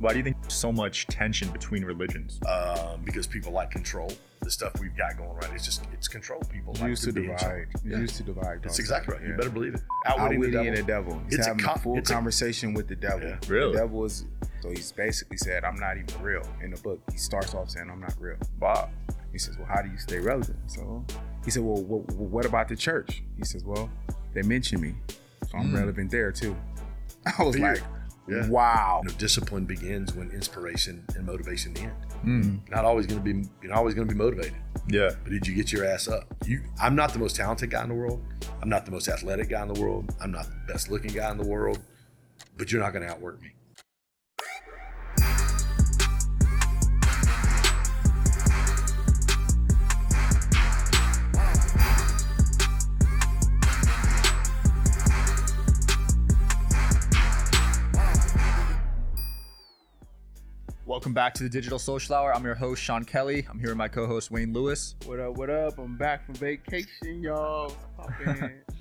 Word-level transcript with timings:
Why 0.00 0.12
do 0.12 0.18
you 0.18 0.24
think 0.24 0.40
there's 0.40 0.54
so 0.54 0.72
much 0.72 1.06
tension 1.06 1.50
between 1.50 1.84
religions? 1.84 2.40
um, 2.48 3.02
because 3.04 3.26
people 3.26 3.52
like 3.52 3.70
control. 3.70 4.10
The 4.42 4.50
stuff 4.50 4.72
we've 4.80 4.96
got 4.96 5.18
going 5.18 5.28
right, 5.34 5.50
it's 5.54 5.66
just 5.66 5.84
it's 5.92 6.08
control. 6.08 6.40
People 6.50 6.72
like 6.80 6.88
used 6.88 7.04
to 7.04 7.12
be 7.12 7.20
in 7.20 7.26
divide. 7.26 7.40
charge. 7.40 7.68
It's 7.74 7.84
Yeah. 7.84 7.98
used 7.98 8.16
to 8.16 8.22
divide. 8.22 8.62
That's 8.62 8.78
exactly 8.78 9.14
it? 9.14 9.18
right. 9.18 9.24
You 9.26 9.30
Yeah. 9.32 9.36
better 9.36 9.50
believe 9.50 9.74
it. 9.74 9.82
Outwitting, 10.06 10.38
Outwitting 10.38 10.72
the 10.74 10.80
the 10.80 10.86
devil. 10.86 11.12
devil. 11.12 11.22
He's 11.26 11.34
It's 11.34 11.46
a 11.46 11.50
having 11.50 11.62
con- 11.64 11.76
a 11.76 11.78
full 11.80 11.98
it's 11.98 12.10
a- 12.10 12.14
conversation 12.14 12.72
with 12.72 12.88
the 12.88 12.96
devil. 12.96 13.28
Yeah. 13.28 13.36
Really? 13.48 13.72
The 13.74 13.78
devil 13.80 14.04
is 14.06 14.24
so 14.62 14.70
he's 14.70 14.92
basically 14.92 15.36
said, 15.36 15.64
I'm 15.64 15.76
not 15.76 15.98
even 15.98 16.22
real. 16.22 16.42
In 16.62 16.70
the 16.70 16.80
book, 16.80 17.00
he 17.12 17.18
starts 17.18 17.54
off 17.54 17.68
saying, 17.70 17.90
I'm 17.90 18.00
not 18.00 18.14
real. 18.18 18.36
Bob. 18.58 18.88
He 19.32 19.38
says, 19.38 19.58
Well, 19.58 19.66
how 19.66 19.82
do 19.82 19.90
you 19.90 19.98
stay 19.98 20.18
relevant? 20.18 20.58
So 20.70 21.04
he 21.44 21.50
said, 21.50 21.62
Well, 21.62 21.82
what, 21.84 22.10
what 22.14 22.46
about 22.46 22.68
the 22.68 22.76
church? 22.76 23.22
He 23.36 23.44
says, 23.44 23.62
Well, 23.64 23.90
they 24.32 24.40
mention 24.42 24.80
me. 24.80 24.94
So 25.50 25.58
I'm 25.58 25.70
Mm. 25.70 25.74
relevant 25.80 26.10
there 26.10 26.32
too. 26.32 26.56
I 27.38 27.42
was 27.42 27.56
Fear. 27.56 27.74
like, 27.74 27.82
Yeah. 28.30 28.48
Wow. 28.48 29.00
You 29.02 29.10
know, 29.10 29.18
discipline 29.18 29.64
begins 29.64 30.14
when 30.14 30.30
inspiration 30.30 31.04
and 31.16 31.26
motivation 31.26 31.76
end. 31.76 31.92
Mm. 32.24 32.70
Not 32.70 32.84
always 32.84 33.06
going 33.06 33.18
to 33.18 33.24
be. 33.24 33.48
You're 33.60 33.70
not 33.70 33.78
always 33.78 33.94
going 33.94 34.06
to 34.06 34.14
be 34.14 34.18
motivated. 34.18 34.54
Yeah. 34.88 35.10
But 35.22 35.32
did 35.32 35.46
you 35.46 35.54
get 35.54 35.72
your 35.72 35.84
ass 35.84 36.06
up? 36.06 36.32
You. 36.46 36.60
I'm 36.80 36.94
not 36.94 37.12
the 37.12 37.18
most 37.18 37.36
talented 37.36 37.70
guy 37.70 37.82
in 37.82 37.88
the 37.88 37.94
world. 37.94 38.24
I'm 38.62 38.68
not 38.68 38.84
the 38.84 38.92
most 38.92 39.08
athletic 39.08 39.48
guy 39.48 39.62
in 39.62 39.72
the 39.72 39.80
world. 39.80 40.14
I'm 40.20 40.30
not 40.30 40.46
the 40.46 40.72
best 40.72 40.90
looking 40.90 41.12
guy 41.12 41.30
in 41.30 41.38
the 41.38 41.46
world. 41.46 41.78
But 42.56 42.70
you're 42.70 42.82
not 42.82 42.92
going 42.92 43.06
to 43.06 43.10
outwork 43.10 43.40
me. 43.40 43.52
Welcome 60.90 61.14
back 61.14 61.34
to 61.34 61.44
the 61.44 61.48
Digital 61.48 61.78
Social 61.78 62.16
Hour. 62.16 62.34
I'm 62.34 62.44
your 62.44 62.56
host, 62.56 62.82
Sean 62.82 63.04
Kelly. 63.04 63.46
I'm 63.48 63.60
here 63.60 63.68
with 63.68 63.76
my 63.76 63.86
co 63.86 64.08
host, 64.08 64.32
Wayne 64.32 64.52
Lewis, 64.52 64.96
What 65.06 65.20
up, 65.20 65.36
what 65.36 65.48
up? 65.48 65.78
I'm 65.78 65.96
back 65.96 66.26
from 66.26 66.34
vacation, 66.34 67.22
y'all. 67.22 67.72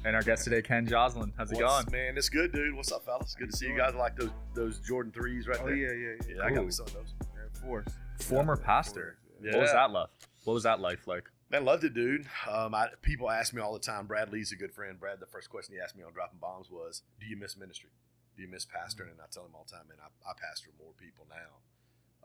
And 0.05 0.15
our 0.15 0.23
guest 0.23 0.43
today, 0.45 0.63
Ken 0.63 0.87
Joslin. 0.87 1.31
How's 1.37 1.51
it 1.51 1.59
going? 1.59 1.85
Man, 1.91 2.17
it's 2.17 2.29
good, 2.29 2.51
dude. 2.51 2.73
What's 2.73 2.91
up, 2.91 3.05
fellas? 3.05 3.35
Good 3.37 3.51
to 3.51 3.55
see 3.55 3.67
you 3.67 3.77
guys. 3.77 3.93
I 3.93 3.99
like 3.99 4.15
those 4.15 4.31
those 4.55 4.79
Jordan 4.79 5.11
threes 5.11 5.47
right 5.47 5.59
oh, 5.61 5.67
there. 5.67 5.75
yeah, 5.75 5.91
yeah, 5.91 6.15
yeah. 6.27 6.35
Yeah, 6.37 6.43
I 6.45 6.49
got 6.49 6.65
me 6.65 6.71
some 6.71 6.87
of 6.87 6.93
those. 6.93 7.13
Air 7.35 7.51
Force. 7.61 7.85
Former 8.21 8.57
Yeah, 8.59 8.65
pastor. 8.65 9.19
Force, 9.21 9.45
Yeah. 9.45 9.51
What 9.51 9.61
was 9.61 9.71
that 9.73 9.91
life? 9.91 10.09
What 10.45 10.53
was 10.55 10.63
that 10.63 10.79
life 10.79 11.05
like? 11.05 11.25
Man, 11.51 11.63
loved 11.63 11.83
it, 11.83 11.93
dude. 11.93 12.25
Um, 12.49 12.73
I, 12.73 12.87
people 13.03 13.29
ask 13.29 13.53
me 13.53 13.61
all 13.61 13.73
the 13.73 13.79
time. 13.79 14.07
Brad 14.07 14.31
Lea's 14.31 14.51
a 14.51 14.55
good 14.55 14.73
friend. 14.73 14.99
Brad, 14.99 15.19
the 15.19 15.27
first 15.27 15.51
question 15.51 15.75
he 15.75 15.79
asked 15.79 15.95
me 15.95 16.01
on 16.01 16.13
dropping 16.13 16.39
bombs 16.39 16.71
was, 16.71 17.03
"Do 17.19 17.27
you 17.27 17.37
miss 17.37 17.55
ministry? 17.55 17.91
Do 18.35 18.41
you 18.41 18.49
miss 18.49 18.65
pastoring?" 18.65 19.11
And 19.11 19.21
I 19.21 19.27
tell 19.29 19.45
him 19.45 19.51
all 19.53 19.67
the 19.69 19.75
time, 19.77 19.87
man, 19.89 19.99
I, 20.01 20.07
I 20.27 20.33
pastor 20.33 20.71
more 20.79 20.93
people 20.97 21.27
now, 21.29 21.59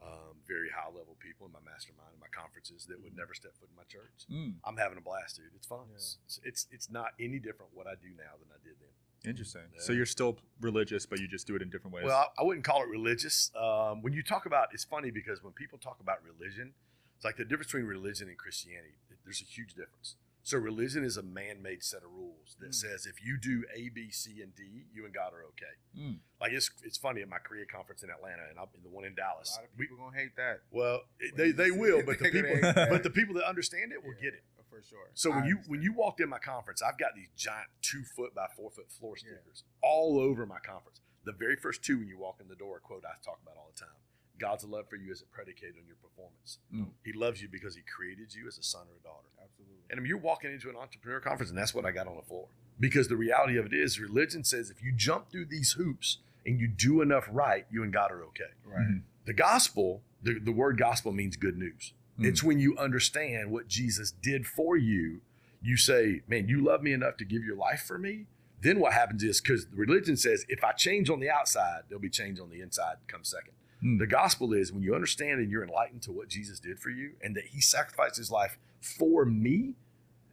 um, 0.03 0.37
very 0.47 0.69
high 0.69 0.89
level 0.89 1.17
people 1.21 1.47
in 1.47 1.53
my 1.53 1.61
mastermind 1.65 2.11
and 2.13 2.21
my 2.21 2.31
conferences 2.33 2.87
that 2.87 3.03
would 3.03 3.17
never 3.17 3.35
step 3.35 3.53
foot 3.59 3.69
in 3.71 3.77
my 3.77 3.85
church. 3.89 4.27
Mm, 4.31 4.55
I'm 4.65 4.77
having 4.77 4.99
a 4.99 5.01
blast, 5.01 5.37
dude. 5.37 5.53
It's 5.57 5.67
fun. 5.67 5.87
Yeah. 5.91 5.97
It's, 5.97 6.41
it's 6.45 6.67
it's 6.71 6.91
not 6.91 7.13
any 7.21 7.39
different 7.39 7.73
what 7.75 7.87
I 7.87 7.95
do 7.95 8.11
now 8.17 8.37
than 8.41 8.49
I 8.53 8.59
did 8.63 8.77
then. 8.81 9.31
interesting. 9.31 9.63
So 9.79 9.93
you're 9.93 10.07
still 10.07 10.37
religious, 10.61 11.07
but 11.07 11.19
you 11.21 11.29
just 11.29 11.47
do 11.47 11.57
it 11.57 11.63
in 11.63 11.71
different 11.71 11.95
ways. 11.95 12.05
Well, 12.05 12.17
I, 12.37 12.43
I 12.43 12.45
wouldn't 12.45 12.65
call 12.65 12.83
it 12.83 12.89
religious. 12.89 13.51
Um, 13.57 14.03
when 14.03 14.13
you 14.13 14.23
talk 14.23 14.45
about, 14.47 14.69
it's 14.73 14.85
funny 14.85 15.11
because 15.11 15.43
when 15.43 15.53
people 15.55 15.79
talk 15.79 15.99
about 16.01 16.19
religion, 16.23 16.75
it's 17.17 17.25
like 17.25 17.37
the 17.37 17.45
difference 17.45 17.69
between 17.73 17.87
religion 17.87 18.29
and 18.29 18.37
Christianity. 18.37 18.99
There's 19.25 19.41
a 19.41 19.45
huge 19.47 19.73
difference. 19.75 20.17
So 20.47 20.59
religion 20.59 21.05
is 21.05 21.17
a 21.17 21.23
man-made 21.23 21.83
set 21.83 22.03
of 22.05 22.13
rules 22.13 22.55
that 22.61 22.71
Mm. 22.71 22.75
says 22.75 23.07
if 23.07 23.25
you 23.25 23.39
do 23.39 23.65
A, 23.75 23.89
B, 23.89 24.11
C, 24.11 24.43
and 24.43 24.55
D, 24.55 24.85
you 24.93 25.07
and 25.07 25.15
God 25.15 25.33
are 25.33 25.43
okay. 25.45 25.75
Mm. 25.99 26.19
Like 26.39 26.53
it's 26.53 26.71
it's 26.83 26.99
funny 26.99 27.23
at 27.23 27.29
my 27.31 27.39
career 27.39 27.65
conference 27.65 28.03
in 28.03 28.11
Atlanta 28.11 28.43
and 28.51 28.59
I'm 28.59 28.69
in 28.77 28.83
the 28.83 28.91
one 28.91 29.05
in 29.07 29.13
A 29.15 29.17
Dallas. 29.17 29.57
lot 29.57 29.65
of 29.65 29.71
we- 29.79 29.87
people 29.87 29.97
gonna 29.97 30.17
hate 30.17 30.37
that. 30.37 30.61
well, 30.71 31.01
they 31.35 31.51
they 31.51 31.71
will, 31.71 32.03
but 32.07 32.19
the 32.19 32.31
people 32.31 32.61
that. 32.61 32.91
but 32.91 33.03
the 33.03 33.11
people 33.11 33.35
that 33.37 33.49
understand 33.49 33.93
it 33.93 34.05
will 34.05 34.15
Yeah, 34.15 34.21
get 34.31 34.35
it. 34.35 34.45
For 34.69 34.83
sure. 34.83 35.09
So 35.15 35.33
I 35.33 35.37
when 35.37 35.45
you 35.47 35.57
when 35.67 35.83
you 35.83 35.93
walked 35.95 36.21
in 36.21 36.29
my 36.29 36.39
conference, 36.41 36.83
I've 36.83 36.99
got 36.99 37.15
these 37.15 37.31
giant 37.37 37.71
two 37.81 38.05
foot 38.05 38.35
by 38.35 38.49
four 38.57 38.71
foot 38.71 38.91
floor 38.93 39.15
Yeah. 39.17 39.39
stickers 39.39 39.65
all 39.83 40.19
over 40.19 40.45
my 40.47 40.59
conference. 40.59 41.01
The 41.25 41.33
very 41.33 41.57
first 41.57 41.83
two 41.83 41.99
when 42.01 42.09
you 42.09 42.19
walk 42.19 42.39
in 42.41 42.49
the 42.49 42.57
door, 42.57 42.77
a 42.77 42.81
quote 42.81 43.05
I 43.07 43.15
talk 43.25 43.41
about 43.43 43.57
all 43.57 43.71
the 43.75 43.81
time. 43.81 43.97
God's 44.39 44.65
love 44.65 44.89
for 44.89 44.97
you 44.97 45.13
isn't 45.13 45.31
predicated 45.31 45.77
on 45.79 45.87
your 45.87 45.97
performance. 45.97 46.59
Mm. 46.75 46.89
He 47.05 47.13
loves 47.13 47.41
you 47.41 47.49
because 47.49 47.77
he 47.77 47.83
created 47.83 48.35
you 48.35 48.47
as 48.49 48.59
a 48.59 48.63
son 48.63 48.83
or 48.83 48.97
a 48.99 49.03
daughter. 49.03 49.29
Absolutely. 49.43 49.77
And 49.91 49.99
I 49.99 50.03
mean, 50.03 50.09
you're 50.09 50.19
walking 50.19 50.53
into 50.53 50.69
an 50.69 50.77
entrepreneur 50.77 51.21
conference, 51.21 51.51
and 51.51 51.59
that's 51.59 51.75
what 51.75 51.85
I 51.85 51.93
got 51.93 52.07
on 52.07 52.17
the 52.17 52.23
floor. 52.23 52.47
Because 52.81 53.09
the 53.09 53.17
reality 53.17 53.57
of 53.57 53.67
it 53.67 53.73
is, 53.73 54.01
religion 54.01 54.43
says 54.45 54.71
if 54.71 54.83
you 54.83 54.93
jump 54.93 55.31
through 55.31 55.47
these 55.47 55.73
hoops 55.73 56.19
and 56.45 56.59
you 56.59 56.67
do 56.67 57.01
enough 57.01 57.29
right, 57.31 57.67
you 57.71 57.83
and 57.83 57.93
God 57.93 58.11
are 58.11 58.23
okay. 58.25 58.53
Right. 58.67 58.87
Mhm. 58.87 59.03
The 59.27 59.33
gospel, 59.33 60.03
the, 60.23 60.39
the 60.39 60.53
word 60.53 60.79
gospel 60.79 61.13
means 61.13 61.37
good 61.37 61.57
news. 61.57 61.93
Mm. 62.19 62.27
It's 62.27 62.43
when 62.43 62.59
you 62.59 62.77
understand 62.77 63.51
what 63.51 63.69
Jesus 63.69 64.11
did 64.11 64.47
for 64.47 64.77
you, 64.77 65.21
you 65.63 65.77
say, 65.77 66.23
Man, 66.27 66.49
you 66.49 66.61
love 66.63 66.83
me 66.83 66.93
enough 66.93 67.17
to 67.19 67.25
give 67.25 67.45
your 67.45 67.57
life 67.57 67.83
for 67.87 67.99
me. 67.99 68.27
Then 68.61 68.81
what 68.81 68.93
happens 68.95 69.23
is 69.23 69.41
because 69.41 69.67
the 69.67 69.77
religion 69.77 70.17
says 70.17 70.45
if 70.49 70.65
I 70.65 70.73
change 70.73 71.11
on 71.11 71.21
the 71.21 71.31
outside, 71.31 71.83
there'll 71.89 72.01
be 72.01 72.09
change 72.09 72.41
on 72.41 72.51
the 72.51 72.61
inside 72.61 72.97
come 73.07 73.23
second. 73.23 73.53
Mm. 73.85 73.99
The 73.99 74.07
gospel 74.07 74.53
is 74.53 74.73
when 74.73 74.83
you 74.83 74.95
understand 74.95 75.41
and 75.41 75.51
you're 75.51 75.63
enlightened 75.65 76.03
to 76.03 76.13
what 76.13 76.29
Jesus 76.29 76.59
did 76.59 76.79
for 76.79 76.91
you 76.91 77.13
and 77.23 77.37
that 77.37 77.47
he 77.47 77.61
sacrificed 77.61 78.17
his 78.17 78.31
life 78.31 78.59
for 78.81 79.25
me, 79.25 79.75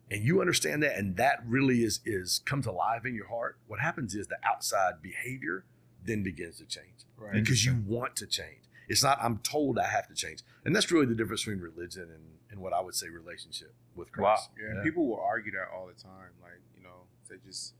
and 0.09 0.23
you 0.23 0.41
understand 0.41 0.83
that, 0.83 0.97
and 0.97 1.15
that 1.17 1.41
really 1.45 1.83
is 1.83 1.99
is 2.05 2.39
comes 2.45 2.65
alive 2.65 3.05
in 3.05 3.13
your 3.15 3.27
heart, 3.27 3.57
what 3.67 3.79
happens 3.79 4.15
is 4.15 4.27
the 4.27 4.37
outside 4.43 5.01
behavior 5.01 5.63
then 6.03 6.23
begins 6.23 6.57
to 6.57 6.65
change 6.65 7.05
Right. 7.17 7.33
because 7.33 7.63
you 7.65 7.75
want 7.85 8.15
to 8.17 8.25
change. 8.27 8.61
It's 8.89 9.03
not 9.03 9.19
I'm 9.21 9.37
told 9.39 9.77
I 9.79 9.87
have 9.87 10.07
to 10.07 10.13
change, 10.15 10.39
and 10.65 10.75
that's 10.75 10.91
really 10.91 11.05
the 11.05 11.15
difference 11.15 11.41
between 11.45 11.59
religion 11.61 12.03
and, 12.03 12.23
and 12.49 12.59
what 12.59 12.73
I 12.73 12.81
would 12.81 12.95
say 12.95 13.07
relationship 13.09 13.73
with 13.95 14.11
Christ. 14.11 14.49
Wow. 14.49 14.55
Yeah, 14.67 14.75
Yeah. 14.77 14.83
people 14.83 15.07
will 15.07 15.19
argue 15.21 15.51
that 15.53 15.67
all 15.73 15.87
the 15.87 15.93
time. 16.01 16.31
Like, 16.41 16.59
you 16.75 16.83
know, 16.83 17.03
they 17.29 17.35
just 17.45 17.73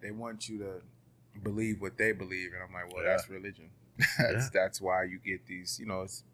they 0.00 0.10
want 0.10 0.48
you 0.48 0.58
to 0.58 0.82
believe 1.42 1.80
what 1.80 1.96
they 1.98 2.12
believe, 2.12 2.52
and 2.54 2.62
I'm 2.62 2.72
like, 2.72 2.92
well, 2.92 3.04
Yeah. 3.04 3.10
that's 3.10 3.28
religion. 3.28 3.70
that's 4.18 4.50
that's 4.50 4.80
why 4.80 5.04
you 5.04 5.18
get 5.18 5.46
these. 5.46 5.78
You 5.80 5.86
know, 5.86 6.02
it's 6.02 6.24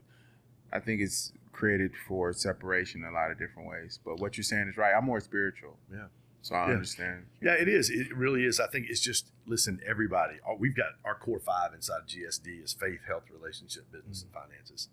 I 0.73 0.78
think 0.81 1.00
it's 1.00 1.33
created 1.53 1.93
for 2.09 2.33
separation 2.33 3.03
in 3.03 3.09
a 3.09 3.12
lot 3.12 3.31
of 3.31 3.39
different 3.39 3.69
ways. 3.69 3.99
But 4.05 4.21
what 4.21 4.37
you're 4.37 4.45
saying 4.45 4.69
is 4.69 4.77
right. 4.77 4.93
I'm 4.97 5.05
more 5.05 5.21
spiritual. 5.21 5.77
Yeah. 5.93 6.06
So 6.41 6.55
I 6.56 6.69
Yeah. 6.69 6.75
understand. 6.75 7.27
Yeah, 7.41 7.53
it 7.53 7.69
is. 7.69 7.89
It 7.91 8.15
really 8.17 8.45
is. 8.45 8.59
I 8.59 8.67
think 8.69 8.87
it's 8.89 9.01
just 9.01 9.31
listen, 9.47 9.81
everybody. 9.87 10.37
We've 10.59 10.75
got 10.75 10.93
our 11.05 11.15
core 11.15 11.39
five 11.41 11.72
inside 11.75 12.03
GSD 12.09 12.62
is 12.65 12.72
faith, 12.72 13.01
health, 13.06 13.25
relationship, 13.31 13.91
business, 13.93 14.22
and 14.22 14.33
finances. 14.33 14.89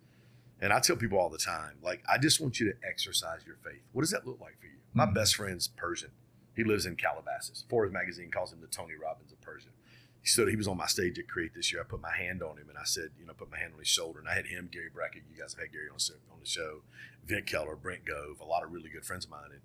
And 0.62 0.74
I 0.74 0.80
tell 0.82 0.98
people 0.98 1.18
all 1.18 1.30
the 1.30 1.38
time, 1.38 1.78
like, 1.82 2.04
I 2.12 2.18
just 2.18 2.42
want 2.42 2.60
you 2.60 2.72
to 2.72 2.78
exercise 2.86 3.46
your 3.48 3.56
faith. 3.64 3.82
What 3.94 4.02
does 4.02 4.12
that 4.12 4.28
look 4.28 4.42
like 4.42 4.60
for 4.60 4.66
you? 4.66 4.74
My 4.94 5.06
Mhm. 5.06 5.14
best 5.14 5.36
friend's 5.38 5.70
Persian. 5.70 6.12
He 6.56 6.66
lives 6.66 6.86
in 6.86 6.98
Calabasas. 6.98 7.64
Forbes 7.70 7.94
magazine 7.94 8.30
calls 8.30 8.52
him 8.52 8.60
the 8.60 8.68
Tony 8.68 8.96
Robbins 8.96 9.32
of 9.32 9.40
Persian. 9.40 9.72
He 10.22 10.28
stood. 10.28 10.50
He 10.50 10.56
was 10.56 10.68
on 10.68 10.78
my 10.78 10.86
stage 10.88 11.18
at 11.18 11.28
Create 11.28 11.54
this 11.56 11.72
year. 11.72 11.82
I 11.82 11.86
put 11.86 12.02
my 12.02 12.12
hand 12.16 12.44
on 12.44 12.58
him 12.58 12.68
and 12.70 12.78
I 12.78 12.84
said, 12.84 13.10
you 13.20 13.26
know, 13.26 13.34
put 13.34 13.50
my 13.52 13.58
hand 13.58 13.72
on 13.74 13.80
his 13.80 13.88
shoulder. 13.88 14.20
And 14.20 14.28
I 14.28 14.34
had 14.36 14.48
him, 14.48 14.70
Gary 14.72 14.90
Brecka. 14.94 15.16
You 15.16 15.40
guys 15.42 15.54
have 15.54 15.62
had 15.64 15.72
Gary 15.72 15.88
on, 15.90 15.98
the- 15.98 16.34
on 16.34 16.40
the 16.40 16.46
show. 16.50 16.82
Vic 17.26 17.46
Keller, 17.46 17.76
Brent 17.76 18.06
Gove, 18.06 18.40
a 18.42 18.46
lot 18.46 18.64
of 18.64 18.72
really 18.72 18.90
good 18.90 19.06
friends 19.06 19.26
of 19.26 19.32
mine. 19.32 19.50
And 19.52 19.62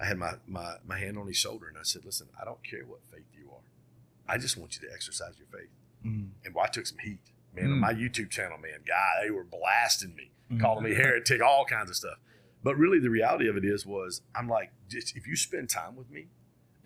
I 0.00 0.06
had 0.06 0.16
my, 0.18 0.34
my, 0.46 0.76
my 0.86 0.98
hand 0.98 1.18
on 1.18 1.26
his 1.26 1.36
shoulder 1.36 1.66
and 1.68 1.76
I 1.76 1.82
said, 1.82 2.04
listen, 2.04 2.28
I 2.40 2.44
don't 2.44 2.62
care 2.64 2.84
what 2.86 3.00
faith 3.12 3.26
you 3.38 3.50
are. 3.50 4.32
I 4.32 4.38
just 4.38 4.56
want 4.56 4.78
you 4.80 4.86
to 4.88 4.94
exercise 4.94 5.34
your 5.38 5.48
faith. 5.48 5.70
Mm. 6.06 6.28
And 6.44 6.54
I 6.60 6.66
took 6.68 6.86
some 6.86 6.98
heat. 6.98 7.18
Man, 7.54 7.66
on 7.72 7.78
Mm. 7.78 7.80
my 7.80 7.92
YouTube 7.94 8.30
channel, 8.30 8.56
man, 8.58 8.80
God, 8.86 9.22
they 9.24 9.30
were 9.30 9.42
blasting 9.44 10.14
me, 10.14 10.30
Mhm. 10.52 10.60
calling 10.60 10.84
me 10.84 10.94
heretic, 10.94 11.42
all 11.42 11.64
kinds 11.64 11.90
of 11.90 11.96
stuff. 11.96 12.18
But 12.62 12.76
really, 12.76 12.98
the 12.98 13.10
reality 13.10 13.48
of 13.48 13.56
it 13.56 13.64
is, 13.64 13.84
was 13.86 14.20
I'm 14.34 14.48
like, 14.48 14.70
just 14.88 15.16
if 15.16 15.26
you 15.26 15.34
spend 15.34 15.68
time 15.70 15.96
with 15.96 16.10
me, 16.10 16.28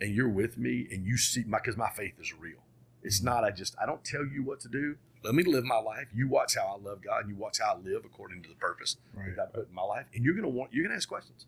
and 0.00 0.14
you're 0.14 0.28
with 0.28 0.56
me, 0.56 0.86
and 0.90 1.04
you 1.04 1.16
see 1.16 1.44
my, 1.44 1.58
because 1.58 1.76
my 1.76 1.90
faith 1.90 2.14
is 2.20 2.32
real. 2.32 2.61
It's 3.02 3.22
not. 3.22 3.44
I 3.44 3.50
just 3.50 3.74
I 3.82 3.86
don't 3.86 4.04
tell 4.04 4.24
you 4.24 4.42
what 4.42 4.60
to 4.60 4.68
do. 4.68 4.96
Let 5.24 5.34
me 5.34 5.42
live 5.44 5.64
my 5.64 5.78
life. 5.78 6.06
You 6.14 6.28
watch 6.28 6.56
how 6.56 6.66
I 6.78 6.88
love 6.88 7.00
God, 7.02 7.22
and 7.22 7.30
you 7.30 7.36
watch 7.36 7.58
how 7.60 7.74
I 7.74 7.76
live 7.78 8.04
according 8.04 8.42
to 8.42 8.48
the 8.48 8.54
purpose 8.56 8.96
Right. 9.14 9.26
that 9.30 9.36
God 9.36 9.52
put 9.52 9.68
in 9.68 9.74
my 9.74 9.82
life. 9.82 10.06
And 10.14 10.24
you're 10.24 10.34
gonna 10.34 10.48
want. 10.48 10.72
You're 10.72 10.84
gonna 10.84 10.96
ask 10.96 11.08
questions. 11.08 11.46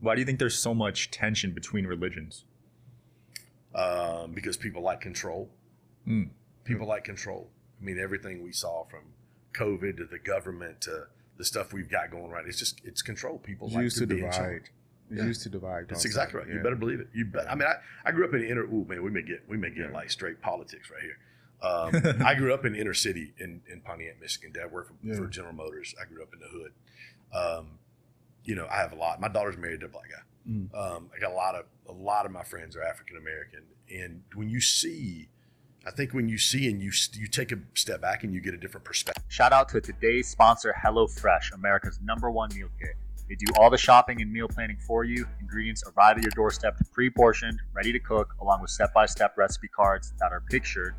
Why 0.00 0.14
do 0.14 0.20
you 0.20 0.24
think 0.26 0.38
there's 0.38 0.58
so 0.58 0.72
much 0.74 1.10
tension 1.10 1.52
between 1.52 1.86
religions? 1.86 2.44
um, 3.74 4.32
because 4.32 4.56
people 4.56 4.82
like 4.82 5.00
control. 5.00 5.48
Mm. 6.08 6.30
People 6.64 6.86
like 6.88 7.04
control. 7.04 7.48
I 7.80 7.84
mean, 7.84 7.98
everything 8.00 8.42
we 8.42 8.50
saw 8.52 8.84
from 8.84 9.00
COVID 9.54 9.96
to 9.98 10.04
the 10.06 10.18
government 10.18 10.80
to 10.82 11.06
the 11.36 11.44
stuff 11.44 11.72
we've 11.72 11.88
got 11.90 12.10
going 12.10 12.30
right, 12.30 12.44
it's 12.46 12.58
just 12.58 12.80
it's 12.84 13.00
control. 13.02 13.38
People 13.38 13.68
It's 13.68 13.76
like 13.76 13.84
used 13.84 13.98
to, 13.98 14.06
to 14.06 14.14
divide. 14.16 14.70
Charge. 15.10 15.18
It's 15.18 15.22
Yeah. 15.22 15.28
used 15.28 15.42
to 15.42 15.48
divide. 15.48 15.88
That's 15.88 16.04
exactly 16.04 16.40
they? 16.40 16.46
right. 16.46 16.56
You 16.56 16.62
better 16.62 16.76
believe 16.76 17.00
it. 17.00 17.08
You 17.14 17.24
bet. 17.26 17.50
I 17.50 17.54
mean, 17.54 17.68
I, 17.68 17.74
I 18.08 18.12
grew 18.12 18.24
up 18.26 18.34
in 18.34 18.40
the 18.40 18.48
inner. 18.50 18.62
Ooh, 18.64 18.84
man, 18.88 19.02
we 19.02 19.10
may 19.10 19.22
get 19.22 19.48
we 19.48 19.56
may 19.56 19.70
get 19.70 19.86
Yeah. 19.90 19.92
like 19.92 20.10
straight 20.10 20.40
politics 20.40 20.90
right 20.90 21.02
here. 21.02 21.18
Um, 21.62 22.22
I 22.26 22.34
grew 22.34 22.54
up 22.54 22.64
in 22.64 22.72
the 22.72 22.80
inner 22.80 22.94
city 22.94 23.34
in, 23.38 23.60
in 23.70 23.80
Pontiac, 23.82 24.20
Michigan. 24.20 24.52
Dad 24.52 24.72
worked 24.72 24.88
for, 24.88 24.94
Yeah. 25.02 25.16
for 25.16 25.26
General 25.26 25.52
Motors. 25.54 25.94
I 26.00 26.06
grew 26.06 26.22
up 26.22 26.32
in 26.32 26.40
the 26.40 26.48
hood. 26.48 26.72
Um, 27.32 27.78
you 28.44 28.54
know, 28.54 28.66
I 28.70 28.76
have 28.78 28.92
a 28.92 28.96
lot. 28.96 29.20
My 29.20 29.28
daughter's 29.28 29.56
married 29.58 29.80
to 29.80 29.86
a 29.86 29.88
black 29.90 30.06
guy. 30.10 30.50
Mhm. 30.50 30.74
Um, 30.74 31.10
I 31.14 31.20
got 31.20 31.32
a 31.32 31.34
lot 31.34 31.54
of 31.54 31.66
a 31.86 31.92
lot 31.92 32.24
of 32.24 32.32
my 32.32 32.42
friends 32.42 32.74
are 32.76 32.82
African 32.82 33.16
American, 33.18 33.64
and 33.94 34.22
when 34.34 34.48
you 34.48 34.60
see, 34.60 35.28
I 35.86 35.90
think 35.90 36.14
when 36.14 36.28
you 36.30 36.38
see 36.38 36.68
and 36.70 36.80
you 36.80 36.90
you 37.12 37.26
take 37.26 37.52
a 37.52 37.58
step 37.74 38.00
back 38.00 38.24
and 38.24 38.32
you 38.32 38.40
get 38.40 38.54
a 38.54 38.56
different 38.56 38.84
perspective. 38.84 39.22
Shout 39.28 39.52
out 39.52 39.68
to 39.70 39.80
today's 39.82 40.28
sponsor, 40.28 40.74
HelloFresh, 40.82 41.52
America's 41.52 42.00
number 42.02 42.30
one 42.30 42.48
meal 42.54 42.68
kit. 42.80 42.96
They 43.30 43.36
do 43.36 43.46
all 43.56 43.70
the 43.70 43.78
shopping 43.78 44.20
and 44.20 44.32
meal 44.32 44.48
planning 44.48 44.76
for 44.84 45.04
you. 45.04 45.24
Ingredients 45.40 45.84
arrive 45.86 46.16
at 46.16 46.24
your 46.24 46.32
doorstep 46.34 46.76
pre 46.92 47.10
portioned, 47.10 47.60
ready 47.72 47.92
to 47.92 48.00
cook, 48.00 48.34
along 48.42 48.60
with 48.60 48.72
step 48.72 48.92
by 48.92 49.06
step 49.06 49.38
recipe 49.38 49.68
cards 49.68 50.12
that 50.18 50.32
are 50.32 50.42
pictured. 50.50 50.96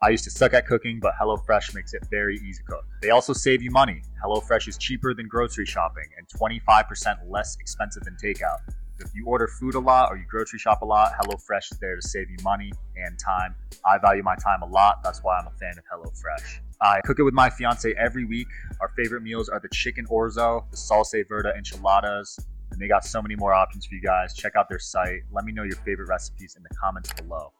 I 0.00 0.10
used 0.10 0.22
to 0.24 0.30
suck 0.30 0.54
at 0.54 0.64
cooking, 0.64 1.00
but 1.02 1.14
HelloFresh 1.20 1.74
makes 1.74 1.92
it 1.92 2.06
very 2.08 2.36
easy 2.36 2.62
to 2.62 2.70
cook. 2.70 2.84
They 3.00 3.10
also 3.10 3.32
save 3.32 3.62
you 3.62 3.72
money. 3.72 4.02
HelloFresh 4.24 4.68
is 4.68 4.78
cheaper 4.78 5.12
than 5.12 5.26
grocery 5.26 5.66
shopping 5.66 6.04
and 6.16 6.28
25% 6.28 7.16
less 7.28 7.56
expensive 7.60 8.04
than 8.04 8.16
takeout. 8.22 8.58
If 9.00 9.14
you 9.14 9.26
order 9.26 9.48
food 9.48 9.74
a 9.74 9.80
lot 9.80 10.10
or 10.10 10.16
you 10.16 10.24
grocery 10.28 10.58
shop 10.58 10.82
a 10.82 10.84
lot, 10.84 11.12
HelloFresh 11.20 11.72
is 11.72 11.78
there 11.78 11.96
to 11.96 12.02
save 12.02 12.30
you 12.30 12.36
money 12.42 12.72
and 12.96 13.18
time. 13.18 13.54
I 13.84 13.98
value 13.98 14.22
my 14.22 14.36
time 14.36 14.62
a 14.62 14.66
lot. 14.66 15.02
That's 15.02 15.20
why 15.22 15.38
I'm 15.38 15.46
a 15.46 15.50
fan 15.58 15.74
of 15.76 15.84
HelloFresh. 15.84 16.60
I 16.80 17.00
cook 17.04 17.18
it 17.18 17.22
with 17.22 17.34
my 17.34 17.50
fiance 17.50 17.92
every 17.98 18.24
week. 18.24 18.48
Our 18.80 18.88
favorite 18.96 19.22
meals 19.22 19.48
are 19.48 19.60
the 19.60 19.68
chicken 19.72 20.06
orzo, 20.06 20.68
the 20.70 20.76
salsa 20.76 21.26
verde 21.28 21.50
enchiladas, 21.56 22.38
and 22.70 22.80
they 22.80 22.88
got 22.88 23.04
so 23.04 23.20
many 23.22 23.36
more 23.36 23.52
options 23.52 23.86
for 23.86 23.94
you 23.94 24.02
guys. 24.02 24.34
Check 24.34 24.56
out 24.56 24.68
their 24.68 24.78
site. 24.78 25.22
Let 25.30 25.44
me 25.44 25.52
know 25.52 25.62
your 25.62 25.76
favorite 25.76 26.08
recipes 26.08 26.56
in 26.56 26.62
the 26.62 26.74
comments 26.74 27.12
below. 27.12 27.52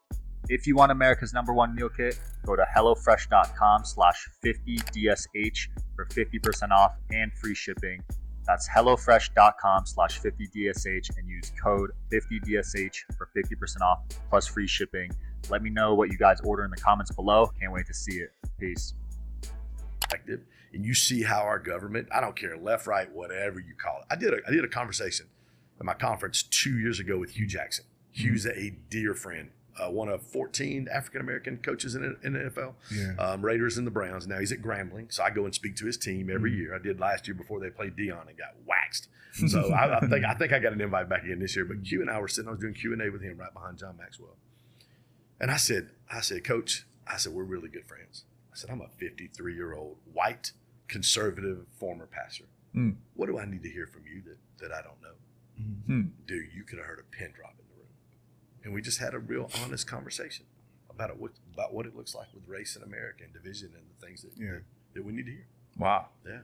If 0.48 0.66
you 0.66 0.74
want 0.74 0.90
America's 0.90 1.32
number 1.32 1.52
one 1.52 1.74
meal 1.74 1.88
kit, 1.88 2.18
go 2.44 2.56
to 2.56 2.64
HelloFresh.com 2.76 3.84
slash 3.84 4.28
50DSH 4.44 5.68
for 5.94 6.06
50% 6.06 6.70
off 6.70 6.92
and 7.10 7.32
free 7.34 7.54
shipping. 7.54 8.02
That's 8.46 8.68
HelloFresh.com 8.68 9.86
slash 9.86 10.20
50DSH 10.20 11.16
and 11.16 11.28
use 11.28 11.52
code 11.62 11.92
50DSH 12.12 12.96
for 13.16 13.28
50% 13.36 13.80
off 13.82 14.00
plus 14.28 14.46
free 14.46 14.66
shipping. 14.66 15.10
Let 15.48 15.62
me 15.62 15.70
know 15.70 15.94
what 15.94 16.10
you 16.10 16.18
guys 16.18 16.40
order 16.42 16.64
in 16.64 16.70
the 16.70 16.76
comments 16.76 17.12
below. 17.12 17.50
Can't 17.60 17.72
wait 17.72 17.86
to 17.86 17.94
see 17.94 18.18
it. 18.18 18.30
Peace. 18.58 18.94
and 20.74 20.84
you 20.84 20.94
see 20.94 21.22
how 21.22 21.40
our 21.40 21.58
government 21.58 22.08
i 22.12 22.20
don't 22.20 22.36
care 22.36 22.56
left 22.56 22.86
right 22.86 23.10
whatever 23.12 23.60
you 23.60 23.74
call 23.76 24.00
it 24.00 24.06
i 24.10 24.16
did 24.16 24.32
a, 24.32 24.38
I 24.46 24.50
did 24.50 24.64
a 24.64 24.68
conversation 24.68 25.26
at 25.78 25.84
my 25.84 25.94
conference 25.94 26.42
two 26.42 26.78
years 26.78 27.00
ago 27.00 27.18
with 27.18 27.30
hue 27.30 27.46
jackson 27.46 27.84
hue's 28.10 28.46
mm-hmm. 28.46 28.58
a 28.58 28.70
dear 28.90 29.14
friend 29.14 29.50
uh, 29.80 29.90
one 29.90 30.08
of 30.08 30.22
14 30.22 30.88
african 30.92 31.20
american 31.20 31.56
coaches 31.58 31.94
in, 31.94 32.16
in 32.22 32.32
the 32.34 32.38
nfl 32.40 32.74
Yeah. 32.90 33.14
um, 33.18 33.42
raiders 33.44 33.78
and 33.78 33.86
the 33.86 33.90
browns 33.90 34.26
now 34.26 34.38
he's 34.38 34.52
at 34.52 34.60
grambling 34.60 35.12
so 35.12 35.22
i 35.22 35.30
go 35.30 35.44
and 35.44 35.54
speak 35.54 35.76
to 35.76 35.86
his 35.86 35.96
team 35.96 36.28
every 36.30 36.52
year 36.52 36.74
i 36.74 36.78
did 36.78 37.00
last 37.00 37.26
year 37.26 37.34
before 37.34 37.58
they 37.60 37.70
played 37.70 37.96
deion 37.96 38.28
and 38.28 38.36
got 38.36 38.54
waxed 38.66 39.08
so 39.48 39.72
I, 39.72 39.96
I 39.98 40.00
think 40.08 40.24
i 40.26 40.34
think 40.34 40.52
i 40.52 40.58
got 40.58 40.72
an 40.74 40.80
invite 40.80 41.08
back 41.08 41.24
again 41.24 41.38
this 41.38 41.56
year 41.56 41.64
but 41.64 41.78
hue 41.82 42.00
and 42.02 42.10
i 42.10 42.18
were 42.20 42.28
sitting 42.28 42.48
i 42.48 42.50
was 42.52 42.60
doing 42.60 42.74
q&a 42.74 43.08
with 43.10 43.22
him 43.22 43.38
right 43.38 43.52
behind 43.54 43.78
john 43.78 43.96
maxwell 43.96 44.36
and 45.40 45.50
I 45.50 45.56
said, 45.56 45.90
I 46.08 46.20
said, 46.20 46.44
Coach, 46.44 46.86
I 47.04 47.16
said, 47.16 47.32
we're 47.32 47.42
really 47.42 47.68
good 47.68 47.84
friends. 47.84 48.22
I 48.52 48.56
said, 48.56 48.70
I'm 48.70 48.80
a 48.80 48.86
53 48.86 49.54
year 49.56 49.74
old 49.74 49.96
white 50.12 50.52
conservative 50.86 51.66
former 51.80 52.06
pastor. 52.06 52.44
Mm. 52.76 52.94
What 53.14 53.26
do 53.26 53.38
I 53.40 53.44
need 53.44 53.64
to 53.64 53.68
hear 53.68 53.88
from 53.88 54.02
you 54.06 54.22
that, 54.22 54.38
that 54.60 54.72
I 54.72 54.82
don't 54.82 55.02
know? 55.02 55.16
Hmm. 55.86 56.02
Dude, 56.28 56.46
you 56.54 56.62
could 56.62 56.78
have 56.78 56.86
heard 56.86 57.00
a 57.00 57.16
pin 57.16 57.32
drop 57.34 57.54
in. 57.58 57.64
And 58.64 58.72
we 58.72 58.80
just 58.82 58.98
had 58.98 59.14
a 59.14 59.18
real 59.18 59.50
honest 59.64 59.86
conversation 59.86 60.46
about 60.90 61.10
it, 61.10 61.16
what, 61.16 61.32
about 61.54 61.72
what 61.74 61.86
it 61.86 61.96
looks 61.96 62.14
like 62.14 62.28
with 62.34 62.46
race 62.46 62.76
in 62.76 62.82
America 62.82 63.24
and 63.24 63.32
division 63.32 63.70
and 63.74 63.84
the 63.98 64.06
things 64.06 64.22
that, 64.22 64.30
Yeah. 64.36 64.52
that, 64.52 64.62
that 64.94 65.04
we 65.04 65.12
need 65.12 65.26
to 65.26 65.32
hear. 65.32 65.46
Wow. 65.78 66.06
Yeah. 66.26 66.40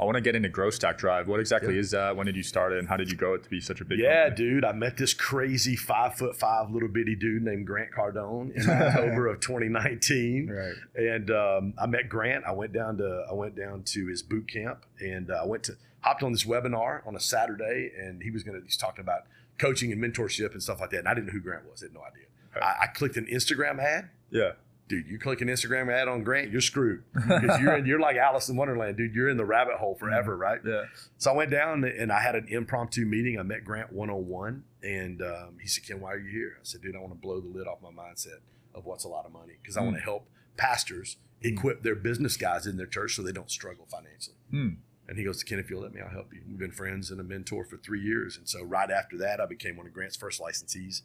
I 0.00 0.04
want 0.04 0.16
to 0.16 0.20
get 0.20 0.34
into 0.34 0.48
Grow 0.48 0.70
Stack 0.70 0.98
Drive. 0.98 1.28
What 1.28 1.38
exactly 1.38 1.74
Yeah. 1.74 1.80
is 1.80 1.90
that? 1.92 2.16
When 2.16 2.26
did 2.26 2.34
you 2.34 2.42
start 2.42 2.72
it? 2.72 2.78
And 2.80 2.88
how 2.88 2.96
did 2.96 3.10
you 3.12 3.16
grow 3.16 3.34
it 3.34 3.44
to 3.44 3.50
be 3.50 3.60
such 3.60 3.80
a 3.80 3.84
big 3.84 4.00
Yeah, 4.00 4.28
company? 4.28 4.48
dude. 4.50 4.64
I 4.64 4.72
met 4.72 4.96
this 4.96 5.14
crazy 5.14 5.76
five 5.76 6.14
foot 6.16 6.34
five 6.34 6.70
little 6.70 6.88
bitty 6.88 7.14
dude 7.14 7.42
named 7.44 7.64
Grant 7.66 7.92
Cardone 7.92 8.52
in 8.56 8.68
October 8.68 9.26
of 9.28 9.38
2019. 9.40 10.50
Right. 10.50 10.74
and 10.96 11.30
um, 11.30 11.74
I 11.78 11.86
met 11.86 12.08
Grant. 12.08 12.44
I 12.44 12.52
went 12.52 12.72
down 12.72 12.96
to 12.98 13.26
I 13.30 13.34
went 13.34 13.54
down 13.54 13.82
to 13.84 14.06
his 14.06 14.22
boot 14.22 14.48
camp, 14.48 14.84
and 15.00 15.30
uh, 15.30 15.42
I 15.42 15.46
went 15.46 15.62
to 15.64 15.76
hopped 16.00 16.22
on 16.24 16.32
this 16.32 16.44
webinar 16.44 17.06
on 17.06 17.14
a 17.14 17.20
Saturday, 17.20 17.92
and 17.96 18.20
he 18.22 18.30
was 18.32 18.42
gonna 18.42 18.60
he's 18.64 18.76
talking 18.76 19.00
about 19.00 19.22
coaching 19.58 19.92
and 19.92 20.02
mentorship 20.02 20.52
and 20.52 20.62
stuff 20.62 20.80
like 20.80 20.90
that. 20.90 21.00
And 21.00 21.08
I 21.08 21.14
didn't 21.14 21.26
know 21.26 21.32
who 21.32 21.40
Grant 21.40 21.64
was. 21.70 21.82
I 21.82 21.86
had 21.86 21.94
no 21.94 22.02
idea. 22.02 22.24
Okay. 22.56 22.64
I, 22.64 22.84
I 22.84 22.86
clicked 22.88 23.16
an 23.16 23.26
Instagram 23.26 23.78
ad. 23.78 24.10
Yeah. 24.30 24.52
Dude, 24.86 25.06
you 25.06 25.18
click 25.18 25.40
an 25.40 25.48
Instagram 25.48 25.90
ad 25.90 26.08
on 26.08 26.24
Grant, 26.24 26.50
you're 26.50 26.60
screwed 26.60 27.04
because 27.14 27.58
you're 27.58 27.74
in, 27.76 27.86
you're 27.86 28.00
like 28.00 28.16
Alice 28.16 28.50
in 28.50 28.56
Wonderland, 28.56 28.98
dude. 28.98 29.14
You're 29.14 29.30
in 29.30 29.38
the 29.38 29.44
rabbit 29.44 29.76
hole 29.76 29.94
forever, 29.94 30.36
right? 30.36 30.60
Yeah. 30.64 30.84
So 31.16 31.32
I 31.32 31.34
went 31.34 31.50
down 31.50 31.84
and 31.84 32.12
I 32.12 32.20
had 32.20 32.34
an 32.34 32.46
impromptu 32.50 33.06
meeting. 33.06 33.38
I 33.38 33.42
met 33.44 33.64
Grant 33.64 33.92
one 33.92 34.10
on 34.10 34.28
one, 34.28 34.64
and 34.82 35.22
um, 35.22 35.56
he 35.58 35.68
said, 35.68 35.86
"Ken, 35.86 36.00
why 36.02 36.12
are 36.12 36.18
you 36.18 36.30
here?" 36.30 36.58
I 36.60 36.64
said, 36.64 36.82
"Dude, 36.82 36.96
I 36.96 36.98
want 36.98 37.12
to 37.12 37.18
blow 37.18 37.40
the 37.40 37.48
lid 37.48 37.66
off 37.66 37.78
my 37.82 37.88
mindset 37.88 38.40
of 38.74 38.84
what's 38.84 39.04
a 39.04 39.08
lot 39.08 39.24
of 39.24 39.32
money 39.32 39.54
because 39.62 39.78
I 39.78 39.80
want 39.80 39.96
to 39.96 40.02
help 40.02 40.28
pastors 40.58 41.16
equip 41.40 41.82
their 41.82 41.94
business 41.94 42.36
guys 42.36 42.66
in 42.66 42.76
their 42.76 42.86
church 42.86 43.16
so 43.16 43.22
they 43.22 43.32
don't 43.32 43.50
struggle 43.50 43.86
financially." 43.90 44.36
Hmm. 44.50 44.68
And 45.08 45.18
he 45.18 45.24
goes, 45.24 45.38
to 45.40 45.44
"Ken, 45.44 45.58
if 45.58 45.68
you'll 45.68 45.82
let 45.82 45.92
me, 45.92 46.00
I'll 46.00 46.08
help 46.08 46.32
you." 46.32 46.40
We've 46.48 46.58
been 46.58 46.70
friends 46.72 47.10
and 47.10 47.20
a 47.20 47.24
mentor 47.24 47.64
for 47.64 47.76
three 47.76 48.00
years, 48.00 48.36
and 48.38 48.48
so 48.48 48.62
right 48.62 48.90
after 48.90 49.18
that, 49.18 49.40
I 49.40 49.46
became 49.46 49.76
one 49.76 49.86
of 49.86 49.92
Grant's 49.92 50.16
first 50.16 50.40
licensees, 50.40 51.02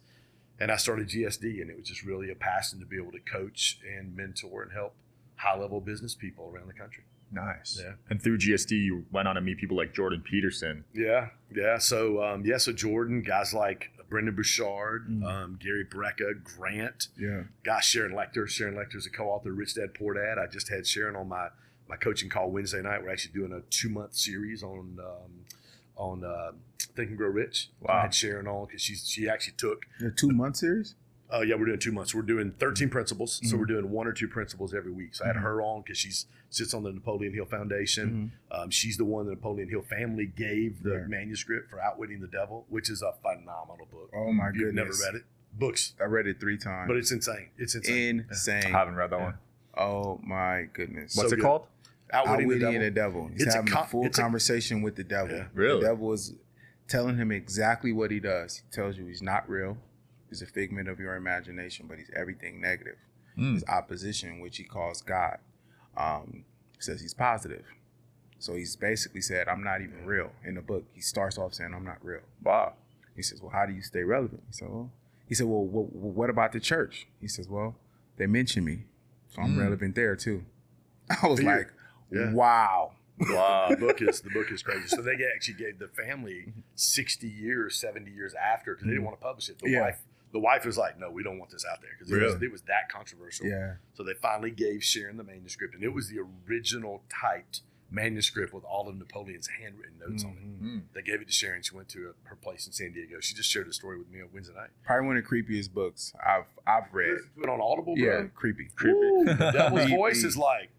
and 0.58 0.70
I 0.72 0.76
started 0.76 1.08
GSD, 1.08 1.60
and 1.60 1.70
it 1.70 1.76
was 1.78 1.86
just 1.88 2.02
really 2.02 2.30
a 2.30 2.34
passion 2.34 2.80
to 2.80 2.86
be 2.86 2.96
able 2.96 3.12
to 3.12 3.20
coach 3.20 3.78
and 3.86 4.16
mentor 4.16 4.62
and 4.62 4.72
help 4.72 4.94
high 5.36 5.58
level 5.58 5.80
business 5.80 6.14
people 6.14 6.50
around 6.52 6.68
the 6.68 6.72
country. 6.74 7.04
Nice. 7.32 7.78
Yeah. 7.80 7.92
And 8.08 8.20
through 8.20 8.38
GSD, 8.38 8.72
you 8.72 9.04
went 9.12 9.28
on 9.28 9.36
to 9.36 9.40
meet 9.40 9.58
people 9.58 9.76
like 9.76 9.94
Jordan 9.94 10.20
Peterson. 10.22 10.84
Yeah, 10.92 11.28
yeah. 11.54 11.78
So 11.78 12.22
um, 12.24 12.44
yeah, 12.44 12.56
so 12.58 12.72
Jordan, 12.72 13.22
guys 13.22 13.54
like 13.54 13.90
Brendon 14.08 14.34
Burchard, 14.34 15.06
Mm. 15.08 15.24
um, 15.24 15.58
Gary 15.62 15.84
Brecka, 15.84 16.42
Grant, 16.42 17.06
Yeah. 17.16 17.42
gosh, 17.64 17.88
Sharon 17.88 18.12
Lechter. 18.12 18.48
Sharon 18.48 18.74
Lechter 18.74 18.96
is 18.96 19.06
a 19.06 19.10
co-author 19.10 19.52
of 19.52 19.58
Rich 19.58 19.74
Dad 19.76 19.94
Poor 19.94 20.14
Dad. 20.14 20.38
I 20.42 20.46
just 20.48 20.68
had 20.70 20.86
Sharon 20.86 21.14
on 21.14 21.28
my 21.28 21.50
my 21.90 21.96
coaching 21.96 22.28
call 22.30 22.50
Wednesday 22.50 22.80
night. 22.80 23.02
We're 23.02 23.10
actually 23.10 23.32
doing 23.34 23.52
a 23.52 23.60
two 23.68 23.88
month 23.90 24.14
series 24.14 24.62
on 24.62 24.98
um, 25.00 25.44
on 25.96 26.24
uh, 26.24 26.52
Think 26.96 27.10
and 27.10 27.18
Grow 27.18 27.28
Rich. 27.28 27.68
Wow. 27.80 27.94
I 27.94 28.00
had 28.02 28.14
Sharon 28.14 28.46
on 28.46 28.66
because 28.66 28.80
she's 28.80 29.06
she 29.06 29.28
actually 29.28 29.54
took. 29.58 29.84
a 30.00 30.10
two 30.10 30.30
month 30.30 30.56
series. 30.56 30.94
Oh 31.32 31.42
yeah, 31.42 31.54
we're 31.56 31.66
doing 31.66 31.78
two 31.78 31.92
months. 31.92 32.14
We're 32.14 32.22
doing 32.22 32.52
thirteen 32.52 32.88
principles, 32.88 33.40
so 33.44 33.56
Mhm. 33.56 33.60
we're 33.60 33.66
doing 33.66 33.90
one 33.90 34.06
or 34.06 34.12
two 34.12 34.28
principles 34.28 34.72
every 34.74 34.90
week. 34.92 35.14
So 35.14 35.24
I 35.24 35.28
had 35.28 35.36
Mhm. 35.36 35.42
her 35.42 35.60
on 35.62 35.82
because 35.82 35.98
she's 35.98 36.26
sits 36.48 36.74
on 36.74 36.82
the 36.82 36.92
Napoleon 36.92 37.32
Hill 37.32 37.44
Foundation. 37.44 38.32
Mhm. 38.50 38.56
Um, 38.62 38.70
she's 38.70 38.96
the 38.96 39.04
one 39.04 39.26
the 39.26 39.32
Napoleon 39.32 39.68
Hill 39.68 39.82
family 39.82 40.26
gave 40.26 40.82
the 40.82 40.94
Yeah. 40.94 41.06
manuscript 41.06 41.70
for 41.70 41.80
Outwitting 41.80 42.20
the 42.20 42.26
Devil, 42.26 42.66
which 42.68 42.90
is 42.90 43.02
a 43.02 43.12
phenomenal 43.22 43.86
book. 43.90 44.10
Oh 44.12 44.32
my 44.32 44.48
If 44.48 44.56
you've 44.56 44.74
never 44.74 44.90
read 45.04 45.14
it, 45.14 45.24
books, 45.56 45.94
I 46.00 46.04
read 46.04 46.26
it 46.26 46.40
three 46.40 46.58
times. 46.58 46.88
but 46.88 46.96
it's 46.96 47.12
insane. 47.12 47.50
It's 47.58 47.76
insane. 47.76 48.26
insane. 48.28 48.64
I 48.64 48.68
haven't 48.70 48.96
read 48.96 49.10
that 49.10 49.18
Yeah. 49.20 49.24
one. 49.26 49.34
Oh 49.76 50.18
my 50.24 50.68
goodness. 50.72 51.14
What's 51.14 51.28
So 51.30 51.34
it 51.34 51.36
good. 51.36 51.42
called? 51.44 51.66
Outwitting, 52.12 52.44
Outwitting 52.46 52.72
the 52.80 52.84
the 52.86 52.90
Devil. 52.90 53.22
devil. 53.22 53.28
He's 53.32 53.42
It's 53.46 53.54
a 53.54 53.58
having 53.58 53.72
a, 53.72 53.76
con- 53.76 53.86
full 53.88 54.06
it's 54.06 54.18
a- 54.18 54.22
conversation 54.22 54.82
with 54.82 54.96
the 54.96 55.04
devil. 55.04 55.36
Yeah. 55.36 55.46
Really? 55.54 55.80
The 55.80 55.86
devil 55.86 56.12
is 56.12 56.34
telling 56.88 57.16
him 57.16 57.30
exactly 57.30 57.92
what 57.92 58.10
he 58.10 58.20
does. 58.20 58.56
He 58.58 58.70
tells 58.74 58.96
you 58.96 59.06
he's 59.06 59.22
not 59.22 59.48
real. 59.48 59.76
He's 60.28 60.42
a 60.42 60.46
figment 60.46 60.88
of 60.88 60.98
your 61.00 61.14
imagination, 61.16 61.86
but 61.88 61.98
he's 61.98 62.10
everything 62.14 62.60
negative. 62.60 62.96
Mm. 63.38 63.54
His 63.54 63.64
opposition, 63.68 64.40
which 64.40 64.56
he 64.56 64.64
calls 64.64 65.02
God, 65.02 65.38
um, 65.96 66.44
says 66.78 67.00
he's 67.00 67.14
positive. 67.14 67.64
So 68.38 68.54
he's 68.54 68.74
basically 68.76 69.20
said, 69.20 69.48
I'm 69.48 69.62
not 69.62 69.80
even 69.82 70.06
real. 70.06 70.32
In 70.44 70.54
the 70.54 70.62
book, 70.62 70.84
he 70.92 71.00
starts 71.00 71.36
off 71.36 71.54
saying, 71.54 71.74
I'm 71.74 71.84
not 71.84 71.98
real. 72.02 72.22
Wow. 72.42 72.74
He 73.14 73.22
says, 73.22 73.42
Well, 73.42 73.50
how 73.50 73.66
do 73.66 73.72
you 73.72 73.82
stay 73.82 74.02
relevant? 74.02 74.42
He 74.46 74.52
said, 74.54 74.68
Well, 74.70 74.90
he 75.26 75.34
said, 75.34 75.46
Well, 75.46 75.64
what, 75.64 75.92
what 75.92 76.30
about 76.30 76.52
the 76.52 76.60
church? 76.60 77.06
He 77.20 77.28
says, 77.28 77.48
Well, 77.48 77.76
they 78.16 78.26
mention 78.26 78.64
me, 78.64 78.84
so 79.34 79.42
I'm 79.42 79.56
Mm. 79.56 79.60
relevant 79.62 79.94
there 79.94 80.16
too. 80.16 80.44
I 81.22 81.26
was 81.26 81.40
Fear. 81.40 81.56
like, 81.56 81.72
Yeah. 82.10 82.32
Wow. 82.32 82.92
Wow. 83.20 83.68
the 83.70 83.76
book 83.76 84.00
is 84.00 84.20
the 84.22 84.30
book 84.30 84.50
is 84.50 84.62
crazy. 84.62 84.88
So 84.88 85.02
they 85.02 85.16
actually 85.34 85.54
gave 85.54 85.78
the 85.78 85.88
family 85.88 86.52
sixty 86.74 87.28
years, 87.28 87.76
seventy 87.76 88.10
years 88.10 88.34
after 88.34 88.74
because 88.74 88.86
they 88.86 88.92
didn't 88.92 89.04
want 89.04 89.18
to 89.18 89.22
publish 89.24 89.48
it. 89.48 89.58
The 89.58 89.70
Yeah. 89.70 89.80
wife, 89.82 89.98
the 90.32 90.38
wife 90.40 90.64
was 90.64 90.78
like, 90.78 90.98
"No, 90.98 91.10
we 91.10 91.22
don't 91.22 91.38
want 91.38 91.50
this 91.50 91.64
out 91.70 91.80
there 91.82 91.90
because 91.98 92.10
it, 92.10 92.14
was, 92.22 92.34
Really? 92.34 92.46
it 92.46 92.52
was 92.52 92.62
that 92.62 92.88
controversial." 92.90 93.46
Yeah. 93.46 93.74
So 93.94 94.02
they 94.04 94.14
finally 94.14 94.50
gave 94.50 94.82
Sharon 94.82 95.16
the 95.18 95.24
manuscript, 95.24 95.74
and 95.74 95.82
it 95.84 95.92
was 95.92 96.08
the 96.08 96.18
original 96.48 97.02
typed 97.10 97.60
manuscript 97.92 98.54
with 98.54 98.62
all 98.64 98.88
of 98.88 98.96
Napoleon's 98.96 99.48
handwritten 99.60 99.98
notes 99.98 100.22
on 100.24 100.30
it. 100.30 100.62
Mhm. 100.62 100.64
Mm. 100.76 100.82
They 100.94 101.02
gave 101.02 101.20
it 101.20 101.26
to 101.26 101.32
Sharon. 101.32 101.60
She 101.62 101.74
went 101.74 101.88
to 101.88 102.14
her 102.22 102.36
place 102.36 102.64
in 102.66 102.72
San 102.72 102.92
Diego. 102.92 103.18
She 103.18 103.34
just 103.34 103.50
shared 103.50 103.66
the 103.68 103.72
story 103.72 103.98
with 103.98 104.08
me 104.08 104.20
on 104.22 104.28
Wednesday 104.32 104.54
night. 104.54 104.70
Probably 104.84 105.08
one 105.08 105.16
of 105.16 105.24
the 105.24 105.28
creepiest 105.28 105.72
books 105.74 106.14
I've 106.24 106.44
I've 106.66 106.94
read. 106.94 107.18
Put 107.38 107.48
on 107.48 107.60
Audible, 107.60 107.98
Yeah, 107.98 108.20
bro. 108.20 108.28
creepy. 108.28 108.68
Ooh, 108.84 109.24
the 109.26 109.50
devil's 109.52 109.90
voice 110.00 110.22
is 110.22 110.36
like 110.36 110.70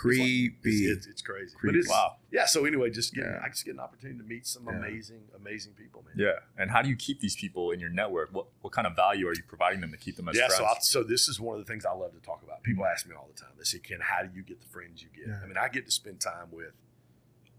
Creepy. 0.00 0.86
It's, 0.86 0.98
it's, 0.98 1.06
it's 1.06 1.22
crazy. 1.22 1.54
But 1.62 1.76
it's 1.76 1.88
Wow. 1.88 2.16
yeah. 2.30 2.46
So 2.46 2.64
anyway, 2.64 2.90
just 2.90 3.14
getting 3.14 3.30
Yeah. 3.30 3.40
I 3.44 3.48
just 3.48 3.64
get 3.64 3.74
an 3.74 3.80
opportunity 3.80 4.18
to 4.18 4.24
meet 4.24 4.46
some 4.46 4.66
Yeah. 4.66 4.76
amazing, 4.76 5.22
amazing 5.36 5.74
people, 5.74 6.02
man. 6.02 6.14
Yeah. 6.16 6.38
And 6.56 6.70
how 6.70 6.82
do 6.82 6.88
you 6.88 6.96
keep 6.96 7.20
these 7.20 7.36
people 7.36 7.70
in 7.70 7.80
your 7.80 7.90
network? 7.90 8.30
What 8.32 8.46
what 8.62 8.72
kind 8.72 8.86
of 8.86 8.96
value 8.96 9.28
are 9.28 9.34
you 9.34 9.42
providing 9.46 9.80
them 9.80 9.90
to 9.90 9.96
keep 9.96 10.16
them 10.16 10.28
as 10.28 10.36
yeah, 10.36 10.48
friends? 10.48 10.88
so 10.88 11.02
so 11.02 11.04
this 11.04 11.28
is 11.28 11.38
one 11.40 11.58
of 11.58 11.64
the 11.64 11.70
things 11.70 11.84
I 11.84 11.92
love 11.92 12.12
to 12.12 12.20
talk 12.20 12.42
about. 12.42 12.62
People 12.62 12.84
ask 12.84 13.06
me 13.06 13.14
all 13.14 13.28
the 13.32 13.38
time. 13.40 13.52
They 13.58 13.64
say, 13.64 13.78
"Ken, 13.78 13.98
how 14.00 14.22
do 14.22 14.30
you 14.34 14.42
get 14.42 14.60
the 14.60 14.68
friends 14.68 15.02
you 15.02 15.08
get?" 15.14 15.28
Yeah. 15.28 15.40
I 15.42 15.46
mean, 15.46 15.56
I 15.56 15.68
get 15.68 15.84
to 15.86 15.92
spend 15.92 16.20
time 16.20 16.48
with 16.50 16.72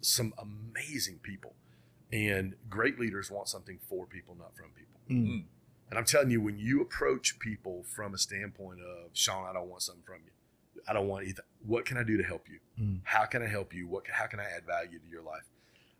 some 0.02 0.34
amazing 0.38 1.20
people, 1.20 1.56
and 2.12 2.56
great 2.70 3.00
leaders 3.00 3.32
want 3.32 3.48
something 3.48 3.80
for 3.88 4.06
people, 4.06 4.36
not 4.38 4.56
from 4.56 4.72
people. 4.72 5.00
Mm. 5.10 5.44
And 5.90 6.00
I'm 6.00 6.06
telling 6.06 6.32
you, 6.32 6.42
when 6.42 6.58
you 6.58 6.82
approach 6.82 7.38
people 7.40 7.84
from 7.84 8.14
a 8.14 8.18
standpoint 8.18 8.80
of, 8.82 9.12
Sean, 9.14 9.48
I 9.48 9.54
don't 9.54 9.70
want 9.70 9.84
something 9.84 10.04
from 10.04 10.22
you. 10.26 10.32
I 10.88 10.94
don't 10.94 11.08
want 11.08 11.24
anything. 11.24 11.46
What 11.66 11.86
can 11.86 11.98
I 11.98 12.04
do 12.04 12.18
to 12.18 12.24
help 12.24 12.48
you? 12.50 12.60
Mm. 12.84 13.00
How 13.04 13.26
can 13.26 13.42
I 13.44 13.48
help 13.48 13.74
you? 13.74 13.88
What? 13.88 14.06
How 14.12 14.28
can 14.28 14.40
I 14.40 14.44
add 14.46 14.66
value 14.66 15.00
to 15.00 15.08
your 15.08 15.22
life? 15.24 15.44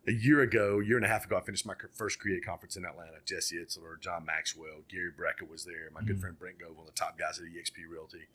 A 0.06 0.12
year 0.12 0.42
ago, 0.42 0.80
year 0.80 0.96
and 0.96 1.06
a 1.06 1.08
half 1.08 1.24
ago, 1.24 1.36
I 1.38 1.40
finished 1.40 1.64
my 1.64 1.74
first 1.94 2.18
Create 2.18 2.44
conference 2.44 2.76
in 2.76 2.84
Atlanta. 2.84 3.12
Jesse 3.24 3.56
Itzler, 3.56 3.98
John 4.00 4.26
Maxwell, 4.26 4.82
Gary 4.88 5.10
Brecka 5.10 5.48
was 5.48 5.64
there. 5.64 5.88
My 5.94 6.02
good 6.02 6.16
Mhm. 6.18 6.20
friend 6.20 6.38
Brent 6.38 6.58
Gove, 6.58 6.76
one 6.76 6.86
of 6.86 6.94
the 6.94 6.98
top 6.98 7.18
guys 7.18 7.38
at 7.38 7.46
EXP 7.46 7.86
Realty. 7.90 8.26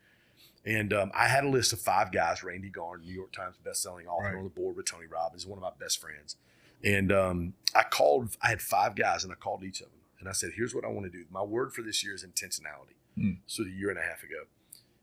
And 0.66 0.92
um, 0.94 1.12
I 1.14 1.28
had 1.28 1.44
a 1.44 1.48
list 1.48 1.72
of 1.72 1.80
five 1.80 2.12
guys. 2.12 2.44
Randy 2.44 2.70
Garn, 2.70 3.02
New 3.02 3.14
York 3.14 3.32
Times 3.32 3.56
best-selling 3.64 4.08
author, 4.08 4.26
Right. 4.30 4.36
on 4.36 4.44
the 4.46 4.50
board 4.50 4.76
with 4.76 4.88
Tony 4.88 5.06
Robbins, 5.06 5.46
one 5.46 5.58
of 5.60 5.62
my 5.62 5.72
best 5.80 6.02
friends. 6.02 6.36
And 6.84 7.12
um, 7.12 7.54
I 7.76 7.84
called. 7.84 8.36
I 8.42 8.48
had 8.50 8.62
five 8.62 8.96
guys, 8.96 9.24
and 9.24 9.32
I 9.32 9.36
called 9.36 9.64
each 9.64 9.82
of 9.82 9.90
them, 9.92 10.00
and 10.20 10.28
I 10.30 10.32
said, 10.32 10.54
"Here's 10.56 10.74
what 10.74 10.86
I 10.86 10.88
want 10.88 11.06
to 11.06 11.12
do. 11.12 11.26
My 11.30 11.44
word 11.44 11.74
for 11.74 11.82
this 11.82 12.04
year 12.04 12.14
is 12.16 12.24
intentionality." 12.26 12.96
Hmm. 13.16 13.32
So 13.48 13.64
a 13.64 13.68
year 13.68 13.90
and 13.90 14.00
a 14.00 14.02
half 14.02 14.24
ago, 14.24 14.46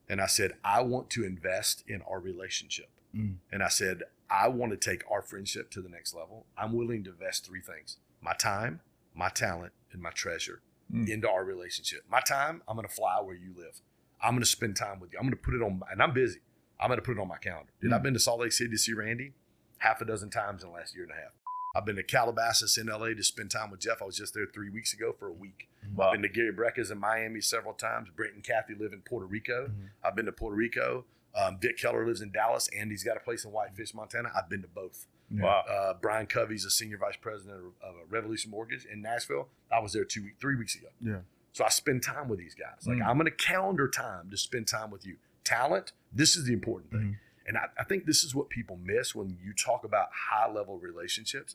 and 0.08 0.20
I 0.20 0.26
said, 0.26 0.52
"I 0.64 0.82
want 0.82 1.10
to 1.10 1.24
invest 1.24 1.84
in 1.88 2.02
our 2.02 2.20
relationship." 2.20 2.88
Mm. 3.14 3.36
And 3.52 3.62
I 3.62 3.68
said, 3.68 4.02
"I 4.30 4.48
want 4.48 4.72
to 4.72 4.76
take 4.78 5.02
our 5.10 5.22
friendship 5.22 5.70
to 5.72 5.80
the 5.80 5.88
next 5.88 6.14
level. 6.14 6.46
I'm 6.56 6.72
willing 6.72 7.04
to 7.04 7.10
invest 7.10 7.46
three 7.46 7.60
things: 7.60 7.98
my 8.20 8.34
time, 8.34 8.80
my 9.14 9.28
talent, 9.28 9.72
and 9.92 10.00
my 10.02 10.10
treasure 10.10 10.60
Hmm. 10.90 11.04
into 11.08 11.28
our 11.28 11.44
relationship. 11.44 12.04
My 12.08 12.20
time, 12.20 12.62
I'm 12.68 12.76
going 12.76 12.86
to 12.86 12.94
fly 12.94 13.18
where 13.20 13.34
you 13.34 13.52
live. 13.56 13.80
I'm 14.22 14.34
going 14.34 14.42
to 14.42 14.46
spend 14.46 14.76
time 14.76 15.00
with 15.00 15.12
you. 15.12 15.18
I'm 15.18 15.24
going 15.24 15.32
to 15.36 15.36
put 15.42 15.54
it 15.54 15.60
on, 15.60 15.80
and 15.90 16.00
I'm 16.00 16.12
busy. 16.12 16.38
I'm 16.78 16.86
going 16.88 16.98
to 16.98 17.04
put 17.04 17.16
it 17.16 17.20
on 17.20 17.26
my 17.26 17.38
calendar. 17.38 17.72
Dude, 17.80 17.90
Hmm. 17.90 17.94
I've 17.94 18.04
been 18.04 18.14
to 18.14 18.20
Salt 18.20 18.38
Lake 18.38 18.52
City 18.52 18.70
to 18.70 18.78
see 18.78 18.92
Randy 18.92 19.32
half 19.78 20.00
a 20.00 20.04
dozen 20.04 20.30
times 20.30 20.62
in 20.62 20.68
the 20.68 20.74
last 20.76 20.94
year 20.94 21.02
and 21.02 21.12
a 21.12 21.16
half. 21.16 21.32
I've 21.76 21.84
been 21.84 21.96
to 21.96 22.02
Calabasas 22.02 22.78
in 22.78 22.86
LA 22.86 23.08
to 23.08 23.22
spend 23.22 23.50
time 23.50 23.70
with 23.70 23.80
Jeff. 23.80 24.00
I 24.00 24.04
was 24.06 24.16
just 24.16 24.32
there 24.34 24.46
three 24.46 24.70
weeks 24.70 24.94
ago 24.94 25.14
for 25.18 25.28
a 25.28 25.32
week. 25.32 25.68
Wow. 25.94 26.06
I've 26.06 26.12
been 26.14 26.22
to 26.22 26.28
Gary 26.28 26.52
Brecka's 26.52 26.90
in 26.90 26.98
Miami 26.98 27.40
several 27.40 27.74
times. 27.74 28.08
Brent 28.16 28.34
and 28.34 28.42
Kathy 28.42 28.74
live 28.74 28.92
in 28.92 29.00
Puerto 29.02 29.26
Rico. 29.26 29.66
Mhm. 29.68 29.90
I've 30.02 30.16
been 30.16 30.26
to 30.26 30.32
Puerto 30.32 30.56
Rico. 30.56 31.04
Um, 31.34 31.58
Dick 31.60 31.76
Keller 31.78 32.06
lives 32.06 32.22
in 32.22 32.30
Dallas. 32.32 32.68
Andy's 32.68 33.04
got 33.04 33.16
a 33.18 33.20
place 33.20 33.44
in 33.44 33.50
Whitefish, 33.52 33.92
Montana. 33.94 34.30
I've 34.34 34.48
been 34.48 34.62
to 34.62 34.68
both. 34.68 35.06
Wow. 35.30 35.64
Uh, 35.68 35.94
Brian 36.00 36.26
Covey's 36.26 36.64
a 36.64 36.70
senior 36.70 36.96
vice 36.98 37.16
president 37.20 37.58
of, 37.58 37.72
of 37.82 37.94
Revolution 38.10 38.50
Mortgage 38.50 38.84
in 38.86 39.02
Nashville. 39.02 39.48
I 39.70 39.80
was 39.80 39.92
there 39.92 40.04
two 40.04 40.22
week, 40.24 40.36
three 40.40 40.56
weeks 40.56 40.76
ago. 40.76 40.88
Yeah. 41.00 41.18
So 41.52 41.64
I 41.64 41.68
spend 41.68 42.02
time 42.02 42.28
with 42.28 42.38
these 42.38 42.54
guys. 42.54 42.86
Like 42.86 42.98
Mm. 42.98 43.06
I'm 43.06 43.16
going 43.18 43.26
to 43.26 43.30
calendar 43.36 43.88
time 43.88 44.30
to 44.30 44.36
spend 44.36 44.66
time 44.68 44.90
with 44.90 45.04
you. 45.06 45.16
Talent. 45.44 45.92
This 46.12 46.36
is 46.36 46.44
the 46.46 46.52
important 46.52 46.90
thing. 46.90 47.00
Mhm. 47.00 47.18
And 47.48 47.56
I, 47.58 47.66
I 47.78 47.84
think 47.84 48.06
this 48.06 48.24
is 48.24 48.34
what 48.34 48.48
people 48.48 48.76
miss 48.76 49.14
when 49.14 49.38
you 49.42 49.52
talk 49.52 49.84
about 49.84 50.08
high 50.12 50.50
level 50.50 50.78
relationships. 50.78 51.54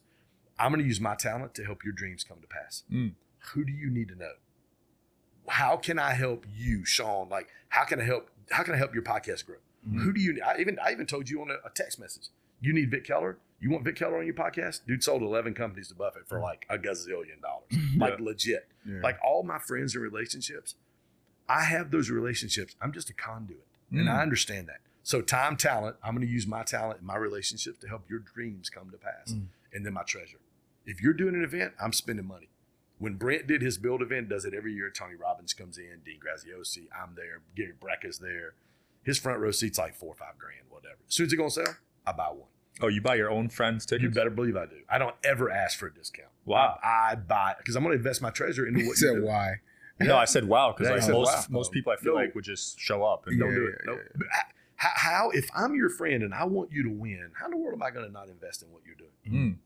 I'm 0.62 0.70
going 0.72 0.80
to 0.82 0.86
use 0.88 1.00
my 1.00 1.14
talent 1.14 1.54
to 1.54 1.64
help 1.64 1.84
your 1.84 1.92
dreams 1.92 2.24
come 2.24 2.38
to 2.40 2.46
pass. 2.46 2.84
Mm. 2.90 3.12
Who 3.52 3.64
do 3.64 3.72
you 3.72 3.90
need 3.90 4.08
to 4.08 4.14
know? 4.14 4.32
How 5.48 5.76
can 5.76 5.98
I 5.98 6.12
help 6.14 6.46
you, 6.54 6.84
Sean? 6.84 7.28
Like, 7.28 7.48
how 7.68 7.84
can 7.84 8.00
I 8.00 8.04
help? 8.04 8.30
How 8.50 8.62
can 8.62 8.74
I 8.74 8.78
help 8.78 8.94
your 8.94 9.02
podcast 9.02 9.44
grow? 9.46 9.56
Mhm. 9.88 10.02
Who 10.02 10.12
do 10.12 10.20
you? 10.20 10.40
I 10.44 10.58
even 10.60 10.78
I 10.78 10.92
even 10.92 11.06
told 11.06 11.28
you 11.28 11.40
on 11.42 11.50
a, 11.50 11.54
a 11.66 11.70
text 11.74 11.98
message. 11.98 12.28
You 12.60 12.72
need 12.72 12.90
Vic 12.90 13.04
Keller. 13.04 13.38
You 13.60 13.70
want 13.70 13.84
Vic 13.84 13.96
Keller 13.96 14.18
on 14.18 14.24
your 14.24 14.34
podcast? 14.34 14.82
Dude 14.86 15.02
sold 15.02 15.22
11 15.22 15.54
companies 15.54 15.88
to 15.88 15.94
Buffett 15.94 16.28
for 16.28 16.40
like 16.40 16.64
a 16.70 16.78
gazillion 16.78 17.40
dollars, 17.42 17.84
like 17.96 18.20
legit. 18.20 18.68
Yeah. 18.86 19.00
Like 19.02 19.18
all 19.24 19.42
my 19.42 19.58
friends 19.58 19.94
and 19.96 20.02
relationships, 20.02 20.76
I 21.48 21.64
have 21.64 21.90
those 21.90 22.08
relationships. 22.10 22.76
I'm 22.80 22.92
just 22.92 23.10
a 23.10 23.14
conduit, 23.14 23.66
and 23.90 24.06
Mm. 24.06 24.12
I 24.16 24.22
understand 24.22 24.68
that. 24.68 24.78
So 25.02 25.20
time, 25.20 25.56
talent. 25.56 25.96
I'm 26.04 26.14
going 26.14 26.26
to 26.26 26.32
use 26.32 26.46
my 26.46 26.62
talent 26.62 26.98
and 26.98 27.06
my 27.06 27.16
relationships 27.16 27.78
to 27.80 27.88
help 27.88 28.08
your 28.08 28.20
dreams 28.20 28.70
come 28.70 28.90
to 28.90 28.96
pass, 28.96 29.32
Mm. 29.32 29.46
and 29.72 29.84
then 29.84 29.92
my 29.92 30.04
treasure. 30.04 30.38
If 30.86 31.00
you're 31.02 31.12
doing 31.12 31.34
an 31.34 31.44
event, 31.44 31.74
I'm 31.80 31.92
spending 31.92 32.26
money. 32.26 32.48
When 32.98 33.14
Brent 33.14 33.46
did 33.46 33.62
his 33.62 33.78
build 33.78 34.00
event, 34.02 34.28
does 34.28 34.44
it 34.44 34.54
every 34.54 34.74
year. 34.74 34.90
Tony 34.90 35.14
Robbins 35.16 35.52
comes 35.54 35.76
in, 35.76 36.00
Dean 36.04 36.20
Graziosi, 36.20 36.86
I'm 36.96 37.14
there, 37.16 37.40
Gary 37.56 37.72
Brecka's 37.80 38.18
there. 38.18 38.54
His 39.02 39.18
front 39.18 39.40
row 39.40 39.50
seat's 39.50 39.78
like 39.78 39.94
four 39.96 40.10
or 40.12 40.14
five 40.14 40.38
grand, 40.38 40.66
whatever. 40.70 40.98
As 41.08 41.14
soon 41.14 41.26
as 41.26 41.32
it 41.32 41.36
gonna 41.36 41.50
sell, 41.50 41.76
I 42.06 42.12
buy 42.12 42.28
one. 42.28 42.48
Oh, 42.80 42.86
you 42.88 43.00
buy 43.02 43.16
your 43.16 43.30
own 43.30 43.48
friends 43.48 43.84
tickets? 43.84 44.02
You 44.04 44.10
better 44.10 44.30
believe 44.30 44.56
I 44.56 44.66
do. 44.66 44.76
I 44.88 44.98
don't 44.98 45.14
ever 45.24 45.50
ask 45.50 45.78
for 45.78 45.86
a 45.88 45.92
discount. 45.94 46.28
Wow. 46.44 46.78
I, 46.82 47.10
I 47.12 47.14
buy 47.16 47.54
because 47.58 47.74
I'm 47.76 47.82
gonna 47.82 47.96
invest 47.96 48.22
my 48.22 48.30
treasure 48.30 48.66
into 48.66 48.80
He 48.82 48.86
what 48.86 48.96
said 48.96 49.14
you 49.14 49.20
do. 49.20 49.26
why? 49.26 49.54
No, 50.00 50.16
I 50.16 50.24
said 50.24 50.44
wow 50.44 50.72
because 50.76 50.88
Yeah, 50.90 50.96
like 51.06 51.12
most 51.12 51.50
wow. 51.50 51.58
most 51.58 51.72
people 51.72 51.92
I 51.92 51.96
feel 51.96 52.14
No. 52.14 52.20
like 52.20 52.34
would 52.36 52.44
just 52.44 52.78
show 52.78 53.02
up 53.04 53.26
and 53.26 53.36
Yeah, 53.38 53.44
Don't 53.46 53.54
do 53.54 53.66
it. 53.66 53.74
Nope. 53.84 53.98
yeah. 54.00 54.08
But 54.16 54.26
How, 54.76 54.90
how, 54.94 55.30
if 55.30 55.48
I'm 55.54 55.74
your 55.74 55.90
friend 55.90 56.22
and 56.22 56.32
I 56.32 56.44
want 56.44 56.70
you 56.72 56.82
to 56.84 56.88
win, 56.90 57.30
how 57.38 57.44
in 57.46 57.50
the 57.52 57.56
world 57.58 57.74
am 57.74 57.82
I 57.82 57.90
going 57.90 58.06
to 58.06 58.12
not 58.12 58.28
invest 58.28 58.62
in 58.62 58.72
what 58.72 58.82
you're 58.86 58.96
doing? 58.96 59.10
Mm. 59.52 59.56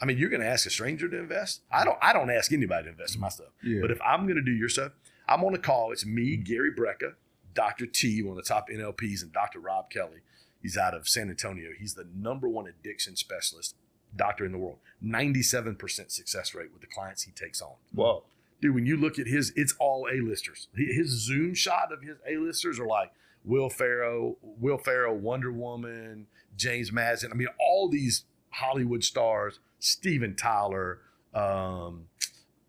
I 0.00 0.04
mean, 0.04 0.18
you're 0.18 0.30
going 0.30 0.42
to 0.42 0.46
ask 0.46 0.66
a 0.66 0.70
stranger 0.70 1.08
to 1.08 1.18
invest. 1.18 1.62
I 1.70 1.84
don't. 1.84 1.98
I 2.00 2.12
don't 2.12 2.30
ask 2.30 2.52
anybody 2.52 2.84
to 2.84 2.90
invest 2.90 3.16
in 3.16 3.20
my 3.20 3.28
stuff. 3.28 3.48
Yeah. 3.62 3.80
But 3.80 3.90
if 3.90 4.00
I'm 4.02 4.24
going 4.24 4.36
to 4.36 4.42
do 4.42 4.52
your 4.52 4.68
stuff, 4.68 4.92
I'm 5.28 5.44
on 5.44 5.54
a 5.54 5.58
call. 5.58 5.92
It's 5.92 6.06
me, 6.06 6.34
mm-hmm. 6.34 6.42
Gary 6.42 6.70
Brecka, 6.72 7.14
Dr. 7.54 7.86
T, 7.86 8.22
one 8.22 8.38
of 8.38 8.44
the 8.44 8.48
top 8.48 8.68
NLPs, 8.68 9.22
and 9.22 9.32
Dr. 9.32 9.60
Rob 9.60 9.90
Kelly. 9.90 10.22
He's 10.62 10.76
out 10.76 10.94
of 10.94 11.08
San 11.08 11.30
Antonio. 11.30 11.70
He's 11.78 11.94
the 11.94 12.06
number 12.16 12.48
one 12.48 12.66
addiction 12.66 13.16
specialist 13.16 13.76
doctor 14.16 14.44
in 14.44 14.52
the 14.52 14.58
world. 14.58 14.78
97% 15.04 16.10
success 16.10 16.54
rate 16.54 16.72
with 16.72 16.80
the 16.80 16.86
clients 16.86 17.22
he 17.22 17.32
takes 17.32 17.62
on. 17.62 17.74
Whoa. 17.92 18.24
Dude, 18.60 18.74
when 18.74 18.86
you 18.86 18.96
look 18.96 19.18
at 19.18 19.26
his, 19.28 19.52
it's 19.54 19.74
all 19.78 20.08
A-listers. 20.10 20.68
His 20.74 21.08
Zoom 21.10 21.54
shot 21.54 21.92
of 21.92 22.02
his 22.02 22.16
A-listers 22.26 22.80
are 22.80 22.86
like 22.86 23.12
Will 23.44 23.70
Ferrell, 23.70 24.36
Will 24.42 24.78
Ferrell, 24.78 25.16
Wonder 25.16 25.52
Woman, 25.52 26.26
James 26.56 26.90
Madison. 26.90 27.30
I 27.30 27.36
mean, 27.36 27.48
all 27.60 27.88
these 27.88 28.24
Hollywood 28.50 29.04
stars, 29.04 29.60
Steven 29.78 30.34
Tyler. 30.34 31.00
Um, 31.34 32.04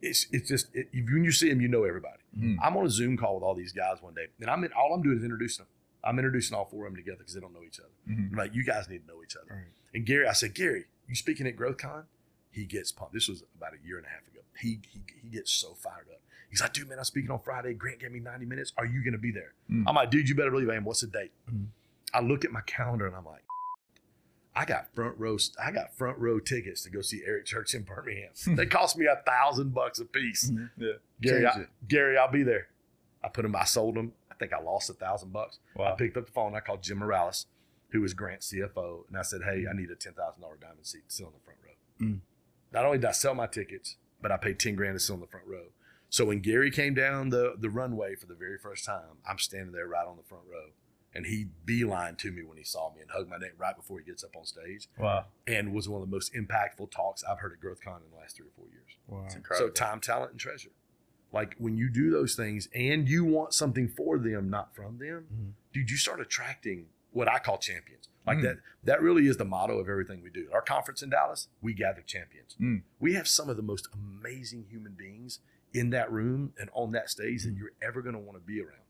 it's 0.02 0.28
it's 0.32 0.48
just 0.48 0.68
it, 0.74 0.88
when 0.94 1.24
you 1.24 1.32
see 1.32 1.50
him, 1.50 1.62
you 1.62 1.68
know 1.68 1.84
everybody. 1.84 2.20
Mm. 2.38 2.58
I'm 2.64 2.78
on 2.78 2.86
a 2.86 2.90
Zoom 2.90 3.18
call 3.18 3.36
with 3.36 3.44
all 3.44 3.56
these 3.56 3.72
guys 3.74 3.98
one 4.02 4.14
day, 4.14 4.28
and 4.40 4.50
I'm 4.50 4.64
in, 4.64 4.72
all 4.74 4.94
I'm 4.94 5.02
doing 5.02 5.18
is 5.18 5.24
introducing 5.24 5.64
them. 5.66 5.70
I'm 6.04 6.18
introducing 6.18 6.56
all 6.56 6.66
four 6.66 6.86
of 6.86 6.94
them 6.94 6.98
together 6.98 7.18
because 7.18 7.34
they 7.34 7.42
don't 7.42 7.54
know 7.54 7.64
each 7.68 7.80
other. 7.80 7.90
Mhm. 8.10 8.32
I'm 8.32 8.38
like, 8.38 8.54
you 8.54 8.64
guys 8.64 8.88
need 8.88 9.00
to 9.02 9.08
know 9.08 9.22
each 9.24 9.36
other. 9.36 9.54
Right. 9.54 9.66
And 9.94 10.06
Gary, 10.06 10.28
I 10.28 10.34
said, 10.34 10.54
Gary, 10.54 10.86
you 11.08 11.16
speaking 11.16 11.46
at 11.48 11.58
GrowthCon? 11.58 12.04
He 12.52 12.64
gets 12.66 12.92
pumped. 12.92 13.14
This 13.14 13.28
was 13.28 13.44
about 13.58 13.74
a 13.74 13.86
year 13.86 13.98
and 13.98 14.06
a 14.06 14.10
half 14.10 14.26
ago. 14.28 14.40
He 14.60 14.80
he, 14.92 15.02
he 15.22 15.30
gets 15.30 15.52
so 15.52 15.74
fired 15.74 16.08
up. 16.12 16.22
He's 16.50 16.62
like, 16.62 16.74
dude, 16.74 16.90
man, 16.90 16.98
I'm 16.98 17.04
speaking 17.04 17.30
on 17.30 17.40
Friday. 17.40 17.74
Grant 17.74 18.00
gave 18.00 18.12
me 18.12 18.20
90 18.20 18.46
minutes. 18.46 18.74
Are 18.78 18.86
you 18.86 19.04
going 19.04 19.14
to 19.14 19.20
be 19.20 19.32
there? 19.32 19.54
Mm. 19.70 19.84
I'm 19.86 19.94
like, 19.96 20.10
dude, 20.10 20.28
you 20.28 20.34
better 20.34 20.50
believe 20.50 20.70
I 20.70 20.76
am. 20.76 20.84
What's 20.84 21.02
the 21.02 21.08
date? 21.08 21.32
Mm. 21.52 21.68
I 22.12 22.22
look 22.22 22.44
at 22.44 22.52
my 22.52 22.62
calendar 22.62 23.06
and 23.06 23.16
I'm 23.16 23.26
like, 23.26 23.44
I 24.60 24.66
got 24.66 24.94
front 24.94 25.18
row. 25.18 25.38
I 25.64 25.72
got 25.72 25.96
front 25.98 26.18
row 26.18 26.38
tickets 26.38 26.84
to 26.84 26.90
go 26.90 27.00
see 27.00 27.22
Eric 27.26 27.46
Church 27.46 27.74
in 27.74 27.84
Birmingham. 27.84 28.32
they 28.58 28.66
cost 28.66 28.98
me 28.98 29.06
a 29.06 29.16
thousand 29.26 29.74
bucks 29.74 30.00
a 30.00 30.06
piece. 30.06 30.52
Mhm. 30.52 30.70
Yeah. 30.78 30.92
Gary, 31.22 31.48
I, 31.48 31.66
Gary, 31.88 32.18
I'll 32.18 32.30
be 32.30 32.44
there. 32.44 32.68
I 33.24 33.30
put 33.30 33.44
them. 33.44 33.56
I 33.56 33.64
sold 33.64 33.96
them. 33.96 34.12
I 34.30 34.36
think 34.36 34.52
I 34.52 34.60
lost 34.62 34.90
a 34.90 34.94
thousand 34.94 35.32
bucks. 35.32 35.60
I 35.80 35.92
picked 35.96 36.18
up 36.18 36.26
the 36.26 36.32
phone. 36.34 36.56
I 36.56 36.60
called 36.60 36.84
Jim 36.84 36.98
Morales, 36.98 37.46
who 37.92 38.02
was 38.02 38.14
Grant's 38.14 38.52
CFO, 38.52 39.08
and 39.08 39.18
I 39.18 39.22
said, 39.22 39.44
"Hey, 39.44 39.64
I 39.70 39.74
need 39.74 39.92
a 39.92 39.96
ten 39.96 40.12
thousand 40.14 40.42
dollar 40.42 40.58
diamond 40.60 40.86
seat 40.86 41.08
to 41.08 41.16
sit 41.16 41.26
on 41.26 41.32
the 41.32 41.40
front 41.46 41.60
row." 41.66 42.06
Mm. 42.06 42.20
Not 42.74 42.84
only 42.86 42.98
did 42.98 43.06
I 43.06 43.12
sell 43.14 43.34
my 43.36 43.48
tickets, 43.48 43.96
but 44.22 44.30
I 44.30 44.36
paid 44.36 44.60
ten 44.60 44.76
grand 44.76 44.96
to 44.96 45.00
sit 45.00 45.14
on 45.14 45.22
the 45.22 45.28
front 45.28 45.48
row. 45.48 45.68
So 46.10 46.26
when 46.26 46.40
Gary 46.42 46.70
came 46.70 46.94
down 46.94 47.30
the 47.30 47.56
the 47.58 47.70
runway 47.70 48.16
for 48.16 48.26
the 48.26 48.36
very 48.36 48.58
first 48.58 48.84
time, 48.84 49.20
I'm 49.26 49.38
standing 49.38 49.72
there 49.72 49.88
right 49.88 50.06
on 50.06 50.18
the 50.18 50.24
front 50.24 50.44
row, 50.52 50.72
and 51.14 51.26
he 51.26 51.48
beeline 51.66 52.16
to 52.18 52.32
me 52.32 52.44
when 52.44 52.58
he 52.58 52.64
saw 52.64 52.94
me 52.94 53.02
and 53.02 53.10
hugged 53.12 53.30
my 53.30 53.38
neck 53.38 53.54
right 53.58 53.76
before 53.76 54.00
he 54.00 54.06
gets 54.06 54.24
up 54.24 54.36
on 54.36 54.46
stage, 54.46 54.88
Wow. 54.98 55.26
and 55.48 55.74
was 55.74 55.90
one 55.90 56.02
of 56.02 56.08
the 56.10 56.16
most 56.16 56.34
impactful 56.34 56.92
talks 56.92 57.24
I've 57.24 57.40
heard 57.40 57.54
at 57.54 57.60
GrowthCon 57.60 58.04
in 58.06 58.12
the 58.12 58.18
last 58.18 58.36
three 58.38 58.48
or 58.48 58.52
four 58.56 58.68
years. 58.70 58.96
Wow. 59.08 59.24
It's 59.26 59.36
incredible. 59.36 59.70
So 59.70 59.72
time, 59.74 60.00
talent, 60.00 60.32
and 60.32 60.40
treasure. 60.40 60.70
Like 61.32 61.56
when 61.58 61.78
you 61.78 61.90
do 61.90 62.10
those 62.12 62.36
things 62.36 62.68
and 62.74 63.08
you 63.08 63.24
want 63.24 63.54
something 63.54 63.88
for 63.88 64.18
them, 64.18 64.50
not 64.50 64.76
from 64.76 64.98
them, 64.98 65.28
Mhm. 65.32 65.54
dude, 65.74 65.90
you 65.92 65.98
start 65.98 66.20
attracting 66.20 66.88
what 67.12 67.28
I 67.28 67.40
call 67.40 67.58
champions. 67.58 68.08
Like 68.26 68.40
Mm. 68.40 68.44
that, 68.44 68.58
that 68.84 69.02
really 69.02 69.26
is 69.28 69.38
the 69.38 69.46
motto 69.46 69.80
of 69.80 69.90
everything 69.90 70.22
we 70.22 70.30
do. 70.30 70.50
Our 70.54 70.62
conference 70.62 71.02
in 71.02 71.10
Dallas, 71.10 71.48
we 71.62 71.74
gather 71.74 72.02
champions. 72.02 72.56
Mm. 72.60 72.84
We 73.00 73.14
have 73.14 73.28
some 73.28 73.50
of 73.50 73.58
the 73.58 73.64
most 73.64 73.88
amazing 73.94 74.66
human 74.70 74.94
beings 74.94 75.40
in 75.74 75.90
that 75.92 76.12
room 76.12 76.54
and 76.60 76.70
on 76.74 76.92
that 76.92 77.10
stage 77.10 77.44
that 77.44 77.54
Mm. 77.56 77.58
you're 77.60 77.72
ever 77.82 78.02
going 78.02 78.14
to 78.14 78.20
want 78.20 78.38
to 78.40 78.46
be 78.46 78.60
around. 78.62 78.82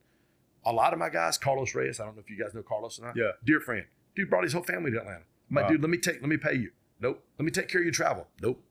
A 0.66 0.72
lot 0.74 0.94
of 0.94 1.00
my 1.00 1.10
guys, 1.10 1.38
Carlos 1.38 1.74
Reyes, 1.74 2.00
I 2.00 2.06
don't 2.06 2.16
know 2.16 2.22
if 2.22 2.30
you 2.30 2.42
guys 2.42 2.54
know 2.54 2.62
Carlos 2.64 3.00
or 3.00 3.06
not. 3.08 3.16
Yeah. 3.16 3.32
Dear 3.46 3.60
friend. 3.62 3.86
Dude 4.16 4.30
brought 4.30 4.44
his 4.44 4.54
whole 4.54 4.64
family 4.64 4.92
to 4.92 4.98
Atlanta. 5.00 5.24
I'm 5.50 5.56
like, 5.56 5.64
Wow. 5.66 5.70
dude, 5.70 5.82
let 5.82 5.90
me 5.90 5.98
take, 5.98 6.22
let 6.22 6.30
me 6.30 6.38
pay 6.38 6.54
you. 6.56 6.72
Nope. 7.00 7.24
Let 7.38 7.46
me 7.46 7.52
take 7.52 7.70
care 7.70 7.80
of 7.82 7.86
your 7.86 7.94
travel. 7.94 8.28
Nope. 8.42 8.62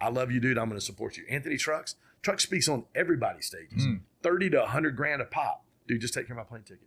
I 0.00 0.08
love 0.08 0.30
you, 0.30 0.40
dude. 0.40 0.56
I'm 0.58 0.68
going 0.68 0.78
to 0.78 0.84
support 0.84 1.16
you. 1.16 1.24
Anthony 1.28 1.56
Trucks. 1.56 1.96
Truck 2.22 2.40
speaks 2.40 2.68
on 2.68 2.84
everybody's 2.94 3.46
stages. 3.46 3.84
Mm. 3.86 4.00
30 4.22 4.50
to 4.50 4.58
100 4.60 4.96
grand 4.96 5.20
a 5.20 5.24
pop. 5.24 5.64
Dude, 5.88 6.00
just 6.00 6.14
take 6.14 6.28
care 6.28 6.34
of 6.38 6.44
my 6.44 6.48
plane 6.48 6.62
ticket. 6.62 6.86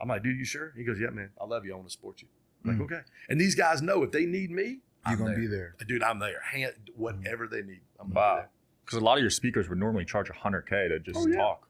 I'm 0.00 0.08
like, 0.08 0.22
dude, 0.22 0.38
you 0.38 0.44
sure? 0.44 0.72
He 0.76 0.84
goes, 0.84 0.98
yeah, 1.00 1.10
man. 1.10 1.30
I 1.40 1.44
love 1.44 1.64
you. 1.64 1.72
I 1.72 1.76
want 1.76 1.88
to 1.88 1.92
support 1.92 2.22
you. 2.22 2.28
I'm 2.64 2.76
Mm. 2.76 2.80
like, 2.80 2.92
okay. 2.92 3.00
And 3.28 3.40
these 3.40 3.54
guys 3.56 3.82
know 3.82 4.02
if 4.04 4.12
they 4.12 4.24
need 4.26 4.50
me, 4.50 4.64
You're 4.64 4.80
I'm 5.04 5.18
gonna 5.18 5.34
be 5.36 5.46
there. 5.46 5.74
Dude, 5.86 6.02
I'm 6.02 6.18
there. 6.20 6.40
Hand, 6.52 6.74
whatever 6.94 7.46
they 7.48 7.62
need. 7.62 7.80
I'm 7.98 8.10
Wow. 8.12 8.46
Because 8.84 9.00
a 9.00 9.04
lot 9.04 9.16
of 9.18 9.22
your 9.22 9.30
speakers 9.30 9.68
would 9.68 9.78
normally 9.78 10.04
charge 10.04 10.28
100K 10.30 10.88
to 10.88 11.00
just 11.00 11.18
Oh, 11.18 11.26
yeah. 11.26 11.36
talk. 11.36 11.68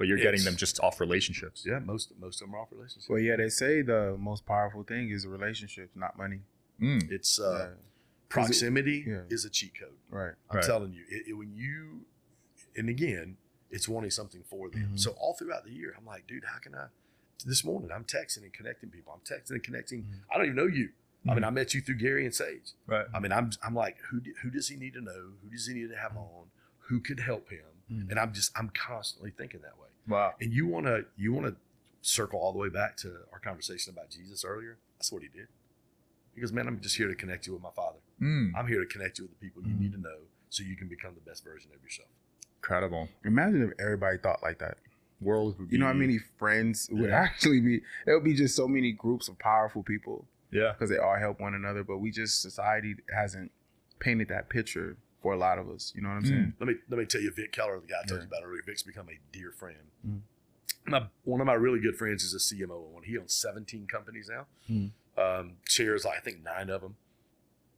But 0.00 0.08
you're 0.08 0.16
getting 0.16 0.42
them 0.44 0.56
just 0.56 0.80
off 0.80 0.98
relationships. 0.98 1.62
Yeah, 1.66 1.78
most 1.78 2.12
most 2.18 2.40
of 2.40 2.46
them 2.48 2.54
are 2.54 2.60
off 2.60 2.68
relationships. 2.72 3.06
Well, 3.10 3.18
yeah, 3.20 3.36
they 3.36 3.50
say 3.50 3.82
the 3.82 4.16
most 4.18 4.46
powerful 4.46 4.82
thing 4.82 5.10
is 5.10 5.26
relationships, 5.26 5.94
not 5.94 6.16
money. 6.16 6.40
Mm. 6.80 7.10
It's 7.12 7.38
uh, 7.38 7.68
Yeah. 7.72 7.74
proximity 8.30 9.04
Yeah. 9.06 9.22
is 9.28 9.44
a 9.44 9.50
cheat 9.50 9.72
code. 9.78 9.98
Right. 10.08 10.32
I'm 10.48 10.56
Right. 10.56 10.64
telling 10.64 10.94
you, 10.94 11.04
it, 11.10 11.28
it- 11.28 11.32
when 11.34 11.52
you, 11.54 12.06
and 12.74 12.88
again, 12.88 13.36
it's 13.70 13.88
wanting 13.90 14.10
something 14.10 14.42
for 14.44 14.70
them. 14.70 14.92
Mhm. 14.94 14.98
So 14.98 15.10
all 15.20 15.34
throughout 15.34 15.64
the 15.64 15.70
year, 15.72 15.94
I'm 15.98 16.06
like, 16.06 16.26
dude, 16.26 16.44
how 16.44 16.58
can 16.60 16.74
I? 16.74 16.86
This 17.44 17.62
morning, 17.62 17.90
I'm 17.92 18.04
texting 18.04 18.42
and 18.42 18.52
connecting 18.54 18.88
people. 18.88 19.12
I'm 19.12 19.20
texting 19.20 19.50
and 19.50 19.62
connecting. 19.62 20.04
Mhm. 20.04 20.20
I 20.30 20.36
don't 20.38 20.46
even 20.46 20.56
know 20.56 20.66
you. 20.66 20.92
I 21.28 21.34
mean, 21.34 21.42
Mhm. 21.42 21.48
I 21.48 21.50
met 21.50 21.74
you 21.74 21.82
through 21.82 21.96
Gary 21.96 22.24
and 22.24 22.34
Sage. 22.34 22.72
Right. 22.86 23.06
I 23.12 23.20
mean, 23.20 23.32
I'm 23.32 23.50
I'm 23.62 23.74
like, 23.74 23.98
who 24.08 24.22
who 24.40 24.48
does 24.50 24.68
he 24.68 24.76
need 24.76 24.94
to 24.94 25.02
know? 25.02 25.34
Who 25.42 25.50
does 25.50 25.66
he 25.66 25.74
need 25.74 25.90
to 25.90 25.96
have 25.98 26.16
on? 26.16 26.46
Who 26.88 27.00
could 27.00 27.20
help 27.20 27.50
him? 27.50 27.66
Mhm. 27.92 28.08
And 28.10 28.18
I'm 28.18 28.32
just 28.32 28.50
I'm 28.58 28.70
constantly 28.70 29.30
thinking 29.30 29.60
that 29.60 29.78
way. 29.78 29.88
Wow. 30.08 30.34
And 30.40 30.52
you 30.52 30.66
want 30.66 30.86
to 30.86 31.04
you 31.16 31.32
want 31.32 31.46
to 31.46 31.56
circle 32.02 32.40
all 32.40 32.52
the 32.52 32.58
way 32.58 32.68
back 32.68 32.96
to 32.98 33.08
our 33.32 33.38
conversation 33.38 33.92
about 33.92 34.10
Jesus 34.10 34.44
earlier. 34.44 34.78
That's 34.98 35.12
what 35.12 35.22
he 35.22 35.28
did. 35.28 35.48
He 36.34 36.40
goes, 36.40 36.52
man, 36.52 36.66
I'm 36.66 36.80
just 36.80 36.96
here 36.96 37.08
to 37.08 37.14
connect 37.14 37.46
you 37.46 37.52
with 37.52 37.62
my 37.62 37.70
Father. 37.76 37.98
Mm. 38.20 38.52
I'm 38.56 38.66
here 38.66 38.80
to 38.80 38.86
connect 38.86 39.18
you 39.18 39.24
with 39.24 39.32
the 39.38 39.44
people 39.46 39.62
you 39.62 39.74
Mhm. 39.74 39.80
need 39.80 39.92
to 39.92 40.00
know 40.00 40.18
so 40.48 40.62
you 40.62 40.76
can 40.76 40.88
become 40.88 41.14
the 41.14 41.20
best 41.20 41.44
version 41.44 41.70
of 41.74 41.82
yourself. 41.82 42.08
Incredible. 42.58 43.08
Imagine 43.24 43.62
if 43.62 43.72
everybody 43.80 44.16
thought 44.18 44.42
like 44.42 44.58
that. 44.58 44.78
World 45.20 45.58
would 45.58 45.68
be. 45.68 45.74
You 45.74 45.80
know 45.80 45.86
how 45.86 45.92
many 45.92 46.18
friends 46.38 46.88
would 46.90 47.10
actually 47.10 47.60
be? 47.60 47.82
There 48.06 48.14
would 48.14 48.24
be 48.24 48.34
just 48.34 48.56
so 48.56 48.66
many 48.66 48.92
groups 48.92 49.28
of 49.28 49.38
powerful 49.38 49.82
people 49.82 50.26
Yeah. 50.50 50.72
because 50.72 50.88
they 50.88 50.96
all 50.98 51.16
help 51.18 51.40
one 51.40 51.54
another. 51.54 51.84
But 51.84 51.98
we 51.98 52.10
just 52.10 52.40
society 52.40 52.96
hasn't 53.14 53.52
painted 53.98 54.28
that 54.28 54.48
picture 54.48 54.96
for 55.20 55.32
a 55.32 55.36
lot 55.36 55.58
of 55.58 55.68
us. 55.68 55.92
You 55.94 56.02
know 56.02 56.08
what 56.08 56.16
I'm 56.16 56.22
Mm. 56.24 56.28
saying? 56.28 56.54
Let 56.60 56.66
me 56.68 56.74
let 56.88 56.98
me 56.98 57.06
tell 57.06 57.20
you, 57.20 57.30
Vic 57.30 57.52
Keller, 57.52 57.78
the 57.80 57.86
guy 57.86 57.96
I 58.02 58.06
told 58.06 58.20
Yeah. 58.20 58.26
you 58.26 58.28
about 58.28 58.42
earlier. 58.44 58.62
Vic's 58.64 58.82
become 58.82 59.08
a 59.08 59.18
dear 59.32 59.52
friend. 59.52 59.90
Mhm. 60.06 60.20
My, 60.86 61.08
one 61.24 61.40
of 61.40 61.46
my 61.46 61.52
really 61.54 61.78
good 61.78 61.96
friends 61.96 62.24
is 62.24 62.32
a 62.34 62.38
CMO 62.40 62.86
of 62.86 62.90
one. 62.92 63.02
He 63.02 63.18
owns 63.18 63.34
17 63.34 63.86
companies 63.86 64.28
now. 64.30 64.46
Mhm. 64.68 64.92
Um, 65.16 65.56
shares 65.68 66.04
like 66.04 66.16
I 66.18 66.20
think 66.20 66.42
nine 66.42 66.70
of 66.70 66.80
them. 66.80 66.96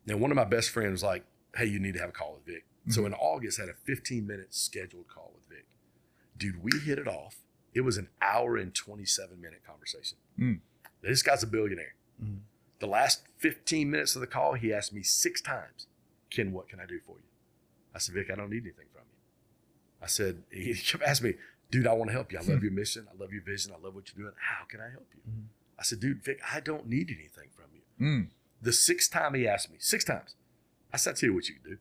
And 0.07 0.21
one 0.21 0.31
of 0.31 0.37
my 0.37 0.45
best 0.45 0.71
friends 0.71 0.93
was 0.93 1.03
like, 1.03 1.25
"Hey, 1.57 1.67
you 1.67 1.79
need 1.81 1.95
to 1.95 2.01
have 2.01 2.11
a 2.11 2.13
call 2.13 2.35
with 2.35 2.45
Vic." 2.45 2.65
So 2.89 3.07
in 3.07 3.15
August, 3.15 3.59
I 3.61 3.63
had 3.67 3.69
a 3.71 3.75
15 3.79 4.27
minute 4.27 4.53
scheduled 4.55 5.07
call 5.09 5.33
with 5.35 5.49
Vic. 5.57 5.67
Dude, 6.37 6.63
we 6.63 6.73
hit 6.81 6.99
it 6.99 7.07
off. 7.07 7.41
It 7.75 7.83
was 7.83 7.97
an 7.97 8.09
hour 8.21 8.57
and 8.57 8.75
27 8.75 9.41
minute 9.41 9.65
conversation. 9.65 10.19
Mm. 10.39 10.61
This 11.01 11.23
guy's 11.23 11.43
a 11.43 11.47
billionaire. 11.47 11.95
Mhm. 12.23 12.41
The 12.81 12.87
last 12.89 13.25
15 13.39 13.91
minutes 13.91 14.15
of 14.17 14.21
the 14.21 14.27
call, 14.27 14.55
he 14.55 14.73
asked 14.73 14.93
me 14.93 15.03
six 15.05 15.41
times, 15.41 15.87
Ken, 16.31 16.51
what 16.53 16.69
can 16.69 16.81
I 16.81 16.87
do 16.87 16.99
for 17.01 17.19
you? 17.19 17.25
I 17.95 17.99
said, 17.99 18.15
Vic, 18.15 18.31
I 18.33 18.37
don't 18.37 18.51
need 18.51 18.63
anything 18.63 18.87
from 18.93 19.03
you. 19.11 19.19
I 20.03 20.07
said, 20.07 20.43
he 20.51 20.75
kept 20.75 21.03
asking 21.05 21.31
me, 21.31 21.37
dude, 21.71 21.87
I 21.87 21.93
want 21.93 22.09
to 22.11 22.13
help 22.13 22.33
you. 22.33 22.39
I 22.39 22.43
love 22.43 22.63
your 22.63 22.73
mission. 22.73 23.07
I 23.13 23.21
love 23.21 23.33
your 23.33 23.43
vision. 23.43 23.73
I 23.73 23.83
love 23.85 23.95
what 23.95 24.05
you're 24.15 24.25
doing. 24.25 24.35
How 24.41 24.65
can 24.65 24.81
I 24.81 24.91
help 24.91 25.07
you? 25.15 25.21
Mhm. 25.31 25.45
I 25.79 25.83
said, 25.83 26.01
dude, 26.01 26.23
Vic, 26.23 26.39
I 26.53 26.61
don't 26.61 26.87
need 26.89 27.09
anything 27.11 27.49
from 27.55 27.67
you. 27.75 28.07
Mm. 28.07 28.29
The 28.61 28.73
sixth 28.73 29.11
time 29.11 29.35
he 29.35 29.49
asked 29.49 29.71
me, 29.71 29.77
six 29.81 30.05
times, 30.05 30.35
I 30.93 30.97
said, 30.97 31.11
I'll 31.11 31.17
tell 31.17 31.29
you 31.31 31.35
what 31.35 31.49
you 31.49 31.55
can 31.57 31.71
do. 31.73 31.79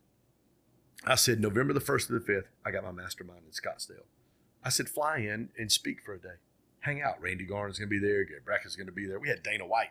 I 1.05 1.15
said, 1.15 1.39
November 1.39 1.73
the 1.73 1.79
1st 1.81 2.07
to 2.07 2.13
the 2.13 2.19
5th, 2.19 2.45
I 2.65 2.71
got 2.71 2.83
my 2.83 2.91
mastermind 2.91 3.41
in 3.45 3.51
Scottsdale. 3.51 4.05
I 4.63 4.69
said, 4.69 4.87
fly 4.87 5.17
in 5.17 5.49
and 5.57 5.71
speak 5.71 6.01
for 6.01 6.13
a 6.13 6.19
day. 6.19 6.35
Hang 6.81 7.01
out. 7.01 7.21
Randy 7.21 7.45
Garner's 7.45 7.77
going 7.79 7.89
to 7.89 7.99
be 7.99 7.99
there. 7.99 8.23
Gary 8.23 8.39
Brecka's 8.45 8.75
going 8.75 8.87
to 8.87 8.91
be 8.93 9.05
there. 9.07 9.19
We 9.19 9.27
had 9.29 9.43
Dana 9.43 9.65
White 9.65 9.89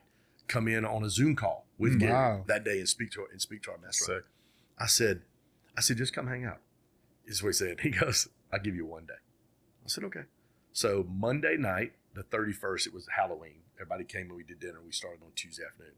come 0.48 0.66
in 0.68 0.84
on 0.84 1.04
a 1.04 1.10
Zoom 1.10 1.36
call 1.36 1.66
with 1.78 1.94
Mm, 1.94 2.00
Gary 2.00 2.42
that 2.46 2.64
day 2.64 2.78
and 2.78 2.88
speak 2.88 3.10
to 3.12 3.26
and 3.30 3.40
speak 3.40 3.62
to 3.64 3.72
our 3.72 3.78
mastermind. 3.78 4.22
Sick. 4.22 4.30
I 4.78 4.86
said, 4.86 5.22
I 5.76 5.80
said, 5.80 5.96
just 5.96 6.12
come 6.12 6.26
hang 6.26 6.44
out. 6.44 6.60
This 7.26 7.36
Is 7.36 7.42
what 7.42 7.48
he 7.50 7.52
said. 7.54 7.80
He 7.80 7.90
goes, 7.90 8.28
I'll 8.52 8.60
give 8.60 8.74
you 8.74 8.84
one 8.86 9.06
day. 9.06 9.14
I 9.84 9.88
said, 9.88 10.04
okay. 10.04 10.22
So 10.72 11.06
Monday 11.08 11.56
night, 11.56 11.92
the 12.14 12.22
31st, 12.22 12.88
it 12.88 12.94
was 12.94 13.06
Halloween. 13.16 13.60
Everybody 13.76 14.04
came 14.04 14.26
and 14.28 14.36
we 14.36 14.42
did 14.44 14.60
dinner. 14.60 14.78
We 14.84 14.92
started 14.92 15.22
on 15.22 15.30
Tuesday 15.34 15.64
afternoon. 15.64 15.94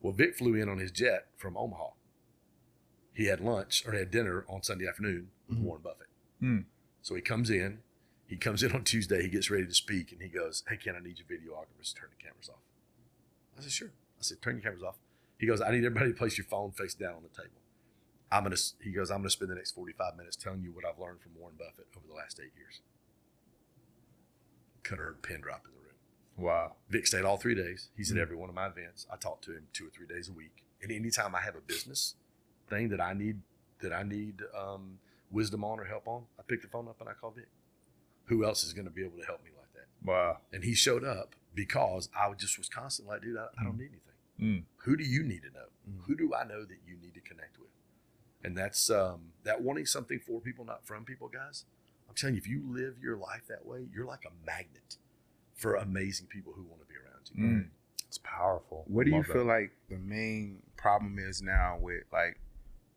Well, 0.00 0.12
Vic 0.12 0.36
flew 0.36 0.54
in 0.54 0.68
on 0.68 0.78
his 0.78 0.90
jet 0.90 1.26
from 1.36 1.56
Omaha. 1.56 1.90
He 3.12 3.26
had 3.26 3.40
lunch 3.40 3.84
or 3.86 3.92
had 3.92 4.10
dinner 4.10 4.44
on 4.48 4.62
Sunday 4.62 4.88
afternoon 4.88 5.30
with 5.48 5.58
Mhm. 5.58 5.62
Warren 5.62 5.82
Buffett. 5.82 6.06
Mm. 6.40 6.64
So 7.02 7.14
he 7.14 7.20
comes 7.20 7.50
in. 7.50 7.82
He 8.26 8.36
comes 8.36 8.62
in 8.62 8.72
on 8.72 8.84
Tuesday. 8.84 9.22
He 9.22 9.28
gets 9.28 9.50
ready 9.50 9.66
to 9.66 9.74
speak, 9.74 10.12
and 10.12 10.22
he 10.22 10.28
goes, 10.28 10.62
"Hey, 10.68 10.76
Ken, 10.76 10.94
I 10.94 11.00
need 11.00 11.18
your 11.18 11.26
videographers 11.26 11.92
to 11.92 12.00
turn 12.00 12.10
the 12.16 12.22
cameras 12.22 12.48
off." 12.48 12.62
I 13.58 13.62
said, 13.62 13.72
"Sure." 13.72 13.88
I 13.88 14.22
said, 14.22 14.40
"Turn 14.40 14.54
your 14.54 14.62
cameras 14.62 14.82
off." 14.84 14.96
He 15.36 15.46
goes, 15.46 15.60
"I 15.60 15.70
need 15.72 15.84
everybody 15.84 16.12
to 16.12 16.16
place 16.16 16.38
your 16.38 16.46
phone 16.46 16.70
face 16.72 16.94
down 16.94 17.14
on 17.16 17.22
the 17.24 17.28
table." 17.28 17.59
I'm 18.32 18.44
gonna. 18.44 18.56
He 18.82 18.92
goes, 18.92 19.10
"I'm 19.10 19.18
gonna 19.18 19.30
spend 19.30 19.50
the 19.50 19.54
next 19.56 19.72
45 19.72 20.16
minutes 20.16 20.36
telling 20.36 20.62
you 20.62 20.70
what 20.72 20.84
I've 20.84 20.98
learned 20.98 21.20
from 21.20 21.32
Warren 21.38 21.56
Buffett 21.58 21.86
over 21.96 22.06
the 22.06 22.14
last 22.14 22.38
eight 22.40 22.52
years." 22.56 22.80
Could 24.82 24.98
have 24.98 25.04
heard 25.06 25.16
a 25.22 25.26
pin 25.26 25.40
drop 25.40 25.64
in 25.66 25.72
the 25.72 25.78
room. 25.80 25.94
Wow. 26.36 26.76
Vic 26.88 27.06
stayed 27.06 27.24
all 27.24 27.36
three 27.36 27.54
days. 27.54 27.90
He's 27.96 28.10
at 28.10 28.16
Mm. 28.16 28.22
every 28.22 28.36
one 28.36 28.48
of 28.48 28.54
my 28.54 28.66
events. 28.66 29.06
I 29.12 29.16
talk 29.16 29.42
to 29.42 29.52
him 29.52 29.68
two 29.72 29.86
or 29.86 29.90
three 29.90 30.06
days 30.06 30.28
a 30.28 30.32
week. 30.32 30.64
And 30.82 30.90
anytime 30.90 31.34
I 31.34 31.40
have 31.42 31.54
a 31.56 31.60
business 31.60 32.14
thing 32.68 32.88
that 32.88 33.00
I 33.00 33.12
need 33.12 33.42
that 33.80 33.92
I 33.92 34.02
need 34.02 34.42
um, 34.54 34.98
wisdom 35.30 35.64
on 35.64 35.80
or 35.80 35.84
help 35.84 36.06
on, 36.06 36.26
I 36.38 36.42
pick 36.42 36.60
the 36.62 36.68
phone 36.68 36.86
up 36.88 37.00
and 37.00 37.08
I 37.08 37.12
call 37.14 37.30
Vic. 37.30 37.48
Who 38.26 38.44
else 38.44 38.62
is 38.64 38.72
going 38.74 38.84
to 38.84 38.90
be 38.90 39.02
able 39.04 39.18
to 39.18 39.24
help 39.24 39.42
me 39.44 39.50
like 39.56 39.72
that? 39.74 39.86
Wow. 40.06 40.38
And 40.52 40.62
he 40.64 40.74
showed 40.74 41.02
up 41.04 41.34
because 41.54 42.08
I 42.14 42.30
just 42.34 42.58
was 42.58 42.68
constantly 42.68 43.14
like, 43.14 43.22
dude, 43.22 43.36
I, 43.38 43.46
I 43.58 43.64
don't 43.64 43.76
need 43.78 43.90
anything. 43.90 44.60
Mm. 44.60 44.64
Who 44.84 44.96
do 44.96 45.04
you 45.04 45.22
need 45.22 45.42
to 45.42 45.50
know? 45.50 45.66
Mm. 45.88 46.04
Who 46.06 46.14
do 46.16 46.32
I 46.34 46.44
know 46.44 46.64
that 46.64 46.78
you 46.86 46.96
need 47.00 47.14
to 47.14 47.20
connect 47.20 47.58
with? 47.58 47.68
And 48.42 48.56
that's 48.56 48.90
um, 48.90 49.32
that 49.44 49.60
wanting 49.62 49.86
something 49.86 50.18
for 50.26 50.40
people, 50.40 50.64
not 50.64 50.86
from 50.86 51.04
people, 51.04 51.28
guys. 51.28 51.64
I'm 52.08 52.14
telling 52.14 52.34
you, 52.34 52.40
if 52.40 52.48
you 52.48 52.62
live 52.66 52.94
your 53.02 53.16
life 53.16 53.42
that 53.48 53.66
way, 53.66 53.86
you're 53.92 54.06
like 54.06 54.24
a 54.24 54.46
magnet 54.46 54.96
for 55.54 55.74
amazing 55.74 56.26
people 56.26 56.52
who 56.54 56.62
want 56.64 56.80
to 56.80 56.86
be 56.86 56.94
around 56.94 57.30
you. 57.34 57.44
Mm. 57.64 57.68
It's 58.08 58.18
powerful. 58.18 58.84
What 58.88 59.04
do 59.04 59.10
you 59.10 59.18
Love 59.18 59.26
that. 59.26 59.32
feel 59.34 59.44
like 59.44 59.70
the 59.88 59.98
main 59.98 60.62
problem 60.76 61.18
is 61.18 61.42
now 61.42 61.76
with 61.80 62.02
like 62.12 62.40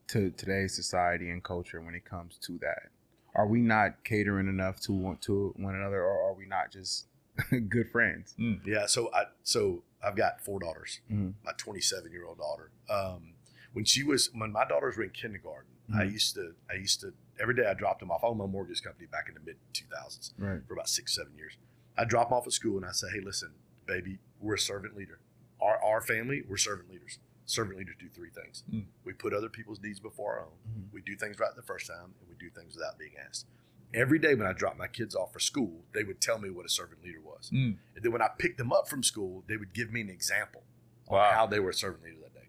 to 0.08 0.32
today's 0.32 0.74
society 0.76 1.30
and 1.30 1.44
culture 1.44 1.82
when 1.82 1.94
it 1.94 2.06
comes 2.06 2.38
to 2.44 2.58
that? 2.60 2.90
Are 3.36 3.46
we 3.46 3.60
not 3.62 4.04
catering 4.04 4.48
enough 4.48 4.80
to 4.82 4.92
one 4.94 5.18
to 5.22 5.54
one 5.58 5.76
another, 5.76 6.02
or 6.04 6.30
are 6.30 6.34
we 6.34 6.46
not 6.46 6.72
just 6.72 7.06
good 7.70 7.92
friends? 7.92 8.34
Yeah, 8.66 8.86
so 8.88 9.12
I 9.14 9.26
so 9.44 9.84
I've 10.04 10.16
got 10.16 10.42
four 10.42 10.60
daughters. 10.60 11.02
Mhm. 11.12 11.34
My 11.44 11.52
27 11.58 12.12
year 12.12 12.26
old 12.26 12.38
daughter. 12.40 12.72
Um, 12.90 13.33
when 13.74 13.86
she 13.86 14.04
was 14.04 14.30
when 14.34 14.52
my 14.52 14.66
daughters 14.66 14.98
were 14.98 15.04
in 15.04 15.10
kindergarten, 15.12 15.70
I 15.94 16.04
Mhm. 16.06 16.12
used 16.14 16.36
to 16.36 16.56
I 16.70 16.74
used 16.76 17.02
to 17.02 17.14
every 17.40 17.56
day 17.56 17.66
I 17.66 17.74
dropped 17.74 18.00
them 18.00 18.12
off. 18.12 18.24
I 18.24 18.28
owned 18.28 18.40
my 18.40 18.46
mortgage 18.46 18.82
company 18.84 19.08
back 19.08 19.28
in 19.28 19.34
the 19.36 19.42
mid 19.42 19.58
2000s 19.74 20.34
Right. 20.38 20.66
for 20.68 20.74
about 20.74 20.90
six 20.90 21.14
seven 21.16 21.36
years. 21.36 21.58
I 21.98 22.06
drop 22.06 22.30
them 22.30 22.38
off 22.38 22.48
at 22.48 22.54
school 22.54 22.78
and 22.78 22.86
I 22.86 22.92
say, 22.92 23.08
hey, 23.14 23.20
listen, 23.20 23.54
baby, 23.86 24.20
we're 24.40 24.56
a 24.56 24.60
servant 24.60 24.96
leader. 24.96 25.20
Our 25.62 25.84
our 25.84 26.02
family, 26.02 26.42
we're 26.44 26.58
servant 26.58 26.90
leaders. 26.90 27.20
Servant 27.46 27.78
leaders 27.78 27.96
do 28.00 28.08
three 28.10 28.30
things. 28.30 28.64
Mm. 28.72 28.86
We 29.04 29.12
put 29.14 29.34
other 29.34 29.50
people's 29.50 29.82
needs 29.82 30.00
before 30.00 30.38
our 30.40 30.46
own. 30.46 30.58
Mhm. 30.70 30.92
We 30.94 31.02
do 31.02 31.16
things 31.18 31.38
right 31.40 31.54
the 31.56 31.62
first 31.62 31.88
time, 31.88 32.14
and 32.20 32.30
we 32.30 32.36
do 32.36 32.50
things 32.50 32.76
without 32.76 32.98
being 32.98 33.18
asked. 33.18 33.48
Every 33.94 34.18
day 34.18 34.34
when 34.34 34.48
I 34.48 34.54
dropped 34.54 34.78
my 34.78 34.88
kids 34.88 35.14
off 35.14 35.34
for 35.34 35.40
school, 35.40 35.86
they 35.94 36.04
would 36.04 36.20
tell 36.22 36.40
me 36.40 36.50
what 36.50 36.66
a 36.66 36.70
servant 36.70 37.04
leader 37.04 37.20
was. 37.22 37.50
Mm. 37.52 37.78
And 37.96 38.04
then 38.04 38.12
when 38.14 38.22
I 38.22 38.30
picked 38.30 38.58
them 38.58 38.72
up 38.72 38.88
from 38.88 39.04
school, 39.04 39.44
they 39.48 39.58
would 39.58 39.74
give 39.74 39.92
me 39.92 40.02
an 40.02 40.10
example 40.10 40.64
on 41.10 41.18
Wow. 41.18 41.32
how 41.34 41.46
they 41.48 41.60
were 41.60 41.72
a 41.72 41.74
servant 41.74 42.04
leader 42.04 42.18
that 42.22 42.34
day. 42.34 42.48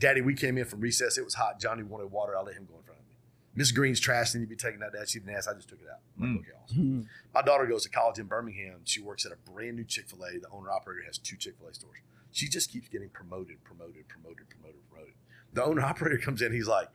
Daddy, 0.00 0.20
we 0.20 0.34
came 0.34 0.58
in 0.58 0.64
from 0.64 0.80
recess. 0.80 1.16
It 1.18 1.24
was 1.24 1.34
hot. 1.34 1.60
Johnny 1.60 1.82
wanted 1.82 2.10
water. 2.10 2.36
I 2.36 2.42
let 2.42 2.54
him 2.54 2.66
go 2.70 2.76
in 2.76 2.82
front 2.82 3.00
of 3.00 3.06
me. 3.06 3.14
Miss 3.54 3.70
Green's 3.70 4.00
trash 4.00 4.34
need 4.34 4.40
to 4.40 4.46
be 4.46 4.56
taken 4.56 4.82
out. 4.82 4.92
Dad, 4.92 5.08
she 5.08 5.20
didn't 5.20 5.34
ask. 5.36 5.48
I 5.48 5.54
just 5.54 5.68
took 5.68 5.80
it 5.80 5.86
out. 5.90 6.00
I'm 6.20 6.36
like, 6.36 6.44
Mm. 6.44 6.48
okay, 6.48 6.58
awesome. 6.64 7.08
My 7.32 7.42
daughter 7.42 7.66
goes 7.66 7.84
to 7.84 7.88
college 7.90 8.18
in 8.18 8.26
Birmingham. 8.26 8.80
She 8.84 9.00
works 9.00 9.24
at 9.24 9.32
a 9.32 9.36
brand 9.50 9.76
new 9.76 9.84
Chick 9.84 10.08
fil 10.08 10.24
A. 10.24 10.38
The 10.38 10.48
owner 10.50 10.70
operator 10.70 11.02
has 11.06 11.18
two 11.18 11.36
Chick 11.36 11.54
fil 11.58 11.68
A 11.68 11.74
stores. 11.74 11.98
She 12.32 12.48
just 12.48 12.72
keeps 12.72 12.88
getting 12.88 13.10
promoted, 13.10 13.62
promoted, 13.62 14.08
promoted, 14.08 14.48
promoted, 14.50 14.80
promoted. 14.90 15.14
The 15.52 15.64
owner 15.64 15.82
operator 15.84 16.18
comes 16.18 16.42
in. 16.42 16.52
He's 16.52 16.66
like, 16.66 16.88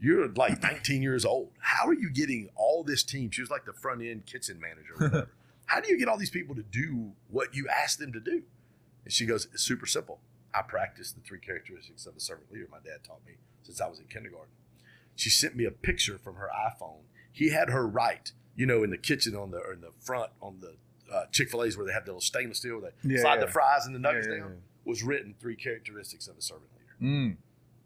You're 0.00 0.26
like 0.28 0.60
19 0.62 1.00
years 1.00 1.24
old. 1.24 1.50
How 1.60 1.86
are 1.86 1.94
you 1.94 2.10
getting 2.10 2.48
all 2.56 2.82
this 2.82 3.04
team? 3.04 3.30
She 3.30 3.40
was 3.40 3.50
like 3.50 3.64
the 3.64 3.72
front 3.72 4.02
end 4.02 4.26
kitchen 4.26 4.58
manager. 4.60 4.94
Or 4.98 5.04
whatever. 5.06 5.28
How 5.66 5.80
do 5.80 5.88
you 5.90 5.98
get 5.98 6.08
all 6.08 6.18
these 6.18 6.28
people 6.30 6.54
to 6.56 6.62
do 6.62 7.12
what 7.30 7.54
you 7.54 7.66
ask 7.68 7.98
them 7.98 8.12
to 8.12 8.20
do? 8.20 8.42
And 9.04 9.12
she 9.12 9.24
goes, 9.26 9.46
It's 9.54 9.62
super 9.62 9.86
simple. 9.86 10.18
I 10.54 10.62
practiced 10.62 11.14
the 11.16 11.20
three 11.22 11.40
characteristics 11.40 12.06
of 12.06 12.16
a 12.16 12.20
servant 12.20 12.52
leader 12.52 12.68
my 12.70 12.78
dad 12.78 13.02
taught 13.04 13.24
me 13.26 13.32
since 13.62 13.80
I 13.80 13.88
was 13.88 13.98
in 13.98 14.06
kindergarten. 14.06 14.52
She 15.16 15.30
sent 15.30 15.56
me 15.56 15.64
a 15.64 15.70
picture 15.70 16.18
from 16.18 16.36
her 16.36 16.48
iPhone. 16.54 17.02
He 17.32 17.50
had 17.50 17.70
her 17.70 17.86
write, 17.86 18.32
you 18.56 18.66
know, 18.66 18.82
in 18.84 18.90
the 18.90 18.98
kitchen 18.98 19.34
on 19.36 19.50
the 19.50 19.58
or 19.58 19.72
in 19.72 19.80
the 19.80 19.90
front 20.00 20.30
on 20.40 20.60
the 20.60 20.74
uh, 21.12 21.26
Chick 21.32 21.50
Fil 21.50 21.62
A's 21.64 21.76
where 21.76 21.86
they 21.86 21.92
have 21.92 22.04
the 22.04 22.10
little 22.12 22.20
stainless 22.20 22.58
steel 22.58 22.80
where 22.80 22.92
they 23.02 23.14
Yeah, 23.14 23.20
slide 23.20 23.34
yeah. 23.36 23.40
the 23.46 23.52
fries 23.52 23.86
and 23.86 23.94
the 23.94 23.98
nuggets 23.98 24.26
Yeah, 24.28 24.34
yeah, 24.34 24.40
down. 24.40 24.62
was 24.84 25.02
written 25.02 25.34
three 25.40 25.56
characteristics 25.56 26.28
of 26.28 26.36
a 26.38 26.42
servant 26.42 26.70
leader. 26.78 27.12
Mm. 27.14 27.36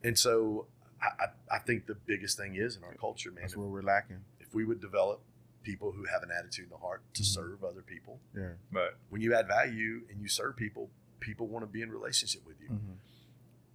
And 0.05 0.19
so 0.19 0.67
I, 1.03 1.25
I, 1.53 1.57
I 1.57 1.59
think 1.61 1.87
the 1.87 1.95
biggest 1.95 2.37
thing 2.39 2.57
is 2.57 2.77
in 2.77 2.85
our 2.85 2.95
culture, 2.95 3.31
man, 3.31 3.43
That's 3.43 3.53
if, 3.55 3.59
where 3.59 3.69
we're 3.69 3.83
lacking. 3.83 4.19
if 4.41 4.55
we 4.55 4.65
would 4.65 4.81
develop 4.81 5.21
people 5.63 5.93
who 5.93 6.05
have 6.05 6.23
an 6.23 6.31
attitude 6.37 6.67
and 6.67 6.73
a 6.75 6.79
heart 6.79 7.03
to 7.15 7.23
Mhm. 7.23 7.27
serve 7.27 7.65
other 7.65 7.83
people, 7.83 8.21
Yeah. 8.35 8.53
Right. 8.73 8.93
when 9.11 9.21
you 9.21 9.35
add 9.35 9.49
value 9.49 10.03
and 10.11 10.21
you 10.23 10.29
serve 10.29 10.57
people, 10.57 10.91
people 11.21 11.47
want 11.47 11.63
to 11.65 11.67
be 11.67 11.83
in 11.83 11.91
relationship 11.91 12.43
with 12.47 12.57
you. 12.61 12.69
Mm-hmm. 12.69 12.93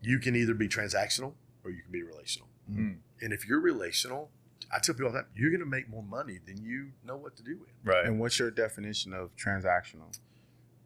You 0.01 0.19
can 0.19 0.35
either 0.35 0.53
be 0.53 0.67
transactional 0.67 1.33
or 1.63 1.71
you 1.71 1.81
can 1.81 1.91
be 1.91 2.03
relational. 2.03 2.49
Mm. 2.69 2.97
And 3.21 3.33
if 3.33 3.47
you're 3.47 3.59
relational, 3.59 4.31
I 4.71 4.79
tell 4.79 4.95
people 4.95 5.07
all 5.07 5.13
the 5.13 5.19
time, 5.19 5.29
you're 5.35 5.49
going 5.49 5.59
to 5.61 5.65
make 5.65 5.89
more 5.89 6.03
money 6.03 6.39
than 6.45 6.63
you 6.63 6.91
know 7.05 7.15
what 7.15 7.35
to 7.37 7.43
do 7.43 7.57
with. 7.59 7.69
Right. 7.83 8.05
And 8.05 8.19
what's 8.19 8.37
your 8.39 8.51
definition 8.51 9.13
of 9.13 9.35
transactional? 9.35 10.17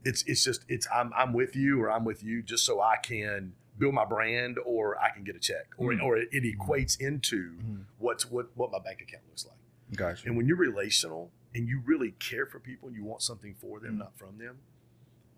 It's 0.04 0.24
it's 0.28 0.44
just 0.44 0.66
it's 0.70 0.88
I'm 0.94 1.12
I'm 1.16 1.34
with 1.34 1.56
you 1.56 1.82
or 1.82 1.92
I'm 1.92 2.06
with 2.06 2.24
you 2.24 2.42
just 2.42 2.66
so 2.66 2.80
I 2.82 2.98
can 3.02 3.54
build 3.78 3.94
my 3.94 4.06
brand 4.06 4.58
or 4.66 4.98
I 5.02 5.10
can 5.10 5.24
get 5.24 5.36
a 5.36 5.40
check 5.40 5.68
or 5.78 5.92
Mm. 5.94 6.02
or 6.04 6.18
it, 6.18 6.30
it 6.32 6.44
equates 6.44 7.00
into 7.00 7.54
Mhm. 7.58 7.84
what's 7.98 8.30
what 8.30 8.50
what 8.56 8.72
my 8.72 8.80
bank 8.80 9.02
account 9.02 9.24
looks 9.28 9.46
like. 9.46 9.58
Gotcha. 9.98 10.28
And 10.28 10.38
when 10.38 10.46
you're 10.48 10.58
relational 10.58 11.32
and 11.56 11.68
you 11.68 11.82
really 11.86 12.12
care 12.12 12.46
for 12.46 12.60
people 12.60 12.88
and 12.88 12.96
you 12.98 13.04
want 13.04 13.22
something 13.22 13.56
for 13.56 13.80
them, 13.80 13.96
Mm. 13.96 14.00
not 14.00 14.18
from 14.18 14.38
them, 14.38 14.58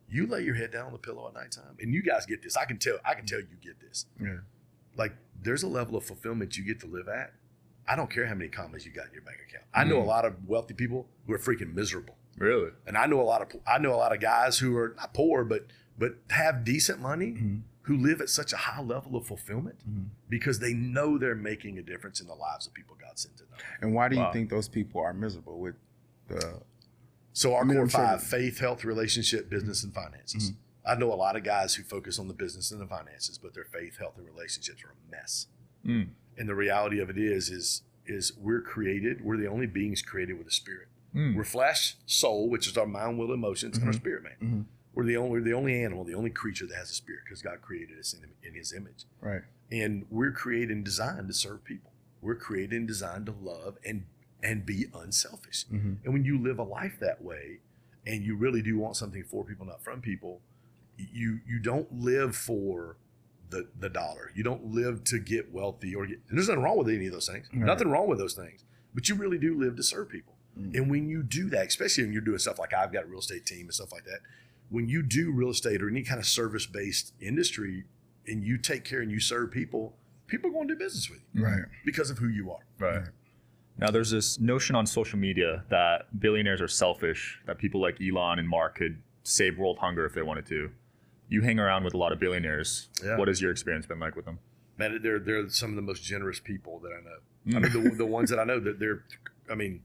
you 0.10 0.26
lay 0.28 0.42
your 0.44 0.56
head 0.56 0.72
down 0.72 0.88
on 0.88 0.92
the 0.92 0.98
pillow 0.98 1.28
at 1.28 1.34
nighttime. 1.34 1.76
And 1.80 1.94
you 1.94 2.02
guys 2.02 2.26
get 2.26 2.42
this. 2.42 2.58
I 2.58 2.66
can 2.66 2.78
tell 2.78 2.98
I 3.06 3.14
can 3.14 3.26
tell 3.26 3.40
you 3.40 3.48
get 3.62 3.80
this. 3.80 4.06
yeah. 4.20 4.38
Like 4.96 5.14
there's 5.42 5.64
a 5.64 5.68
level 5.68 5.96
of 5.96 6.04
fulfillment 6.04 6.58
you 6.58 6.64
get 6.66 6.80
to 6.82 6.88
live 6.88 7.08
at. 7.08 7.34
I 7.88 7.96
don't 7.96 8.10
care 8.10 8.26
how 8.28 8.36
many 8.36 8.50
commas 8.50 8.86
you 8.86 8.92
got 8.92 9.08
in 9.08 9.14
your 9.14 9.22
bank 9.24 9.38
account. 9.48 9.66
I 9.74 9.84
know 9.84 10.00
a 10.00 10.04
Mm. 10.04 10.08
lot 10.08 10.26
of 10.26 10.48
wealthy 10.48 10.74
people 10.74 11.08
who 11.26 11.34
are 11.34 11.40
freaking 11.40 11.74
miserable. 11.74 12.16
Really? 12.38 12.72
And 12.86 12.98
I 12.98 13.06
know 13.08 13.20
a 13.20 13.24
lot 13.24 13.42
of 13.42 13.48
I 13.68 13.78
know 13.80 13.94
a 13.94 13.98
lot 13.98 14.14
of 14.14 14.20
guys 14.20 14.60
who 14.60 14.76
are 14.78 14.94
not 14.98 15.14
poor 15.14 15.44
but 15.44 15.68
but 15.98 16.16
have 16.30 16.64
decent 16.64 17.02
money 17.02 17.32
Mhm. 17.34 17.62
who 17.84 17.98
live 17.98 18.22
at 18.22 18.30
such 18.30 18.54
a 18.54 18.58
high 18.58 18.82
level 18.82 19.16
of 19.16 19.26
fulfillment 19.28 19.80
Mhm. 19.90 20.10
because 20.30 20.60
they 20.60 20.74
know 20.74 21.18
they're 21.18 21.36
making 21.36 21.78
a 21.78 21.82
difference 21.82 22.22
in 22.22 22.28
the 22.28 22.36
lives 22.36 22.68
of 22.68 22.74
people 22.74 22.96
God 23.00 23.18
sent 23.20 23.36
to 23.38 23.44
them. 23.46 23.58
And 23.82 23.94
why 23.94 24.08
do 24.10 24.16
you 24.16 24.22
Wow. 24.22 24.32
think 24.34 24.50
those 24.50 24.68
people 24.70 25.02
are 25.02 25.14
miserable 25.14 25.60
with 25.60 25.76
the? 26.28 26.62
So 27.34 27.54
our 27.56 27.66
core 27.66 27.88
five: 27.88 28.24
faith, 28.24 28.60
health, 28.60 28.84
relationship, 28.84 29.50
business, 29.50 29.84
and 29.84 29.94
finances. 29.94 30.52
Mhm. 30.52 30.56
I 30.86 30.96
know 30.96 31.14
a 31.14 31.16
lot 31.16 31.36
of 31.36 31.44
guys 31.44 31.76
who 31.76 31.84
focus 31.84 32.18
on 32.20 32.28
the 32.28 32.34
business 32.34 32.72
and 32.72 32.82
the 32.82 32.88
finances, 32.88 33.38
but 33.38 33.54
their 33.54 33.66
faith, 33.66 33.98
health, 33.98 34.18
and 34.18 34.26
relationships 34.26 34.84
are 34.84 34.90
a 34.92 35.12
mess. 35.12 35.48
Mm. 35.86 36.10
And 36.38 36.50
the 36.50 36.56
reality 36.56 37.00
of 37.00 37.10
it 37.10 37.18
is, 37.18 37.50
is 37.50 37.84
is 38.06 38.34
we're 38.38 38.62
created. 38.62 39.22
We're 39.24 39.38
the 39.38 39.48
only 39.48 39.68
beings 39.68 40.02
created 40.02 40.38
with 40.40 40.48
a 40.48 40.52
spirit. 40.52 40.88
Mm. 41.14 41.36
We're 41.36 41.44
flesh, 41.44 41.96
soul, 42.08 42.50
which 42.50 42.66
is 42.68 42.76
our 42.78 42.88
mind, 42.88 43.20
will, 43.20 43.32
emotions, 43.32 43.78
and 43.78 43.86
our 43.88 43.94
Mhm. 43.94 43.98
spirit 43.98 44.24
man. 44.24 44.36
Mhm. 44.42 44.66
We're 44.96 45.06
the 45.06 45.18
only 45.18 45.32
we're 45.32 45.44
the 45.46 45.54
only 45.54 45.84
animal, 45.84 46.04
the 46.04 46.16
only 46.16 46.32
creature 46.32 46.66
that 46.66 46.76
has 46.76 46.90
a 46.90 46.94
spirit 46.96 47.22
because 47.26 47.42
God 47.44 47.62
created 47.62 48.00
us 48.00 48.14
in, 48.14 48.32
in 48.44 48.56
His 48.56 48.74
image. 48.74 49.06
Right. 49.22 49.44
and 49.72 50.08
we're 50.10 50.32
created 50.32 50.72
and 50.72 50.84
designed 50.84 51.28
to 51.28 51.34
serve 51.36 51.64
people. 51.64 51.94
We're 52.22 52.34
created 52.34 52.74
and 52.76 52.88
designed 52.88 53.28
to 53.28 53.32
love 53.34 53.78
and 53.86 54.08
and 54.44 54.66
be 54.66 54.86
unselfish. 54.94 55.66
Mm-hmm. 55.72 55.94
And 56.04 56.14
when 56.14 56.26
you 56.26 56.42
live 56.42 56.60
a 56.60 56.64
life 56.64 56.98
that 57.00 57.24
way, 57.24 57.60
and 58.06 58.24
you 58.24 58.36
really 58.36 58.62
do 58.62 58.78
want 58.78 58.96
something 58.96 59.24
for 59.24 59.44
people, 59.44 59.66
not 59.66 59.84
from 59.84 60.02
people, 60.02 60.42
you 60.98 61.40
you 61.48 61.60
don't 61.60 61.92
live 62.00 62.36
for 62.36 62.98
the 63.50 63.68
the 63.80 63.90
dollar. 63.90 64.32
You 64.36 64.44
don't 64.44 64.66
live 64.74 65.04
to 65.06 65.20
get 65.20 65.52
wealthy 65.52 65.96
or 65.96 66.06
get. 66.06 66.20
And 66.30 66.38
there's 66.38 66.48
nothing 66.50 66.64
wrong 66.64 66.78
with 66.78 66.90
any 66.90 67.08
of 67.08 67.14
those 67.14 67.28
things. 67.28 67.48
Right. 67.54 67.66
Nothing 67.66 67.90
wrong 67.90 68.08
with 68.08 68.20
those 68.20 68.34
things. 68.34 68.64
But 68.94 69.08
you 69.10 69.16
really 69.16 69.38
do 69.38 69.58
live 69.58 69.76
to 69.76 69.84
serve 69.84 70.10
people. 70.10 70.34
Mm. 70.60 70.76
And 70.76 70.92
when 70.92 71.08
you 71.10 71.24
do 71.24 71.50
that, 71.50 71.68
especially 71.68 72.06
when 72.06 72.14
you're 72.14 72.22
doing 72.22 72.40
stuff 72.40 72.60
like 72.60 72.74
I've 72.74 72.92
got 72.92 73.04
a 73.04 73.08
real 73.08 73.20
estate 73.20 73.46
team 73.46 73.62
and 73.62 73.74
stuff 73.74 73.92
like 73.92 74.06
that, 74.06 74.20
when 74.70 74.90
you 74.90 75.04
do 75.04 75.32
real 75.32 75.50
estate 75.50 75.82
or 75.82 75.90
any 75.90 76.04
kind 76.04 76.20
of 76.20 76.26
service 76.26 76.66
based 76.66 77.14
industry, 77.22 77.86
and 78.28 78.44
you 78.44 78.58
take 78.58 78.86
care 78.86 79.02
and 79.02 79.12
you 79.12 79.20
serve 79.20 79.52
people, 79.52 79.96
people 80.28 80.50
are 80.50 80.54
going 80.54 80.68
to 80.68 80.76
do 80.76 80.80
business 80.80 81.10
with 81.10 81.20
you 81.34 81.44
Right. 81.44 81.64
because 81.86 82.10
of 82.12 82.20
who 82.20 82.28
you 82.28 82.52
are. 82.52 82.66
Right. 82.78 83.04
Now, 83.80 83.92
there's 83.92 84.12
this 84.12 84.40
notion 84.40 84.76
on 84.76 84.86
social 84.86 85.18
media 85.20 85.64
that 85.70 86.20
billionaires 86.20 86.62
are 86.62 86.68
selfish, 86.68 87.40
that 87.46 87.58
people 87.58 87.82
like 87.82 87.98
Elon 88.02 88.40
and 88.40 88.48
Mark 88.48 88.76
could 88.78 89.02
save 89.24 89.58
world 89.58 89.78
hunger 89.80 90.06
if 90.06 90.14
they 90.14 90.22
wanted 90.22 90.46
to. 90.48 90.70
You 91.30 91.42
hang 91.42 91.60
around 91.60 91.84
with 91.84 91.94
a 91.94 91.98
lot 91.98 92.12
of 92.12 92.20
billionaires. 92.20 92.90
Yeah. 93.04 93.18
What 93.18 93.28
has 93.28 93.42
your 93.42 93.52
experience 93.52 93.86
been 93.86 94.00
like 94.00 94.16
with 94.16 94.26
them? 94.26 94.40
Man, 94.78 95.00
they're 95.04 95.20
they're 95.20 95.48
some 95.50 95.70
of 95.72 95.76
the 95.76 95.82
most 95.82 96.04
generous 96.04 96.40
people 96.40 96.80
that 96.80 96.90
I 96.92 97.02
know. 97.02 97.20
Mm. 97.48 97.56
I 97.56 97.60
mean, 97.78 97.84
the, 97.90 97.96
the 97.98 98.06
ones 98.06 98.30
that 98.32 98.40
I 98.40 98.44
know 98.46 98.60
that 98.60 98.80
they're. 98.80 99.04
I 99.52 99.56
mean, 99.56 99.82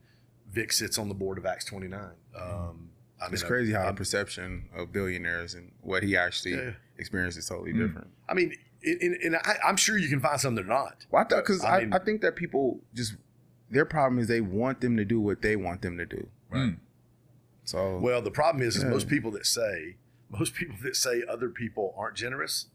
Vic 0.51 0.71
sits 0.73 0.97
on 0.97 1.07
the 1.09 1.13
board 1.15 1.37
of 1.37 1.45
Acts 1.45 1.65
29. 1.65 1.99
Um, 2.35 2.89
I 3.21 3.25
mean, 3.25 3.33
It's 3.33 3.43
I- 3.43 3.47
crazy 3.47 3.73
how 3.73 3.83
I, 3.83 3.87
the 3.87 3.93
perception 3.93 4.69
of 4.75 4.91
billionaires 4.91 5.53
and 5.53 5.71
what 5.81 6.03
he 6.03 6.15
actually 6.17 6.55
Yeah. 6.55 6.71
experienced 6.97 7.37
is 7.37 7.47
totally 7.47 7.73
Mm. 7.73 7.87
different. 7.87 8.07
I 8.29 8.33
mean, 8.33 8.53
and, 8.83 9.01
and- 9.01 9.15
and 9.23 9.35
I, 9.37 9.55
I'm 9.67 9.77
sure 9.77 9.97
you 9.97 10.07
can 10.09 10.19
find 10.19 10.39
some 10.39 10.55
that 10.55 10.65
are 10.65 10.67
not. 10.67 11.05
Well, 11.11 11.23
I 11.23 11.27
thought 11.27 11.43
because 11.45 11.63
I 11.63 11.77
I, 11.77 11.79
mean- 11.81 11.93
I 11.93 11.99
think 11.99 12.21
that 12.21 12.35
people 12.35 12.79
just 12.93 13.15
their 13.75 13.85
problem 13.85 14.17
is 14.19 14.27
they 14.27 14.41
want 14.41 14.81
them 14.81 14.97
to 14.97 15.05
do 15.05 15.19
what 15.21 15.41
they 15.41 15.55
want 15.55 15.81
them 15.83 15.97
to 15.97 16.05
do. 16.05 16.27
Mm. 16.53 16.77
So 17.63 17.97
Well, 17.99 18.21
the 18.21 18.31
problem 18.31 18.63
is, 18.63 18.75
is 18.75 18.83
most 18.85 19.07
people 19.07 19.31
that 19.31 19.45
say 19.45 19.97
most 20.29 20.53
people 20.55 20.75
that 20.83 20.95
say 20.95 21.23
other 21.29 21.49
people 21.49 21.93
aren't 21.97 22.15
generous 22.15 22.67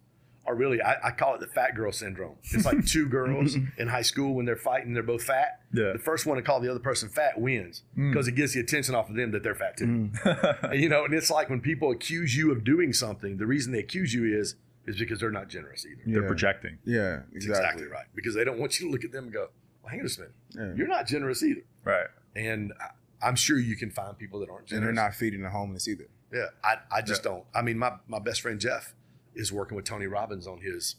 are 0.46 0.54
really 0.54 0.80
I, 0.80 1.08
I 1.08 1.10
call 1.10 1.34
it 1.34 1.40
the 1.40 1.46
fat 1.46 1.74
girl 1.74 1.92
syndrome. 1.92 2.36
It's 2.52 2.64
like 2.64 2.86
two 2.86 3.06
girls 3.18 3.56
in 3.76 3.88
high 3.88 4.02
school 4.02 4.34
when 4.34 4.46
they're 4.46 4.56
fighting, 4.56 4.94
they're 4.94 5.02
both 5.02 5.24
fat. 5.24 5.60
Yeah. 5.72 5.92
The 5.92 5.98
first 5.98 6.24
one 6.26 6.36
to 6.36 6.42
call 6.42 6.60
the 6.60 6.70
other 6.70 6.80
person 6.80 7.08
fat 7.08 7.40
wins 7.40 7.82
Mm. 7.98 8.12
because 8.12 8.26
it 8.28 8.32
gets 8.36 8.54
the 8.54 8.60
attention 8.60 8.94
off 8.94 9.10
of 9.10 9.16
them 9.16 9.30
that 9.32 9.42
they're 9.42 9.54
fat 9.54 9.76
too. 9.76 9.86
Mm. 9.86 10.62
And, 10.72 10.80
you 10.80 10.88
know, 10.88 11.04
and 11.04 11.12
it's 11.14 11.30
like 11.30 11.50
when 11.50 11.60
people 11.60 11.90
accuse 11.90 12.36
you 12.36 12.50
of 12.52 12.64
doing 12.64 12.92
something, 12.92 13.36
the 13.36 13.46
reason 13.46 13.72
they 13.72 13.80
accuse 13.80 14.12
you 14.14 14.24
is 14.38 14.56
is 14.86 14.98
because 14.98 15.20
they're 15.20 15.30
not 15.30 15.48
generous 15.48 15.84
either. 15.86 16.02
They're 16.06 16.26
projecting. 16.26 16.78
yeah, 16.84 17.20
exactly. 17.34 17.48
exactly 17.50 17.86
right. 17.86 18.06
Because 18.14 18.34
they 18.34 18.44
don't 18.44 18.58
want 18.58 18.80
you 18.80 18.86
to 18.86 18.92
look 18.92 19.04
at 19.04 19.12
them 19.12 19.24
and 19.24 19.32
go, 19.32 19.48
well, 19.90 19.98
hang 19.98 20.00
on 20.00 20.06
a 20.06 20.20
minute. 20.20 20.32
Yeah. 20.70 20.78
You're 20.78 20.88
not 20.88 21.06
generous 21.06 21.42
either. 21.42 21.62
Right. 21.84 22.06
And 22.36 22.72
I- 22.80 23.26
I'm 23.26 23.36
sure 23.36 23.58
you 23.58 23.76
can 23.76 23.90
find 23.90 24.16
people 24.16 24.40
that 24.40 24.48
aren't 24.48 24.66
generous. 24.66 24.88
And 24.88 24.96
they're 24.96 25.04
not 25.04 25.14
feeding 25.14 25.42
the 25.42 25.50
homeless 25.50 25.86
either. 25.88 26.06
Yeah, 26.32 26.46
I, 26.64 26.76
I 26.90 27.02
just 27.02 27.22
don't. 27.22 27.44
I 27.54 27.60
mean, 27.60 27.76
my, 27.76 27.92
my 28.08 28.18
best 28.18 28.40
friend 28.40 28.58
Jeff 28.60 28.94
is 29.34 29.52
working 29.52 29.76
with 29.76 29.84
Tony 29.84 30.06
Robbins 30.06 30.46
on 30.46 30.60
his 30.60 30.96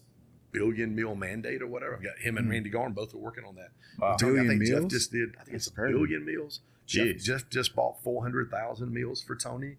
billion 0.52 0.94
meal 0.94 1.16
mandate 1.16 1.62
or 1.62 1.68
whatever. 1.68 1.96
I've 1.96 2.04
got 2.04 2.18
him 2.20 2.38
and 2.38 2.48
Mhm. 2.48 2.52
Randy 2.52 2.70
Garn 2.70 2.92
both 2.94 3.14
are 3.16 3.18
working 3.18 3.44
on 3.46 3.56
that. 3.56 3.70
Wow. 3.98 4.18
Tony, 4.18 4.34
I 4.34 4.44
Billion 4.44 4.50
think 4.60 4.70
Jeff 4.70 4.80
meals? 4.82 4.92
just 4.92 5.12
did. 5.12 5.30
I 5.40 5.44
think 5.46 5.56
it's 5.56 5.68
a 5.68 5.72
billion 5.74 6.26
meals. 6.26 6.60
Jeff. 6.86 7.18
Jeff 7.18 7.50
just 7.50 7.74
bought 7.76 8.04
four 8.04 8.22
hundred 8.22 8.52
thousand 8.52 8.94
meals 8.94 9.24
for 9.24 9.36
Tony. 9.36 9.78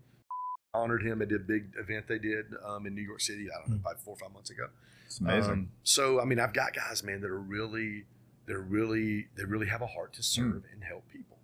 Honored 0.74 1.02
him 1.02 1.20
at 1.20 1.30
a 1.30 1.38
big 1.38 1.74
event 1.78 2.08
they 2.08 2.18
did 2.18 2.46
um, 2.64 2.86
in 2.86 2.94
New 2.94 3.02
York 3.02 3.20
City. 3.20 3.48
I 3.54 3.60
don't 3.60 3.70
know, 3.76 3.80
probably 3.82 4.00
four 4.02 4.14
or 4.14 4.16
five 4.16 4.32
months 4.32 4.48
ago. 4.48 4.68
It's 5.04 5.20
amazing. 5.20 5.50
Um, 5.52 5.70
so 5.82 6.18
I 6.20 6.24
mean, 6.24 6.40
I've 6.40 6.54
got 6.54 6.72
guys, 6.74 7.02
man, 7.04 7.20
that 7.20 7.30
are 7.30 7.38
really, 7.38 8.04
they're 8.46 8.60
really, 8.60 9.28
they 9.36 9.44
really 9.44 9.68
have 9.68 9.82
a 9.82 9.86
heart 9.86 10.12
to 10.14 10.22
serve 10.22 10.64
and 10.72 10.84
help 10.84 11.04
people. 11.12 11.38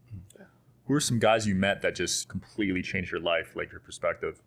Who 0.87 0.94
are 0.94 1.00
some 1.00 1.18
guys 1.18 1.46
you 1.46 1.54
met 1.54 1.82
that 1.82 1.94
just 1.94 2.28
completely 2.28 2.80
changed 2.80 3.11
your 3.12 3.20
life, 3.20 3.54
like 3.54 3.70
your 3.70 3.80
perspective? 3.80 4.40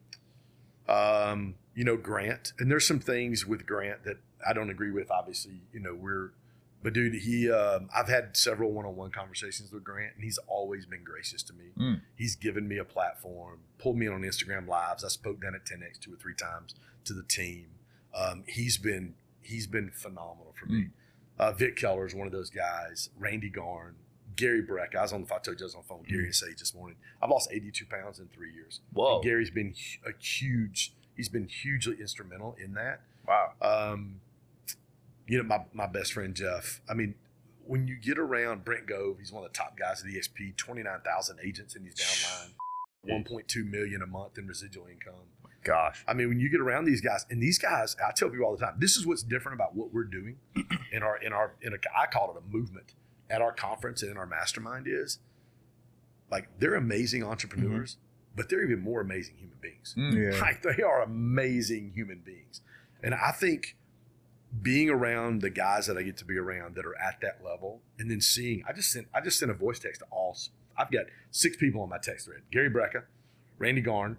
um, 0.87 1.55
you 1.75 1.83
know, 1.83 1.97
Grant. 1.97 2.53
And 2.59 2.69
there's 2.69 2.85
some 2.85 2.99
things 2.99 3.45
with 3.45 3.65
Grant 3.65 4.03
that 4.03 4.17
I 4.47 4.53
don't 4.53 4.69
agree 4.69 4.91
with. 4.91 5.09
Obviously, 5.09 5.61
you 5.71 5.79
know, 5.79 5.95
we're, 5.95 6.31
but 6.83 6.93
dude, 6.93 7.13
he, 7.13 7.49
um, 7.49 7.89
I've 7.95 8.09
had 8.09 8.35
several 8.35 8.71
one-on-one 8.71 9.11
conversations 9.11 9.71
with 9.71 9.83
Grant, 9.83 10.15
and 10.15 10.23
he's 10.23 10.39
always 10.47 10.85
been 10.85 11.03
gracious 11.03 11.43
to 11.43 11.53
me. 11.53 11.65
Mm. 11.79 12.01
He's 12.15 12.35
given 12.35 12.67
me 12.67 12.77
a 12.77 12.83
platform, 12.83 13.59
pulled 13.77 13.97
me 13.97 14.07
in 14.07 14.13
on 14.13 14.21
Instagram 14.21 14.67
lives. 14.67 15.03
I 15.03 15.09
spoke 15.09 15.41
down 15.41 15.55
at 15.55 15.61
10x 15.61 15.99
two 15.99 16.13
or 16.13 16.17
three 16.17 16.35
times 16.35 16.75
to 17.05 17.13
the 17.13 17.23
team. 17.23 17.67
Um, 18.13 18.43
he's 18.47 18.77
been, 18.77 19.15
he's 19.41 19.67
been 19.67 19.91
phenomenal 19.91 20.53
for 20.59 20.65
me. 20.65 20.89
Uh, 21.41 21.51
Vic 21.51 21.75
Keller 21.75 22.05
is 22.05 22.13
one 22.13 22.27
of 22.27 22.31
those 22.31 22.51
guys. 22.51 23.09
Randy 23.17 23.49
Garn, 23.49 23.95
Gary 24.35 24.61
Breck. 24.61 24.95
I 24.95 25.01
was 25.01 25.11
on 25.11 25.23
the. 25.23 25.33
I 25.33 25.39
told 25.39 25.59
you 25.59 25.65
I 25.65 25.67
was 25.67 25.73
on 25.73 25.81
the 25.81 25.87
phone 25.87 25.99
with 26.01 26.07
Gary 26.07 26.25
and 26.25 26.35
Sage 26.35 26.59
this 26.59 26.75
morning. 26.75 26.97
I've 27.19 27.31
lost 27.31 27.49
82 27.51 27.87
pounds 27.87 28.19
in 28.19 28.27
three 28.27 28.53
years. 28.53 28.81
Whoa. 28.93 29.15
And 29.15 29.23
Gary's 29.23 29.49
been 29.49 29.73
a 30.05 30.11
huge. 30.23 30.93
He's 31.17 31.29
been 31.29 31.47
hugely 31.47 31.97
instrumental 31.99 32.55
in 32.63 32.75
that. 32.75 33.01
Wow. 33.27 33.53
Um, 33.59 34.21
you 35.27 35.39
know, 35.39 35.43
my 35.43 35.65
my 35.73 35.87
best 35.87 36.13
friend 36.13 36.35
Jeff. 36.35 36.79
I 36.87 36.93
mean, 36.93 37.15
when 37.65 37.87
you 37.87 37.95
get 37.95 38.19
around 38.19 38.63
Brent 38.63 38.85
Gove, 38.85 39.17
he's 39.17 39.31
one 39.31 39.43
of 39.43 39.51
the 39.51 39.57
top 39.57 39.79
guys 39.79 40.03
at 40.03 40.11
EXP. 40.11 40.57
Twenty 40.57 40.83
nine 40.83 40.99
thousand 41.03 41.39
agents 41.43 41.75
in 41.75 41.83
his 41.83 41.95
downline. 41.95 42.51
One 43.01 43.23
point 43.23 43.47
two 43.47 43.65
million 43.65 44.03
a 44.03 44.07
month 44.07 44.37
in 44.37 44.45
residual 44.45 44.85
income. 44.85 45.25
Gosh. 45.63 46.03
I 46.07 46.13
mean, 46.13 46.29
when 46.29 46.39
you 46.39 46.49
get 46.49 46.59
around 46.59 46.85
these 46.85 47.01
guys, 47.01 47.25
and 47.29 47.41
these 47.41 47.57
guys, 47.57 47.95
I 48.05 48.11
tell 48.11 48.29
people 48.29 48.45
all 48.45 48.55
the 48.55 48.65
time, 48.65 48.75
this 48.79 48.97
is 48.97 49.05
what's 49.05 49.23
different 49.23 49.55
about 49.55 49.75
what 49.75 49.93
we're 49.93 50.05
doing 50.05 50.37
in 50.91 51.03
our 51.03 51.17
in 51.17 51.33
our 51.33 51.53
in 51.61 51.73
a 51.73 51.77
I 51.95 52.07
call 52.07 52.31
it 52.31 52.37
a 52.37 52.55
movement 52.55 52.93
at 53.29 53.41
our 53.41 53.53
conference 53.53 54.01
and 54.01 54.11
in 54.11 54.17
our 54.17 54.25
mastermind 54.25 54.87
is 54.87 55.19
like 56.31 56.47
they're 56.59 56.75
amazing 56.75 57.23
entrepreneurs, 57.23 57.97
but 58.35 58.49
they're 58.49 58.63
even 58.63 58.79
more 58.79 59.01
amazing 59.01 59.35
human 59.37 59.57
beings. 59.61 59.95
Mm. 59.97 60.33
Yeah. 60.33 60.39
Like 60.39 60.63
they 60.63 60.81
are 60.81 61.01
amazing 61.01 61.91
human 61.93 62.19
beings. 62.19 62.61
And 63.03 63.13
I 63.13 63.31
think 63.31 63.75
being 64.61 64.89
around 64.89 65.41
the 65.41 65.49
guys 65.49 65.87
that 65.87 65.97
I 65.97 66.03
get 66.03 66.17
to 66.17 66.25
be 66.25 66.37
around 66.37 66.75
that 66.75 66.85
are 66.85 66.97
at 66.99 67.21
that 67.21 67.39
level 67.43 67.81
and 67.97 68.11
then 68.11 68.19
seeing 68.19 68.63
I 68.67 68.73
just 68.73 68.91
sent 68.91 69.07
I 69.13 69.21
just 69.21 69.39
sent 69.39 69.51
a 69.51 69.53
voice 69.53 69.79
text 69.79 69.99
to 69.99 70.07
all 70.11 70.35
I've 70.77 70.91
got 70.91 71.05
six 71.29 71.57
people 71.57 71.81
on 71.81 71.89
my 71.89 71.97
text 71.97 72.25
thread. 72.25 72.41
Gary 72.51 72.69
Brecka, 72.69 73.03
Randy 73.57 73.81
Garn, 73.81 74.17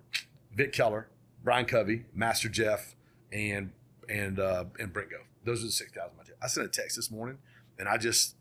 Vic 0.54 0.72
Keller, 0.72 1.08
Brian 1.42 1.66
Covey, 1.66 2.04
Master 2.14 2.48
Jeff, 2.48 2.94
and 3.32 3.72
and 4.08 4.38
uh, 4.38 4.64
and 4.78 4.92
Brent 4.92 5.10
Gove. 5.10 5.20
Those 5.44 5.62
are 5.62 5.66
the 5.66 5.72
six 5.72 5.90
guys 5.90 6.08
on 6.10 6.16
my 6.16 6.24
team. 6.24 6.34
I 6.42 6.46
sent 6.46 6.66
a 6.66 6.70
text 6.70 6.96
this 6.96 7.10
morning, 7.10 7.38
and 7.78 7.88
I 7.88 7.96
just 7.96 8.36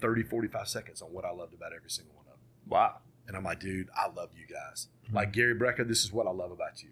30, 0.00 0.24
45 0.24 0.68
seconds 0.68 1.00
on 1.02 1.08
what 1.12 1.24
I 1.24 1.30
loved 1.30 1.54
about 1.54 1.72
every 1.74 1.90
single 1.90 2.14
one 2.14 2.24
of 2.26 2.32
them. 2.32 2.40
Wow. 2.68 2.96
And 3.26 3.36
I'm 3.36 3.44
like, 3.44 3.60
dude, 3.60 3.88
I 3.96 4.08
love 4.08 4.30
you 4.36 4.46
guys. 4.52 4.88
Mm-hmm. 5.06 5.16
Like 5.16 5.32
Gary 5.32 5.54
Brecka, 5.54 5.86
this 5.86 6.04
is 6.04 6.12
what 6.12 6.26
I 6.26 6.30
love 6.30 6.50
about 6.50 6.82
you. 6.82 6.90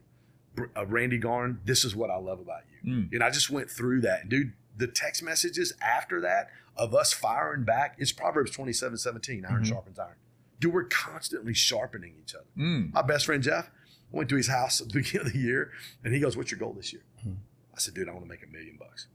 Uh, 0.76 0.86
Randy 0.86 1.18
Garn, 1.18 1.60
this 1.64 1.84
is 1.84 1.94
what 1.96 2.08
I 2.10 2.16
love 2.16 2.40
about 2.40 2.62
you. 2.84 2.90
Mm. 2.92 3.12
And 3.12 3.22
I 3.22 3.30
just 3.30 3.50
went 3.50 3.70
through 3.70 4.02
that. 4.02 4.22
And 4.22 4.30
dude, 4.30 4.52
the 4.76 4.86
text 4.86 5.22
messages 5.22 5.72
after 5.82 6.20
that 6.20 6.48
of 6.76 6.94
us 6.94 7.12
firing 7.12 7.64
back, 7.64 7.96
it's 7.98 8.12
Proverbs 8.12 8.50
27 8.52 8.96
17, 8.96 9.44
iron 9.44 9.62
Mhm. 9.62 9.66
sharpens 9.66 9.98
iron. 9.98 10.14
Dude, 10.60 10.72
we're 10.72 10.84
constantly 10.84 11.52
sharpening 11.54 12.14
each 12.22 12.34
other. 12.34 12.46
Mm. 12.56 12.92
My 12.94 13.02
best 13.02 13.26
friend 13.26 13.42
Jeff 13.42 13.70
I 14.12 14.16
went 14.16 14.28
to 14.30 14.36
his 14.36 14.48
house 14.48 14.80
at 14.80 14.88
the 14.88 14.94
beginning 15.00 15.26
of 15.28 15.32
the 15.32 15.38
year, 15.38 15.70
and 16.04 16.12
he 16.14 16.20
goes, 16.20 16.36
"What's 16.36 16.50
your 16.50 16.58
goal 16.60 16.72
this 16.72 16.92
year?" 16.92 17.02
Hmm. 17.22 17.34
I 17.74 17.78
said, 17.78 17.94
"Dude, 17.94 18.08
I 18.08 18.12
want 18.12 18.24
to 18.24 18.28
make 18.28 18.42
a 18.42 18.50
million 18.52 18.76
bucks." 18.78 19.06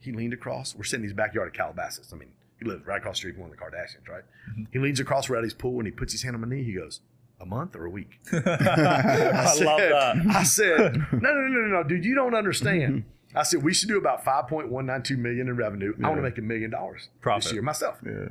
He 0.00 0.12
leaned 0.12 0.32
across. 0.32 0.74
We're 0.74 0.84
sitting 0.84 1.04
in 1.04 1.10
his 1.10 1.16
backyard 1.16 1.48
at 1.48 1.54
Calabasas. 1.54 2.12
I 2.12 2.16
mean, 2.16 2.30
he 2.58 2.64
lives 2.64 2.86
right 2.86 2.98
across 2.98 3.16
the 3.16 3.18
street 3.18 3.32
from 3.34 3.42
one 3.42 3.50
of 3.50 3.56
the 3.56 3.62
Kardashians, 3.62 4.08
right? 4.08 4.22
Mhm. 4.56 4.66
He 4.72 4.78
leans 4.78 5.00
across, 5.00 5.28
we're 5.28 5.36
at 5.36 5.44
his 5.44 5.54
pool, 5.54 5.78
and 5.78 5.86
he 5.86 5.92
puts 5.92 6.12
his 6.12 6.22
hand 6.22 6.34
on 6.34 6.40
my 6.40 6.48
knee. 6.48 6.62
He 6.62 6.72
goes, 6.72 7.00
"A 7.40 7.46
month 7.46 7.76
or 7.76 7.84
a 7.84 7.90
week?" 7.90 8.20
I, 8.32 9.52
said, 9.54 9.66
love 9.66 9.80
that. 9.80 10.16
I 10.30 10.42
said, 10.44 10.94
"No, 11.12 11.18
no, 11.18 11.40
no, 11.40 11.60
no, 11.60 11.82
no, 11.82 11.82
dude, 11.82 12.04
you 12.04 12.14
don't 12.14 12.34
understand." 12.34 13.04
I 13.34 13.42
said, 13.42 13.62
"We 13.62 13.74
should 13.74 13.88
do 13.88 13.98
about 13.98 14.24
five 14.24 14.48
point 14.48 14.68
one 14.70 14.86
nine 14.86 15.02
two 15.02 15.16
million 15.18 15.48
in 15.48 15.56
revenue. 15.56 15.94
I 16.02 16.08
want 16.08 16.16
to 16.18 16.22
make 16.22 16.38
a 16.38 16.42
million 16.42 16.70
dollars 16.70 17.10
this 17.22 17.52
year 17.52 17.62
myself." 17.62 17.98
Yeah. 18.04 18.28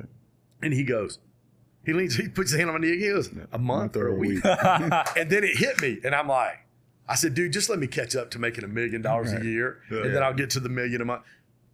And 0.60 0.74
he 0.74 0.82
goes, 0.82 1.20
he 1.88 1.94
leans, 1.94 2.16
he 2.16 2.28
puts 2.28 2.50
his 2.50 2.58
hand 2.58 2.68
on 2.70 2.80
my 2.80 2.86
knee. 2.86 2.98
He 2.98 3.08
goes, 3.08 3.30
"A 3.50 3.58
month 3.58 3.96
or 3.96 4.08
a 4.08 4.14
week?" 4.14 4.44
And 4.44 5.30
then 5.30 5.42
it 5.42 5.56
hit 5.56 5.80
me, 5.80 5.98
and 6.04 6.14
I'm 6.14 6.28
like, 6.28 6.58
I 7.08 7.14
said, 7.14 7.32
dude, 7.32 7.52
just 7.54 7.70
let 7.70 7.78
me 7.78 7.86
catch 7.86 8.14
up 8.14 8.30
to 8.32 8.38
making 8.38 8.64
a 8.64 8.68
million 8.68 9.00
dollars 9.00 9.32
a 9.32 9.42
year, 9.42 9.80
Yeah. 9.90 10.02
and 10.02 10.14
then 10.14 10.22
I'll 10.22 10.34
get 10.34 10.50
to 10.50 10.60
the 10.60 10.68
million 10.68 11.00
a 11.00 11.06
month. 11.06 11.22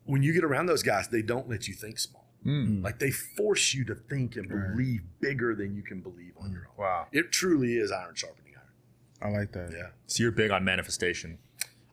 When 0.05 0.23
you 0.23 0.33
get 0.33 0.45
around 0.45 0.67
those 0.67 0.85
guys, 0.85 1.09
they 1.09 1.23
don't 1.23 1.49
let 1.49 1.67
you 1.67 1.75
think 1.75 1.99
small. 1.99 2.29
Mm. 2.47 2.85
Like 2.85 3.01
they 3.01 3.11
force 3.11 3.75
you 3.75 3.85
to 3.87 3.95
think 3.95 4.37
and 4.37 4.49
believe 4.49 5.01
bigger 5.21 5.55
than 5.57 5.75
you 5.75 5.83
can 5.83 6.01
believe 6.01 6.35
on 6.41 6.53
your 6.53 6.69
own. 6.69 6.85
Wow. 6.85 7.07
It 7.11 7.33
truly 7.33 7.77
is 7.79 7.91
iron 7.91 8.15
sharpening 8.15 8.53
iron. 8.57 9.35
I 9.35 9.37
like 9.37 9.53
that. 9.53 9.73
Yeah. 9.73 9.89
So 10.07 10.23
you're 10.23 10.31
big 10.33 10.51
on 10.51 10.63
manifestation. 10.65 11.39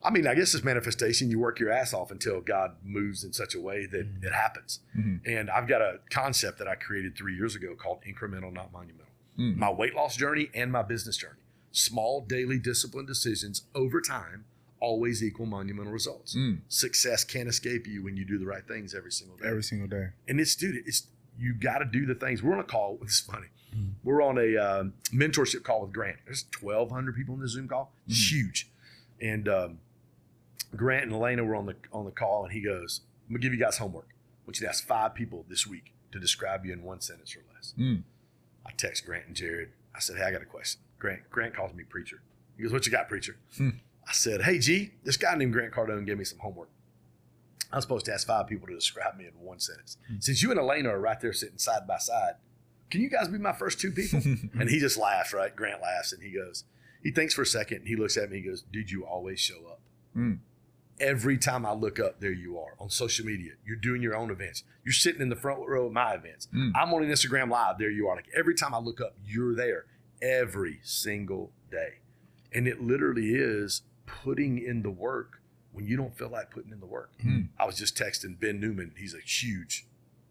I 0.03 0.09
mean, 0.09 0.25
I 0.27 0.33
guess 0.33 0.53
it's 0.55 0.63
manifestation. 0.63 1.29
You 1.29 1.39
work 1.39 1.59
your 1.59 1.71
ass 1.71 1.93
off 1.93 2.09
until 2.11 2.41
God 2.41 2.75
moves 2.83 3.23
in 3.23 3.33
such 3.33 3.53
a 3.55 3.59
way 3.61 3.85
that 3.85 4.07
it 4.23 4.33
happens. 4.33 4.79
Mhm. 4.97 5.21
And 5.25 5.49
I've 5.49 5.67
got 5.67 5.81
a 5.81 5.99
concept 6.09 6.57
that 6.59 6.67
I 6.67 6.75
created 6.75 7.15
three 7.15 7.35
years 7.35 7.55
ago 7.55 7.75
called 7.75 8.01
incremental, 8.03 8.51
not 8.51 8.71
monumental. 8.73 9.13
Mm. 9.37 9.57
My 9.57 9.69
weight 9.71 9.93
loss 9.93 10.15
journey 10.17 10.49
and 10.53 10.71
my 10.71 10.81
business 10.81 11.17
journey. 11.17 11.39
Small 11.71 12.21
daily 12.25 12.57
disciplined 12.59 13.07
decisions 13.07 13.63
over 13.75 14.01
time 14.01 14.45
always 14.79 15.23
equal 15.23 15.45
monumental 15.45 15.93
results. 15.93 16.35
Mm. 16.35 16.61
Success 16.67 17.23
can't 17.23 17.47
escape 17.47 17.85
you 17.85 18.01
when 18.03 18.17
you 18.17 18.25
do 18.25 18.39
the 18.39 18.45
right 18.47 18.67
things 18.67 18.95
every 18.95 19.11
single 19.11 19.37
day. 19.37 19.47
Every 19.47 19.63
single 19.63 19.87
day. 19.87 20.09
and 20.27 20.39
it's 20.39 20.55
dude, 20.55 20.75
it's 20.87 21.07
you 21.37 21.53
got 21.53 21.77
to 21.79 21.85
do 21.85 22.05
the 22.05 22.15
things. 22.15 22.41
We're 22.43 22.53
on 22.53 22.59
a 22.59 22.63
call. 22.63 22.97
It's 23.03 23.19
funny. 23.19 23.47
Mhm. 23.75 23.91
We're 24.03 24.21
on 24.23 24.37
a 24.39 24.57
um, 24.57 24.93
mentorship 25.13 25.63
call 25.63 25.81
with 25.83 25.93
Grant. 25.93 26.17
There's 26.25 26.45
1,200 26.59 27.15
people 27.15 27.35
in 27.35 27.41
the 27.41 27.47
Zoom 27.47 27.67
call. 27.67 27.93
It's 28.07 28.17
Mhm. 28.19 28.31
huge. 28.31 28.69
And 29.21 29.47
um, 29.47 29.79
Grant 30.75 31.05
and 31.05 31.13
Elena 31.13 31.43
were 31.43 31.55
on 31.55 31.65
the 31.65 31.75
on 31.91 32.05
the 32.05 32.11
call, 32.11 32.43
and 32.43 32.53
he 32.53 32.61
goes, 32.61 33.01
"I'm 33.27 33.33
gonna 33.33 33.41
give 33.41 33.53
you 33.53 33.59
guys 33.59 33.77
homework. 33.77 34.09
I 34.11 34.47
want 34.47 34.59
you 34.59 34.65
to 34.65 34.69
ask 34.69 34.85
five 34.85 35.13
people 35.13 35.45
this 35.49 35.67
week 35.67 35.93
to 36.11 36.19
describe 36.19 36.65
you 36.65 36.73
in 36.73 36.83
one 36.83 37.01
sentence 37.01 37.35
or 37.35 37.43
less." 37.53 37.73
Mm. 37.77 38.03
I 38.65 38.71
text 38.71 39.05
Grant 39.05 39.27
and 39.27 39.35
Jared. 39.35 39.71
I 39.95 39.99
said, 39.99 40.17
"Hey, 40.17 40.23
I 40.23 40.31
got 40.31 40.41
a 40.41 40.45
question." 40.45 40.81
Grant 40.99 41.29
Grant 41.29 41.55
calls 41.55 41.73
me 41.73 41.83
preacher. 41.83 42.21
He 42.57 42.63
goes, 42.63 42.71
"What 42.71 42.85
you 42.85 42.91
got, 42.91 43.09
preacher?" 43.09 43.37
Hmm. 43.57 43.69
I 44.07 44.13
said, 44.13 44.43
"Hey, 44.43 44.59
G, 44.59 44.93
this 45.03 45.17
guy 45.17 45.35
named 45.35 45.53
Grant 45.53 45.73
Cardone 45.73 46.05
gave 46.05 46.17
me 46.17 46.25
some 46.25 46.39
homework. 46.39 46.69
I'm 47.71 47.81
supposed 47.81 48.05
to 48.05 48.13
ask 48.13 48.27
five 48.27 48.47
people 48.47 48.67
to 48.67 48.75
describe 48.75 49.15
me 49.17 49.25
in 49.25 49.33
one 49.39 49.59
sentence. 49.59 49.97
Since 50.19 50.43
you 50.43 50.51
and 50.51 50.59
Elena 50.59 50.89
are 50.89 50.99
right 50.99 51.19
there 51.19 51.31
sitting 51.31 51.57
side 51.57 51.87
by 51.87 51.97
side, 51.97 52.33
can 52.89 52.99
you 52.99 53.09
guys 53.09 53.29
be 53.29 53.37
my 53.37 53.53
first 53.53 53.79
two 53.79 53.91
people?" 53.91 54.19
and 54.59 54.69
he 54.69 54.79
just 54.79 54.97
laughs. 54.97 55.33
Right? 55.33 55.55
Grant 55.55 55.81
laughs 55.81 56.13
and 56.13 56.23
he 56.23 56.31
goes, 56.31 56.65
he 57.03 57.11
thinks 57.11 57.33
for 57.33 57.41
a 57.41 57.45
second. 57.45 57.79
And 57.79 57.87
he 57.87 57.95
looks 57.95 58.17
at 58.17 58.29
me. 58.29 58.37
He 58.37 58.43
goes, 58.43 58.61
"Dude, 58.61 58.91
you 58.91 59.05
always 59.05 59.39
show 59.39 59.67
up." 59.67 59.79
Mm. 60.15 60.39
Every 61.01 61.37
time 61.37 61.65
I 61.65 61.73
look 61.73 61.99
up, 61.99 62.19
there 62.19 62.31
you 62.31 62.59
are 62.59 62.75
on 62.79 62.89
social 62.91 63.25
media. 63.25 63.53
You're 63.65 63.75
doing 63.75 64.03
your 64.03 64.15
own 64.15 64.29
events. 64.29 64.63
You're 64.85 64.93
sitting 64.93 65.19
in 65.19 65.29
the 65.29 65.35
front 65.35 65.67
row 65.67 65.87
of 65.87 65.91
my 65.91 66.13
events. 66.13 66.47
Mm. 66.53 66.73
I'm 66.75 66.93
on 66.93 67.01
Instagram 67.01 67.49
Live. 67.49 67.79
There 67.79 67.89
you 67.89 68.07
are. 68.07 68.15
Like 68.15 68.29
every 68.37 68.53
time 68.53 68.75
I 68.75 68.77
look 68.77 69.01
up, 69.01 69.15
you're 69.25 69.55
there 69.55 69.85
every 70.21 70.79
single 70.83 71.51
day. 71.71 72.01
And 72.53 72.67
it 72.67 72.81
literally 72.81 73.31
is 73.33 73.81
putting 74.05 74.59
in 74.59 74.83
the 74.83 74.91
work 74.91 75.41
when 75.71 75.87
you 75.87 75.97
don't 75.97 76.15
feel 76.15 76.29
like 76.29 76.51
putting 76.51 76.71
in 76.71 76.79
the 76.79 76.85
work. 76.85 77.11
Mm. 77.25 77.47
I 77.57 77.65
was 77.65 77.77
just 77.77 77.97
texting 77.97 78.39
Ben 78.39 78.59
Newman. 78.59 78.93
He's 78.97 79.15
a 79.15 79.19
huge, 79.19 79.87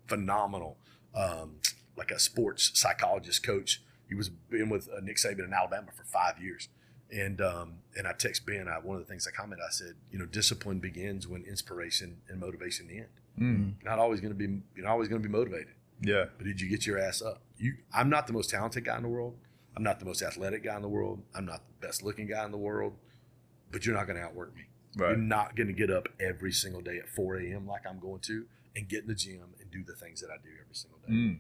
phenomenal, 0.07 0.77
um, 1.15 1.57
like 1.97 2.13
a 2.13 2.19
sports 2.19 2.71
psychologist 2.75 3.43
coach. 3.43 3.83
He 4.09 4.15
was 4.15 4.29
been 4.29 4.69
with 4.69 4.89
uh, 4.89 5.01
Nick 5.03 5.17
Saban 5.17 5.45
in 5.45 5.53
Alabama 5.53 5.89
for 5.97 6.05
five 6.05 6.39
years. 6.41 6.69
And 7.13 7.41
um, 7.41 7.75
and 7.97 8.07
I 8.07 8.13
text 8.13 8.47
Ben. 8.47 8.69
I, 8.69 8.79
one 8.79 8.97
of 8.97 9.03
the 9.03 9.09
things 9.09 9.27
I 9.27 9.31
commented, 9.37 9.65
I 9.67 9.73
said, 9.73 9.95
you 10.13 10.19
know, 10.19 10.27
discipline 10.27 10.79
begins 10.79 11.27
when 11.27 11.43
inspiration 11.45 12.19
and 12.29 12.39
motivation 12.41 12.89
end. 12.91 13.07
Mm. 13.39 13.75
You're 13.83 13.91
not 13.91 13.99
always 13.99 14.21
going 14.21 14.33
to 14.33 14.39
be, 14.39 14.61
you're 14.77 14.85
not 14.85 14.93
always 14.93 15.09
going 15.09 15.23
to 15.23 15.29
be 15.29 15.33
motivated 15.33 15.75
Yeah. 16.03 16.27
but 16.37 16.45
did 16.45 16.61
you 16.61 16.69
get 16.69 16.87
your 16.87 16.99
ass 16.99 17.23
up? 17.23 17.43
You, 17.57 17.75
I'm 17.95 18.11
not 18.11 18.27
the 18.27 18.33
most 18.33 18.51
talented 18.51 18.85
guy 18.85 18.97
in 18.97 19.03
the 19.03 19.09
world. 19.09 19.37
I'm 19.77 19.83
not 19.83 19.99
the 19.99 20.05
most 20.05 20.21
athletic 20.23 20.65
guy 20.65 20.77
in 20.77 20.83
the 20.83 20.89
world. 20.89 21.23
I'm 21.35 21.47
not 21.47 21.63
the 21.67 21.87
best 21.87 22.03
looking 22.03 22.27
guy 22.27 22.45
in 22.45 22.51
the 22.51 22.59
world. 22.59 22.95
But 23.73 23.87
you're 23.87 23.95
not 23.95 24.07
going 24.07 24.19
to 24.19 24.25
outwork 24.25 24.55
me. 24.55 24.63
Right. 24.97 25.11
You're 25.11 25.17
not 25.19 25.55
going 25.57 25.69
to 25.69 25.73
get 25.73 25.91
up 25.91 26.09
every 26.19 26.53
single 26.53 26.81
day 26.81 26.99
at 26.99 27.09
4 27.09 27.37
a.m. 27.37 27.67
like 27.67 27.83
I'm 27.89 28.01
going 28.01 28.21
to 28.23 28.47
and 28.77 28.89
get 28.89 29.03
in 29.03 29.09
the 29.09 29.15
gym 29.15 29.55
and 29.61 29.71
do 29.71 29.83
the 29.85 29.95
things 29.95 30.21
that 30.21 30.29
I 30.29 30.37
do 30.43 30.51
every 30.61 30.75
single 30.75 30.99
day. 31.07 31.13
Mm. 31.13 31.39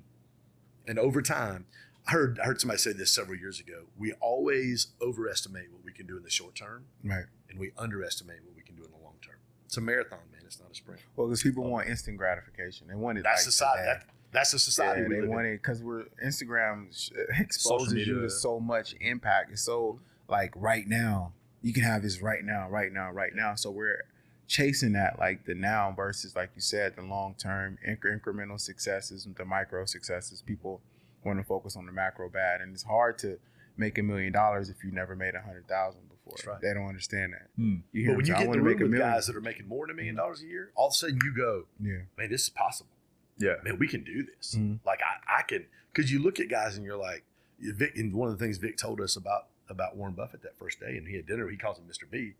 And 0.86 0.98
over 0.98 1.20
time, 1.22 1.66
I 2.06 2.12
heard 2.12 2.38
I 2.40 2.46
heard 2.46 2.60
somebody 2.60 2.78
say 2.78 2.92
this 2.92 3.12
several 3.12 3.38
years 3.38 3.60
ago. 3.60 3.84
We 3.98 4.12
always 4.14 4.88
overestimate 5.02 5.72
what 5.72 5.84
we 5.84 5.92
can 5.92 6.06
do 6.06 6.16
in 6.16 6.22
the 6.22 6.30
short 6.30 6.54
term, 6.54 6.86
Right. 7.04 7.24
and 7.48 7.58
we 7.58 7.72
underestimate 7.78 8.38
what 8.44 8.56
we 8.56 8.62
can 8.62 8.74
do 8.74 8.84
in 8.84 8.90
the 8.90 8.96
long 8.98 9.14
term. 9.22 9.36
It's 9.66 9.76
a 9.76 9.80
marathon, 9.80 10.18
man. 10.32 10.40
It's 10.44 10.58
not 10.60 10.70
a 10.70 10.74
sprint. 10.74 11.00
Well, 11.16 11.28
because 11.28 11.42
people 11.42 11.64
um, 11.64 11.70
want 11.70 11.88
instant 11.88 12.16
gratification. 12.16 12.88
They 12.88 12.94
want 12.96 13.18
it. 13.18 13.22
That's 13.24 13.44
like 13.44 13.52
society. 13.52 13.82
That, 13.86 14.06
that's 14.32 14.52
the 14.52 14.58
society 14.58 15.02
Yeah, 15.02 15.20
they 15.20 15.26
want 15.26 15.46
in. 15.46 15.52
it 15.54 15.56
because 15.58 15.82
we're 15.82 16.04
Instagram 16.24 16.88
sh- 16.96 17.10
uh, 17.16 17.22
exposes 17.40 18.06
you 18.06 18.20
to 18.22 18.30
so 18.30 18.58
much 18.60 18.94
impact. 19.00 19.52
It's 19.52 19.62
so 19.62 20.00
like 20.28 20.52
right 20.56 20.86
now. 20.88 21.32
You 21.62 21.74
can 21.74 21.82
have 21.82 22.00
this 22.02 22.22
right 22.22 22.42
now, 22.42 22.70
right 22.70 22.90
now, 22.90 23.10
right 23.10 23.34
now. 23.34 23.54
So 23.54 23.70
we're 23.70 24.02
chasing 24.46 24.92
that 24.94 25.18
like 25.18 25.44
the 25.44 25.54
now 25.54 25.92
versus 25.94 26.34
like 26.34 26.50
you 26.54 26.62
said 26.62 26.96
the 26.96 27.02
long 27.02 27.34
term 27.38 27.76
incremental 27.86 28.58
successes, 28.58 29.26
and 29.26 29.36
the 29.36 29.44
micro 29.44 29.84
successes. 29.84 30.40
People 30.42 30.80
want 31.24 31.38
to 31.38 31.44
focus 31.44 31.76
on 31.76 31.86
the 31.86 31.92
macro 31.92 32.28
bad, 32.28 32.60
and 32.60 32.72
it's 32.72 32.82
hard 32.84 33.18
to 33.18 33.38
make 33.76 33.98
a 33.98 34.02
million 34.02 34.32
dollars 34.32 34.68
if 34.68 34.82
you 34.84 34.90
never 34.92 35.14
made 35.16 35.34
a 35.34 35.40
hundred 35.40 35.66
thousand 35.68 36.02
before. 36.08 36.36
Right. 36.52 36.60
They 36.60 36.72
don't 36.74 36.86
understand 36.88 37.32
that. 37.32 37.48
Mm. 37.58 37.82
You 37.92 38.02
hear 38.02 38.10
But 38.12 38.16
when 38.18 38.26
you 38.26 38.32
get 38.34 38.40
"I 38.40 38.44
in 38.44 38.50
the 38.52 38.58
room 38.58 38.66
make 38.66 38.80
a 38.80 38.82
with 38.84 38.90
million." 38.92 39.08
guys 39.10 39.26
that 39.26 39.36
are 39.36 39.40
making 39.40 39.68
more 39.68 39.86
than 39.86 39.94
a 39.94 39.96
million 39.96 40.14
dollars 40.16 40.42
a 40.42 40.46
year, 40.46 40.70
all 40.74 40.88
of 40.88 40.92
a 40.92 40.94
sudden 40.94 41.18
you 41.24 41.34
go, 41.34 41.64
yeah, 41.80 41.98
man, 42.18 42.30
this 42.30 42.42
is 42.44 42.50
possible. 42.50 42.90
Yeah. 43.38 43.54
Man, 43.64 43.78
we 43.78 43.88
can 43.88 44.04
do 44.04 44.22
this. 44.24 44.54
Mhm. 44.54 44.80
Like 44.84 45.00
I, 45.02 45.38
I 45.40 45.42
can, 45.42 45.66
because 45.92 46.12
you 46.12 46.18
look 46.22 46.38
at 46.40 46.48
guys 46.48 46.76
and 46.76 46.84
you're 46.84 46.96
like, 46.98 47.24
Vic. 47.58 47.92
And 47.96 48.14
one 48.14 48.30
of 48.30 48.38
the 48.38 48.44
things 48.44 48.58
Vic 48.58 48.76
told 48.76 49.00
us 49.00 49.16
about 49.16 49.46
about 49.68 49.96
Warren 49.96 50.14
Buffett 50.14 50.42
that 50.42 50.58
first 50.58 50.80
day, 50.80 50.96
and 50.96 51.06
he 51.08 51.16
had 51.16 51.26
dinner. 51.26 51.48
He 51.48 51.56
calls 51.56 51.78
him 51.78 51.84
Mr. 51.84 52.10
B. 52.10 52.32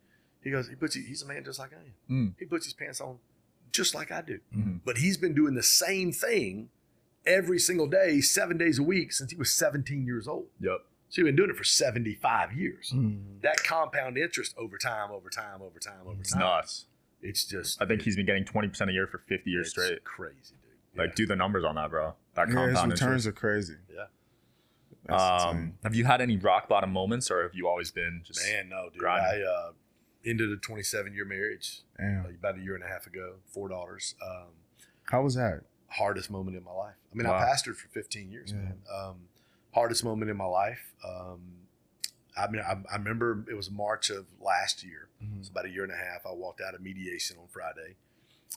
He 0.42 0.50
goes, 0.50 0.68
he 0.68 0.74
puts, 0.74 0.94
he's 0.94 1.22
a 1.22 1.26
man 1.26 1.44
just 1.44 1.58
like 1.58 1.70
I 1.72 1.76
am. 1.76 1.94
Mm. 2.10 2.34
He 2.38 2.44
puts 2.46 2.64
his 2.64 2.72
pants 2.74 3.00
on 3.00 3.18
just 3.72 3.94
like 3.94 4.10
I 4.10 4.20
do. 4.22 4.40
Mhm. 4.56 4.80
But 4.84 4.96
he's 4.98 5.16
been 5.18 5.34
doing 5.34 5.54
the 5.54 5.62
same 5.62 6.12
thing 6.12 6.70
every 7.26 7.58
single 7.58 7.86
day, 7.86 8.20
seven 8.20 8.56
days 8.58 8.78
a 8.78 8.82
week 8.82 9.12
since 9.12 9.30
he 9.30 9.36
was 9.36 9.50
17 9.54 10.04
years 10.06 10.26
old. 10.28 10.46
Yep. 10.60 10.78
So 11.08 11.22
he's 11.22 11.24
been 11.24 11.36
doing 11.36 11.50
it 11.50 11.56
for 11.56 11.64
75 11.64 12.52
years. 12.52 12.92
Mhm. 12.94 13.40
That 13.42 13.62
compound 13.64 14.16
interest 14.16 14.54
over 14.56 14.78
time, 14.78 15.10
over 15.10 15.28
time, 15.28 15.60
over 15.62 15.78
time, 15.78 16.00
over 16.02 16.12
time. 16.12 16.20
It's 16.20 16.34
nuts. 16.34 16.86
It's 17.20 17.44
just. 17.44 17.82
I 17.82 17.86
think 17.86 18.02
he's 18.02 18.16
been 18.16 18.26
getting 18.26 18.44
20% 18.44 18.88
a 18.88 18.92
year 18.92 19.06
for 19.06 19.18
50 19.18 19.50
years 19.50 19.66
it's 19.66 19.70
straight. 19.70 20.04
Crazy, 20.04 20.54
dude. 20.62 20.98
Like, 20.98 21.14
do 21.14 21.26
the 21.26 21.36
numbers 21.36 21.64
on 21.64 21.74
that, 21.74 21.90
bro. 21.90 22.14
That 22.34 22.42
yeah, 22.42 22.46
his 22.46 22.54
compound 22.54 22.92
returns 22.92 23.26
interest. 23.26 23.26
are 23.26 23.32
crazy. 23.32 23.74
Yeah. 23.94 24.06
Um, 25.08 25.74
have 25.82 25.94
you 25.94 26.04
had 26.04 26.20
any 26.20 26.36
rock 26.36 26.68
bottom 26.68 26.92
moments, 26.92 27.30
or 27.30 27.42
have 27.42 27.54
you 27.54 27.66
always 27.66 27.90
been 27.90 28.22
just 28.24 28.40
Man, 28.46 28.68
no, 28.68 28.90
dude. 28.90 28.98
grinding. 29.00 29.42
I 29.44 29.50
uh, 29.50 29.72
ended 30.24 30.50
a 30.50 30.56
27 30.56 31.12
year 31.14 31.24
marriage 31.24 31.82
Damn. 31.98 32.26
about 32.26 32.56
a 32.58 32.60
year 32.60 32.74
and 32.76 32.84
a 32.84 32.86
half 32.88 33.06
ago, 33.06 33.36
four 33.46 33.68
daughters. 33.68 34.14
Um, 34.24 34.48
How 35.04 35.22
was 35.22 35.34
that? 35.34 35.62
Hardest 35.90 36.30
moment 36.30 36.56
in 36.56 36.64
my 36.64 36.72
life. 36.72 36.94
I 37.12 37.14
mean, 37.16 37.26
Wow. 37.26 37.36
I 37.38 37.42
pastored 37.42 37.76
for 37.76 37.88
15 37.88 38.30
years, 38.30 38.52
Yeah. 38.52 38.58
man. 38.58 38.82
Um, 38.92 39.28
hardest 39.74 40.04
moment 40.04 40.30
in 40.30 40.36
my 40.36 40.44
life. 40.44 40.92
Um, 41.04 41.66
I 42.36 42.48
mean, 42.48 42.62
I, 42.62 42.80
I 42.90 42.96
remember 42.96 43.44
it 43.50 43.54
was 43.54 43.70
March 43.70 44.08
of 44.10 44.26
last 44.40 44.82
year. 44.84 45.08
Mhm. 45.22 45.40
It's 45.40 45.48
about 45.48 45.64
a 45.66 45.68
year 45.68 45.82
and 45.82 45.92
a 45.92 45.96
half. 45.96 46.24
I 46.24 46.30
walked 46.32 46.60
out 46.60 46.74
of 46.74 46.80
mediation 46.80 47.36
on 47.38 47.48
Friday. 47.48 47.96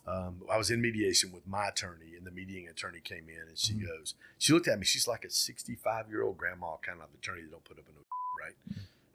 Um, 0.08 0.43
I 0.50 0.58
was 0.58 0.69
in 0.72 0.82
mediation 0.82 1.32
with 1.32 1.46
my 1.48 1.67
attorney, 1.69 2.15
and 2.15 2.26
the 2.26 2.32
mediating 2.32 2.67
attorney 2.67 3.00
came 3.00 3.30
in, 3.30 3.48
and 3.48 3.58
she 3.58 3.74
Mhm. 3.74 3.86
goes, 3.88 4.15
she 4.38 4.54
looked 4.54 4.67
at 4.67 4.78
me. 4.80 4.86
She's 4.86 5.08
like 5.08 5.24
a 5.26 5.30
65 5.30 6.10
year 6.10 6.22
old 6.24 6.38
grandma, 6.38 6.78
kind 6.78 7.02
of 7.02 7.13
attorney 7.13 7.41
that 7.43 7.52
don't 7.52 7.63
put 7.63 7.80
up 7.80 7.88
a 7.88 7.91
no 7.91 8.04
right. 8.39 8.56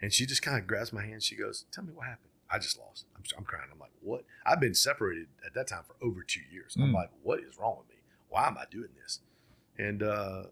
And 0.00 0.12
she 0.12 0.26
just 0.26 0.42
kind 0.42 0.59
of 0.59 0.66
grabs 0.66 0.92
my 0.92 1.04
hand. 1.04 1.22
She 1.24 1.35
goes, 1.37 1.64
"Tell 1.72 1.85
me 1.85 1.92
what 1.92 2.07
happened." 2.07 2.31
I 2.50 2.59
just 2.59 2.78
lost. 2.78 3.04
I'm, 3.14 3.22
I'm 3.37 3.44
crying. 3.44 3.68
I'm 3.70 3.78
like, 3.78 3.90
what? 4.00 4.24
I've 4.46 4.61
been 4.61 4.74
separated 4.74 5.28
at 5.44 5.52
that 5.54 5.66
time 5.66 5.83
for 5.85 5.96
over 6.00 6.22
two 6.22 6.40
years. 6.50 6.74
And 6.76 6.85
I'm 6.85 6.90
Mm. 6.92 6.94
like, 6.94 7.11
what 7.22 7.40
is 7.40 7.59
wrong 7.59 7.78
with 7.78 7.88
me? 7.90 7.97
Why 8.28 8.46
am 8.46 8.58
I 8.58 8.64
doing 8.70 8.90
this? 9.00 9.20
And 9.78 10.02
uh, 10.02 10.44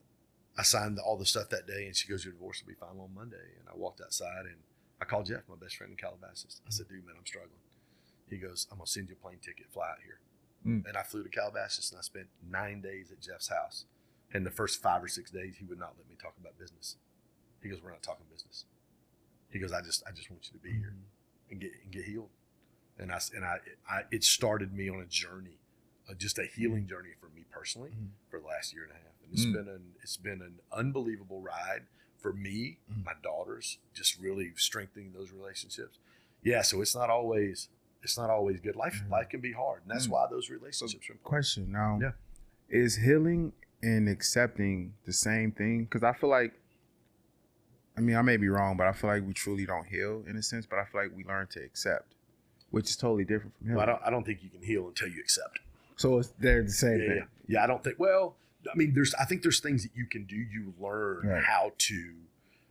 I 0.58 0.62
signed 0.62 0.98
all 0.98 1.16
the 1.16 1.26
stuff 1.26 1.50
that 1.50 1.66
day, 1.66 1.86
and 1.86 1.96
she 1.96 2.08
goes, 2.08 2.24
"Your 2.24 2.32
divorce 2.32 2.62
will 2.62 2.72
be 2.72 2.78
final 2.78 3.02
on 3.02 3.14
Monday." 3.14 3.56
And 3.58 3.68
I 3.68 3.76
walked 3.76 4.00
outside, 4.00 4.46
and 4.46 4.56
I 5.00 5.04
called 5.04 5.26
Jeff, 5.26 5.42
my 5.48 5.56
best 5.56 5.76
friend 5.76 5.90
in 5.90 5.96
Calabasas. 5.96 6.60
I 6.66 6.70
said, 6.70 6.88
"Dude, 6.88 7.04
man, 7.04 7.16
I'm 7.18 7.26
struggling." 7.26 7.60
He 8.28 8.38
goes, 8.38 8.66
"I'm 8.70 8.78
gonna 8.78 8.86
send 8.86 9.08
you 9.08 9.16
a 9.18 9.22
plane 9.22 9.38
ticket, 9.42 9.70
fly 9.72 9.88
out 9.90 10.02
here." 10.04 10.20
Mm. 10.66 10.86
And 10.86 10.96
I 10.96 11.02
flew 11.02 11.22
to 11.22 11.28
Calabasas, 11.28 11.90
and 11.90 11.98
I 11.98 12.02
spent 12.02 12.28
nine 12.42 12.80
days 12.80 13.12
at 13.12 13.20
Jeff's 13.20 13.48
house. 13.48 13.84
And 14.32 14.44
the 14.44 14.50
first 14.50 14.82
five 14.82 15.02
or 15.02 15.08
six 15.08 15.30
days, 15.30 15.56
he 15.58 15.64
would 15.64 15.78
not 15.78 15.94
let 15.96 16.08
me 16.08 16.16
talk 16.20 16.34
about 16.40 16.58
business. 16.58 16.96
He 17.62 17.68
goes, 17.68 17.82
"We're 17.82 17.90
not 17.90 18.02
talking 18.02 18.26
business." 18.32 18.64
He 19.50 19.58
goes, 19.58 19.72
"I 19.72 19.82
just, 19.82 20.02
I 20.06 20.12
just 20.12 20.30
want 20.30 20.48
you 20.50 20.58
to 20.58 20.64
be 20.64 20.72
here 20.72 20.94
and 21.50 21.60
get 21.60 21.72
and 21.82 21.92
get 21.92 22.04
healed." 22.04 22.30
And 22.98 23.12
I, 23.12 23.20
and 23.34 23.44
I, 23.44 23.58
I 23.88 24.02
it 24.10 24.24
started 24.24 24.72
me 24.72 24.88
on 24.88 25.00
a 25.00 25.06
journey, 25.06 25.58
uh, 26.08 26.14
just 26.14 26.38
a 26.38 26.46
healing 26.46 26.86
journey 26.86 27.10
for 27.20 27.28
me 27.30 27.44
personally 27.50 27.90
Mhm. 27.90 28.10
for 28.30 28.40
the 28.40 28.46
last 28.46 28.72
year 28.72 28.84
and 28.84 28.92
a 28.92 28.96
half. 28.96 29.14
And 29.24 29.32
it's 29.32 29.44
Mm. 29.46 29.52
been 29.54 29.68
an 29.68 29.94
it's 30.02 30.16
been 30.16 30.42
an 30.42 30.60
unbelievable 30.72 31.40
ride 31.40 31.86
for 32.18 32.32
me, 32.32 32.78
Mm. 32.90 33.04
my 33.04 33.14
daughters, 33.22 33.78
just 33.92 34.18
really 34.18 34.52
strengthening 34.56 35.12
those 35.12 35.30
relationships. 35.32 35.98
Yeah, 36.42 36.62
so 36.62 36.80
it's 36.80 36.94
not 36.94 37.10
always 37.10 37.68
it's 38.02 38.16
not 38.16 38.30
always 38.30 38.60
good. 38.60 38.76
Life 38.76 39.02
Mhm. 39.04 39.10
life 39.10 39.28
can 39.30 39.40
be 39.40 39.52
hard, 39.52 39.82
and 39.82 39.90
that's 39.90 40.06
Mm. 40.06 40.10
why 40.10 40.26
those 40.30 40.48
relationships 40.48 41.08
are 41.08 41.12
important. 41.14 41.24
Question 41.24 41.72
now. 41.72 41.98
Yeah. 42.00 42.12
Is 42.68 42.96
healing 42.96 43.52
and 43.82 44.08
accepting 44.08 44.94
the 45.04 45.12
same 45.12 45.50
thing? 45.50 45.84
Because 45.84 46.02
I 46.04 46.12
feel 46.12 46.30
like, 46.30 46.54
I 47.96 48.00
mean, 48.00 48.14
I 48.16 48.22
may 48.22 48.36
be 48.36 48.48
wrong, 48.48 48.76
but 48.76 48.86
I 48.86 48.92
feel 48.92 49.08
like 49.10 49.24
we 49.24 49.32
truly 49.32 49.64
don't 49.66 49.86
heal 49.86 50.22
in 50.26 50.36
a 50.36 50.42
sense, 50.42 50.66
but 50.66 50.78
I 50.78 50.84
feel 50.84 51.00
like 51.02 51.16
we 51.16 51.24
learn 51.24 51.46
to 51.48 51.62
accept, 51.64 52.14
which 52.70 52.90
is 52.90 52.96
totally 52.96 53.24
different 53.24 53.56
from 53.56 53.66
healing. 53.66 53.76
Well, 53.78 53.82
I 53.88 53.92
don't 53.92 54.02
I 54.04 54.10
don't 54.10 54.24
think 54.24 54.42
you 54.44 54.50
can 54.50 54.62
heal 54.62 54.86
until 54.88 55.08
you 55.08 55.20
accept. 55.20 55.60
So 55.96 56.18
it's, 56.18 56.32
they're 56.38 56.62
the 56.62 56.70
same 56.70 57.00
Yeah, 57.00 57.06
thing. 57.08 57.16
yeah, 57.16 57.24
yeah. 57.48 57.64
I 57.64 57.66
don't 57.66 57.82
think. 57.82 57.98
Well, 57.98 58.36
I 58.72 58.76
mean, 58.76 58.92
there's. 58.94 59.14
I 59.14 59.24
think 59.24 59.42
there's 59.42 59.60
things 59.60 59.82
that 59.82 59.92
you 59.94 60.06
can 60.06 60.24
do. 60.24 60.36
You 60.36 60.74
learn 60.78 61.26
Right. 61.26 61.42
how 61.42 61.72
to. 61.76 62.12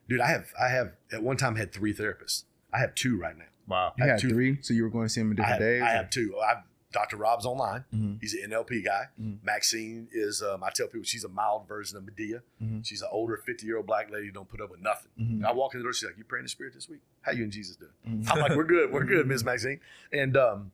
Dude, 0.07 0.21
I 0.21 0.27
have. 0.27 0.47
I 0.61 0.69
have 0.69 0.93
at 1.11 1.23
one 1.23 1.37
time 1.37 1.55
had 1.55 1.71
three 1.71 1.93
therapists. 1.93 2.43
I 2.73 2.79
have 2.79 2.93
two 2.95 3.17
right 3.17 3.37
now. 3.37 3.45
Wow. 3.67 3.93
You 3.97 4.03
I 4.03 4.07
had 4.07 4.11
have 4.13 4.21
two- 4.21 4.29
three, 4.29 4.61
so 4.61 4.73
you 4.73 4.83
were 4.83 4.89
going 4.89 5.05
to 5.05 5.09
see 5.09 5.21
him 5.21 5.27
on 5.31 5.33
I 5.33 5.35
different 5.37 5.51
have, 5.51 5.59
days? 5.59 5.81
I 5.81 5.89
have 5.91 6.09
two. 6.09 6.37
I've 6.39 6.57
Dr. 6.91 7.17
Rob's 7.17 7.45
online. 7.45 7.83
Mhm. 7.93 8.19
He's 8.21 8.33
an 8.35 8.51
NLP 8.51 8.81
guy. 8.85 9.07
Mhm. 9.19 9.43
Maxine 9.43 10.07
is. 10.13 10.41
Um, 10.41 10.63
I 10.63 10.69
tell 10.69 10.87
people 10.87 11.03
she's 11.03 11.25
a 11.25 11.29
mild 11.29 11.67
version 11.67 11.97
of 11.97 12.03
Madea. 12.05 12.41
Mhm. 12.63 12.85
She's 12.85 13.01
an 13.01 13.09
older, 13.11 13.35
fifty 13.37 13.65
year 13.65 13.75
old 13.77 13.85
black 13.87 14.09
lady 14.11 14.31
don't 14.31 14.47
put 14.47 14.61
up 14.61 14.69
with 14.71 14.79
nothing. 14.81 15.11
Mhm. 15.19 15.43
I 15.45 15.51
walk 15.51 15.73
in 15.73 15.79
the 15.79 15.83
door. 15.83 15.91
She's 15.91 16.07
like, 16.07 16.17
"You 16.17 16.23
praying 16.23 16.45
the 16.45 16.49
spirit 16.49 16.73
this 16.73 16.87
week? 16.87 17.01
How 17.21 17.31
you 17.33 17.43
and 17.43 17.51
Jesus 17.51 17.75
doing?" 17.75 17.91
Mhm. 18.23 18.29
I'm 18.31 18.39
like, 18.39 18.55
"We're 18.55 18.63
good. 18.63 18.91
We're 18.93 19.03
good, 19.03 19.27
Miss 19.27 19.43
Maxine." 19.43 19.81
And 20.13 20.37
um, 20.37 20.71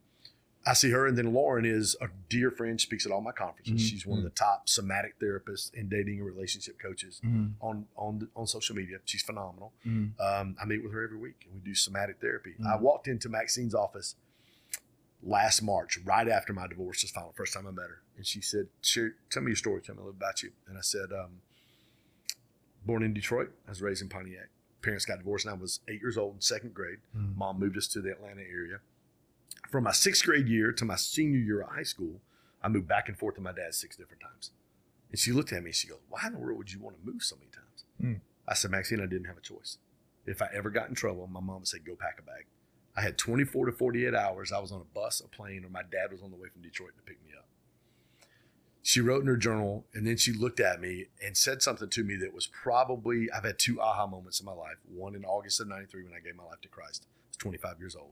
I 0.66 0.74
see 0.74 0.92
her, 0.92 1.08
and 1.08 1.18
then 1.18 1.34
Lauren 1.34 1.66
is 1.66 1.96
a 2.02 2.10
dear 2.30 2.52
friend. 2.52 2.80
She 2.80 2.86
speaks 2.86 3.06
at 3.08 3.12
all 3.12 3.22
my 3.22 3.32
conferences. 3.32 3.74
Mhm. 3.82 3.90
She's 3.90 4.06
one 4.06 4.20
of 4.20 4.24
the 4.24 4.30
top 4.30 4.70
somatic 4.70 5.18
therapists 5.20 5.74
and 5.74 5.90
dating 5.90 6.20
and 6.20 6.26
relationship 6.28 6.78
coaches 6.80 7.20
Mhm. 7.24 7.54
on 7.62 7.88
on 7.96 8.30
on 8.36 8.46
social 8.46 8.76
media. 8.76 9.00
She's 9.06 9.24
phenomenal. 9.24 9.74
Mhm. 9.86 10.20
Um, 10.20 10.56
I 10.62 10.66
meet 10.66 10.84
with 10.84 10.94
her 10.94 11.04
every 11.04 11.18
week, 11.18 11.46
and 11.46 11.56
we 11.56 11.62
do 11.62 11.74
somatic 11.74 12.20
therapy. 12.22 12.56
I 12.64 12.76
walked 12.76 13.08
into 13.08 13.28
Maxine's 13.28 13.74
office 13.74 14.16
last 15.24 15.62
March, 15.64 15.98
right 16.00 16.28
after 16.28 16.54
my 16.54 16.68
divorce 16.68 17.02
was 17.04 17.12
final, 17.12 17.32
first 17.34 17.54
time 17.54 17.66
I 17.68 17.72
met 17.72 17.90
her, 17.90 18.02
and 18.18 18.26
she 18.26 18.42
said, 18.42 18.68
tell 18.84 19.42
me 19.44 19.50
your 19.52 19.56
story. 19.56 19.82
Tell 19.82 19.96
me 19.96 20.02
a 20.02 20.06
little 20.06 20.18
about 20.18 20.44
you." 20.44 20.52
And 20.68 20.78
I 20.78 20.82
said, 20.82 21.12
um, 21.12 21.42
"Born 22.86 23.04
in 23.04 23.14
Detroit, 23.14 23.52
I 23.68 23.70
was 23.72 23.82
raised 23.82 24.02
in 24.02 24.10
Pontiac. 24.10 24.50
Parents 24.82 25.06
got 25.06 25.18
divorced, 25.20 25.46
and 25.46 25.54
I 25.54 25.58
was 25.58 25.80
eight 25.88 26.02
years 26.02 26.18
old 26.18 26.36
in 26.36 26.42
second 26.42 26.74
grade. 26.74 27.00
Mom 27.14 27.60
moved 27.60 27.78
us 27.78 27.88
to 27.90 28.02
the 28.02 28.12
Atlanta 28.12 28.42
area. 28.42 28.80
From 29.72 29.86
my 29.86 29.94
sixth 29.94 30.26
grade 30.26 30.50
year 30.50 30.74
to 30.74 30.84
my 30.84 30.98
senior 30.98 31.40
year 31.40 31.62
of 31.62 31.70
high 31.70 31.84
school, 31.84 32.20
I 32.62 32.68
moved 32.68 32.90
back 32.90 33.08
and 33.08 33.18
forth 33.18 33.36
to 33.36 33.42
my 33.42 33.54
dad 33.54 33.74
six 33.74 33.96
different 33.96 34.22
times. 34.22 34.52
And 35.10 35.18
she 35.18 35.32
looked 35.32 35.54
at 35.54 35.64
me 35.64 35.70
and 35.70 35.76
she 35.76 35.88
goes, 35.88 36.00
Why 36.10 36.28
in 36.28 36.34
the 36.34 36.40
world 36.40 36.58
would 36.58 36.72
you 36.72 36.80
want 36.80 36.98
to 36.98 37.10
move 37.10 37.24
so 37.24 37.38
many 37.38 37.52
times? 37.52 37.86
Mm. 38.02 38.22
I 38.48 38.54
said, 38.54 38.72
Maxine, 38.72 39.00
I 39.00 39.06
didn't 39.06 39.28
have 39.28 39.38
a 39.38 39.42
choice. 39.42 39.78
If 40.26 40.42
I 40.42 40.50
ever 40.54 40.70
got 40.70 40.90
in 40.90 40.96
trouble, 40.96 41.26
my 41.28 41.40
mom 41.40 41.60
would 41.60 41.68
say, 41.68 41.80
Go 41.80 41.96
pack 41.96 42.18
a 42.20 42.22
bag. 42.22 42.46
I 42.96 43.02
had 43.02 43.18
24 43.18 43.68
to 43.68 43.72
48 43.72 44.14
hours. 44.14 44.52
I 44.52 44.60
was 44.60 44.74
on 44.74 44.82
a 44.82 44.94
bus, 44.94 45.22
a 45.22 45.28
plane, 45.30 45.64
or 45.64 45.70
my 45.70 45.84
dad 45.84 46.12
was 46.12 46.22
on 46.22 46.32
the 46.32 46.36
way 46.36 46.50
from 46.50 46.62
Detroit 46.62 46.92
to 46.98 47.04
pick 47.04 47.24
me 47.26 47.32
up. 47.38 47.46
She 48.84 49.00
wrote 49.00 49.22
in 49.22 49.28
her 49.28 49.38
journal 49.38 49.86
and 49.94 50.06
then 50.06 50.18
she 50.18 50.34
looked 50.34 50.60
at 50.60 50.82
me 50.82 51.06
and 51.24 51.38
said 51.38 51.62
something 51.62 51.88
to 51.90 52.04
me 52.04 52.18
that 52.18 52.34
was 52.34 52.48
probably, 52.48 53.32
I've 53.32 53.46
had 53.46 53.60
two 53.60 53.80
aha 53.80 54.08
moments 54.08 54.40
in 54.42 54.46
my 54.46 54.54
life. 54.54 54.78
One 54.94 55.16
in 55.16 55.24
August 55.24 55.62
of 55.62 55.68
93 55.68 56.04
when 56.04 56.14
I 56.14 56.20
gave 56.20 56.36
my 56.36 56.44
life 56.44 56.60
to 56.62 56.68
Christ. 56.68 57.06
I 57.06 57.30
was 57.30 57.38
25 57.38 57.80
years 57.80 57.96
old. 57.96 58.12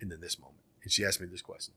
And 0.00 0.10
then 0.10 0.20
this 0.20 0.38
moment. 0.38 0.58
And 0.82 0.92
she 0.92 1.04
asked 1.04 1.20
me 1.20 1.26
this 1.26 1.42
question. 1.42 1.74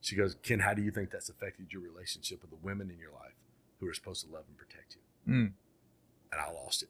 She 0.00 0.16
goes, 0.16 0.36
Ken, 0.42 0.60
how 0.60 0.74
do 0.74 0.82
you 0.82 0.90
think 0.90 1.10
that's 1.10 1.28
affected 1.28 1.72
your 1.72 1.80
relationship 1.82 2.40
with 2.42 2.50
the 2.50 2.56
women 2.62 2.90
in 2.90 2.98
your 2.98 3.12
life 3.12 3.34
who 3.80 3.88
are 3.88 3.94
supposed 3.94 4.26
to 4.26 4.32
love 4.32 4.44
and 4.48 4.56
protect 4.56 4.96
you? 4.96 5.32
Mm. 5.32 5.52
And 6.32 6.40
I 6.40 6.50
lost 6.50 6.82
it. 6.82 6.88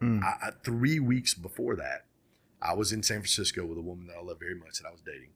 Mm. 0.00 0.22
I, 0.22 0.48
I, 0.48 0.50
three 0.64 1.00
weeks 1.00 1.34
before 1.34 1.74
that, 1.76 2.04
I 2.62 2.74
was 2.74 2.92
in 2.92 3.02
San 3.02 3.18
Francisco 3.18 3.64
with 3.66 3.76
a 3.78 3.82
woman 3.82 4.06
that 4.06 4.16
I 4.16 4.22
love 4.22 4.38
very 4.38 4.54
much 4.54 4.78
that 4.80 4.88
I 4.88 4.92
was 4.92 5.00
dating. 5.00 5.30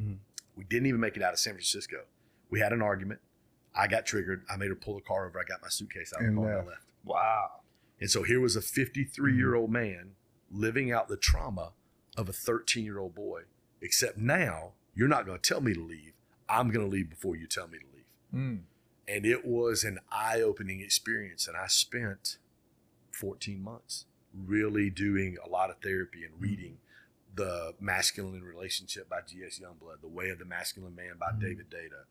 Mhm. 0.00 0.18
We 0.56 0.64
didn't 0.64 0.86
even 0.86 1.00
make 1.00 1.16
it 1.16 1.22
out 1.22 1.32
of 1.32 1.38
San 1.38 1.54
Francisco. 1.54 2.04
We 2.50 2.60
had 2.60 2.72
an 2.72 2.82
argument. 2.82 3.20
I 3.74 3.86
got 3.86 4.04
triggered. 4.06 4.44
I 4.50 4.56
made 4.56 4.68
her 4.68 4.74
pull 4.74 4.94
the 4.96 5.00
car 5.02 5.26
over. 5.26 5.38
I 5.38 5.44
got 5.44 5.62
my 5.62 5.68
suitcase 5.68 6.12
out 6.14 6.20
of 6.22 6.26
And 6.28 6.36
the 6.38 6.42
car 6.42 6.50
and 6.50 6.56
I 6.56 6.58
left. 6.62 6.68
left. 6.70 6.82
Wow. 7.04 7.50
And 8.00 8.10
so 8.10 8.22
here 8.24 8.40
was 8.40 8.56
a 8.56 8.60
53 8.62 9.34
year 9.36 9.54
old 9.54 9.70
man 9.70 10.12
living 10.50 10.90
out 10.92 11.08
the 11.08 11.16
trauma 11.16 11.72
of 12.16 12.28
a 12.28 12.32
13 12.32 12.84
year 12.84 12.98
old 12.98 13.14
boy. 13.14 13.42
Except 13.80 14.16
now, 14.18 14.72
you're 14.96 15.06
not 15.08 15.26
going 15.26 15.38
to 15.38 15.48
tell 15.48 15.60
me 15.60 15.74
to 15.74 15.80
leave. 15.80 16.12
I'm 16.48 16.70
going 16.70 16.84
to 16.84 16.90
leave 16.90 17.08
before 17.10 17.36
you 17.36 17.46
tell 17.46 17.68
me 17.68 17.78
to 17.78 17.84
leave. 17.94 18.04
Mm. 18.34 18.60
And 19.06 19.24
it 19.26 19.44
was 19.46 19.84
an 19.84 20.00
eye 20.10 20.40
opening 20.40 20.80
experience. 20.80 21.46
And 21.46 21.56
I 21.56 21.66
spent 21.68 22.38
14 23.12 23.62
months 23.62 24.06
really 24.34 24.90
doing 24.90 25.36
a 25.44 25.48
lot 25.48 25.70
of 25.70 25.76
therapy 25.82 26.24
and 26.24 26.34
reading 26.40 26.78
The 27.34 27.74
Masculine 27.80 28.42
Relationship 28.42 29.08
by 29.08 29.20
G.S. 29.26 29.60
Youngblood, 29.62 30.00
The 30.00 30.08
Way 30.08 30.30
of 30.30 30.38
the 30.38 30.44
Masculine 30.44 30.94
Man 30.94 31.14
by 31.18 31.30
Mhm. 31.32 31.40
David 31.40 31.66
Deida, 31.70 32.04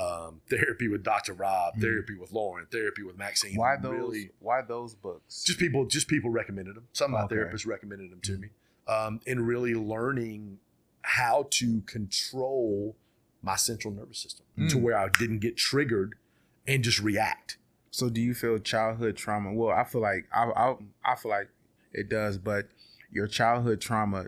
um, 0.00 0.40
therapy 0.50 0.88
with 0.88 1.02
Dr. 1.02 1.32
Rob, 1.34 1.74
Mhm. 1.76 1.80
therapy 1.80 2.14
with 2.16 2.32
Lauren, 2.32 2.66
therapy 2.66 3.02
with 3.02 3.16
Maxine. 3.16 3.56
Why 3.56 3.76
those? 3.76 3.92
Really, 3.92 4.30
why 4.40 4.62
those 4.62 4.94
books? 4.94 5.42
just 5.44 5.58
people 5.58 5.86
just 5.86 6.08
people 6.08 6.30
recommended 6.30 6.76
them 6.76 6.88
some 6.92 7.14
of 7.14 7.18
my 7.20 7.24
Okay. 7.24 7.36
therapists 7.36 7.66
recommended 7.66 8.10
them 8.10 8.20
to 8.22 8.32
Mhm. 8.32 8.40
me 8.40 8.48
um, 8.86 9.20
and 9.26 9.46
really 9.46 9.74
learning 9.74 10.60
how 11.08 11.46
to 11.50 11.80
control 11.82 12.96
my 13.42 13.54
central 13.56 13.94
nervous 13.94 14.18
system 14.18 14.44
to 14.68 14.76
Mm. 14.76 14.82
where 14.82 14.96
i 14.98 15.08
didn't 15.18 15.38
get 15.38 15.56
triggered 15.56 16.14
and 16.66 16.82
just 16.82 17.00
react 17.00 17.58
So 17.90 18.10
do 18.10 18.20
you 18.20 18.34
feel 18.34 18.58
childhood 18.58 19.16
trauma? 19.16 19.52
Well, 19.54 19.70
I 19.70 19.84
feel 19.84 20.02
like 20.02 20.26
I, 20.32 20.44
I 20.64 20.74
I 21.04 21.14
feel 21.16 21.30
like 21.30 21.48
it 21.92 22.08
does, 22.10 22.36
but 22.38 22.68
your 23.10 23.26
childhood 23.28 23.80
trauma 23.80 24.26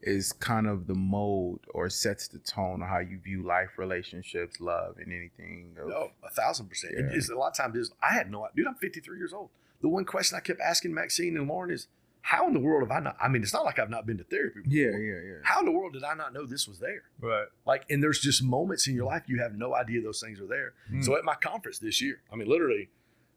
is 0.00 0.32
kind 0.32 0.66
of 0.66 0.86
the 0.88 0.94
mold 0.94 1.60
or 1.74 1.88
sets 1.88 2.26
the 2.26 2.38
tone 2.40 2.82
of 2.82 2.88
how 2.88 2.98
you 2.98 3.18
view 3.20 3.40
life, 3.46 3.70
relationships, 3.78 4.60
love, 4.60 4.96
and 4.98 5.12
anything. 5.12 5.76
Of, 5.80 5.88
no 5.88 6.10
a 6.24 6.30
thousand 6.30 6.66
percent 6.70 6.94
Yeah. 6.96 7.06
It 7.06 7.16
is 7.16 7.28
a 7.28 7.36
lot 7.36 7.48
of 7.52 7.56
times 7.56 7.76
is 7.76 7.92
i 8.02 8.12
had 8.14 8.30
no 8.30 8.48
dude 8.56 8.66
i'm 8.66 8.74
53 8.76 9.16
years 9.18 9.32
old 9.32 9.50
the 9.82 9.88
one 9.88 10.04
question 10.04 10.36
i 10.36 10.40
kept 10.40 10.60
asking 10.60 10.92
maxine 10.94 11.36
and 11.36 11.46
lauren 11.48 11.70
is 11.70 11.86
how 12.24 12.46
in 12.46 12.54
the 12.54 12.60
world 12.60 12.82
have 12.88 12.90
i 12.96 13.00
not 13.00 13.16
i 13.20 13.28
mean 13.28 13.42
it's 13.42 13.52
not 13.52 13.64
like 13.64 13.78
i've 13.78 13.90
not 13.90 14.06
been 14.06 14.16
to 14.18 14.24
therapy 14.24 14.60
before. 14.62 14.72
Yeah, 14.72 14.96
yeah, 14.96 15.20
yeah. 15.28 15.34
how 15.42 15.58
in 15.60 15.66
the 15.66 15.72
world 15.72 15.92
did 15.92 16.04
i 16.04 16.14
not 16.14 16.32
know 16.32 16.46
this 16.46 16.66
was 16.68 16.78
there 16.78 17.02
Right. 17.20 17.46
like 17.66 17.84
and 17.90 18.02
there's 18.02 18.20
just 18.20 18.42
moments 18.42 18.86
in 18.86 18.94
your 18.94 19.06
life 19.06 19.24
you 19.26 19.40
have 19.40 19.54
no 19.54 19.74
idea 19.74 20.00
those 20.00 20.20
things 20.20 20.40
are 20.40 20.46
there 20.46 20.74
Mm. 20.90 21.04
so 21.04 21.16
at 21.16 21.24
my 21.24 21.34
conference 21.34 21.78
this 21.78 22.00
year 22.00 22.22
i 22.32 22.36
mean 22.36 22.48
literally 22.48 22.90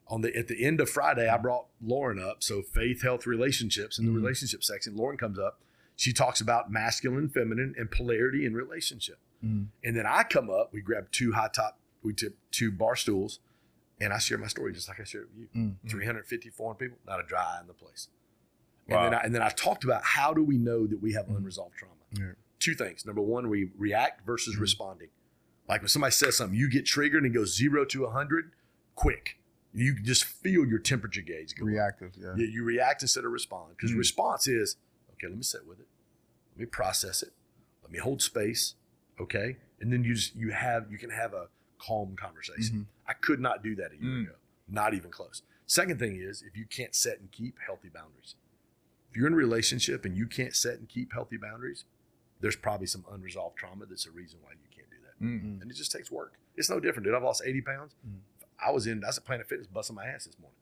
on 0.08 0.22
the 0.22 0.36
at 0.38 0.48
the 0.48 0.64
end 0.64 0.80
of 0.82 0.90
friday 0.90 1.28
i 1.28 1.36
brought 1.38 1.66
lauren 1.84 2.20
up 2.20 2.44
so 2.44 2.62
faith 2.62 3.02
health 3.02 3.26
relationships 3.26 3.98
in 3.98 4.06
the 4.06 4.12
Mhm. 4.12 4.16
relationship 4.18 4.64
section 4.64 4.96
lauren 4.96 5.18
comes 5.18 5.40
up 5.40 5.60
she 5.96 6.14
talks 6.14 6.40
about 6.42 6.70
masculine 6.72 7.28
feminine 7.30 7.74
and 7.78 7.90
polarity 7.90 8.46
in 8.46 8.54
relationship 8.54 9.18
Mm. 9.44 9.68
and 9.84 9.96
then 9.98 10.06
i 10.06 10.22
come 10.24 10.50
up 10.50 10.72
we 10.74 10.80
grab 10.82 11.12
two 11.12 11.32
high 11.34 11.50
top 11.50 11.80
we 12.04 12.14
tip 12.14 12.38
two 12.52 12.72
bar 12.72 12.96
stools 12.96 13.40
and 14.00 14.14
i 14.14 14.18
share 14.20 14.38
my 14.38 14.48
story 14.48 14.72
just 14.74 14.88
like 14.88 15.00
i 15.00 15.04
shared 15.04 15.28
with 15.36 15.50
you 15.56 15.60
Mm. 15.60 15.90
350 15.90 16.50
400 16.52 16.78
people 16.78 16.98
not 17.08 17.20
a 17.20 17.24
dry 17.24 17.42
eye 17.58 17.62
in 17.62 17.68
the 17.68 17.74
place 17.74 18.10
Wow. 18.88 19.04
and 19.06 19.14
then 19.14 19.20
I, 19.20 19.24
and 19.24 19.36
then 19.36 19.42
i 19.42 19.50
talked 19.50 19.84
about 19.84 20.04
how 20.04 20.34
do 20.34 20.44
we 20.44 20.58
know 20.58 20.86
that 20.88 21.02
we 21.02 21.14
have 21.14 21.26
Mhm. 21.28 21.38
unresolved 21.38 21.76
trauma 21.76 21.94
Yeah. 22.12 22.34
two 22.60 22.74
things. 22.76 23.06
Number 23.06 23.22
one, 23.22 23.50
we 23.50 23.72
react 23.78 24.26
versus 24.26 24.56
Mhm. 24.56 24.62
responding. 24.62 25.10
Like 25.68 25.82
when 25.82 25.88
somebody 25.90 26.12
says 26.12 26.38
something, 26.38 26.58
you 26.58 26.70
get 26.70 26.86
triggered 26.86 27.24
and 27.24 27.34
it 27.34 27.36
goes 27.38 27.56
zero 27.56 27.84
to 27.86 28.06
a 28.06 28.12
hundred 28.12 28.52
quick. 28.96 29.40
You 29.74 29.96
can 29.96 30.06
just 30.06 30.24
feel 30.24 30.66
your 30.66 30.80
temperature 30.80 31.22
gauge 31.22 31.54
go. 31.56 31.66
Reactive, 31.66 32.14
yeah. 32.16 32.36
You, 32.36 32.46
you 32.46 32.64
react 32.64 33.02
instead 33.02 33.26
of 33.26 33.32
respond 33.32 33.76
because 33.76 33.92
Mhm. 33.92 33.98
response 33.98 34.48
is 34.48 34.78
okay. 35.14 35.28
Let 35.28 35.38
me 35.38 35.44
sit 35.44 35.66
with 35.66 35.80
it. 35.80 35.88
Let 36.54 36.60
me 36.60 36.66
process 36.68 37.22
it. 37.24 37.34
Let 37.82 37.92
me 37.92 38.00
hold 38.00 38.22
space. 38.22 38.76
Okay, 39.20 39.58
and 39.80 39.92
then 39.92 40.04
you 40.04 40.14
just 40.14 40.36
you 40.36 40.52
have 40.52 40.92
you 40.92 40.98
can 40.98 41.10
have 41.10 41.34
a 41.34 41.50
calm 41.80 42.16
conversation. 42.16 42.82
Mhm. 42.82 42.86
I 43.08 43.14
could 43.14 43.40
not 43.40 43.64
do 43.64 43.76
that 43.76 43.92
a 43.92 43.96
year 43.98 44.12
Mm. 44.12 44.24
ago. 44.28 44.36
Not 44.68 44.94
even 44.94 45.12
close. 45.12 45.42
Second 45.66 46.00
thing 46.00 46.16
is 46.16 46.42
if 46.44 46.56
you 46.56 46.66
can't 46.66 46.96
set 46.96 47.20
and 47.20 47.32
keep 47.32 47.60
healthy 47.60 47.90
boundaries. 47.90 48.36
If 49.16 49.20
you're 49.20 49.28
in 49.28 49.34
a 49.34 49.38
relationship 49.38 50.04
and 50.04 50.18
you 50.18 50.28
can't 50.28 50.54
set 50.54 50.74
and 50.78 50.90
keep 50.90 51.14
healthy 51.14 51.38
boundaries, 51.38 51.86
there's 52.42 52.58
probably 52.58 52.86
some 52.86 53.06
unresolved 53.10 53.56
trauma 53.56 53.86
that's 53.86 54.06
a 54.06 54.12
reason 54.12 54.40
why 54.44 54.52
you 54.52 54.68
can't 54.76 54.90
do 54.90 54.98
that. 55.06 55.26
Mm. 55.26 55.62
And 55.62 55.72
it 55.72 55.76
just 55.78 55.90
takes 55.90 56.12
work. 56.12 56.34
It's 56.58 56.70
no 56.70 56.82
different, 56.82 57.06
dude. 57.06 57.16
I've 57.16 57.24
lost 57.24 57.42
80 57.46 57.62
pounds. 57.62 57.96
Mm. 58.06 58.18
I 58.62 58.72
was 58.72 58.88
in, 58.88 59.06
I 59.06 59.08
was 59.08 59.18
at 59.18 59.24
Planet 59.24 59.48
Fitness 59.48 59.68
busting 59.68 59.96
my 59.96 60.06
ass 60.06 60.26
this 60.26 60.38
morning, 60.38 60.58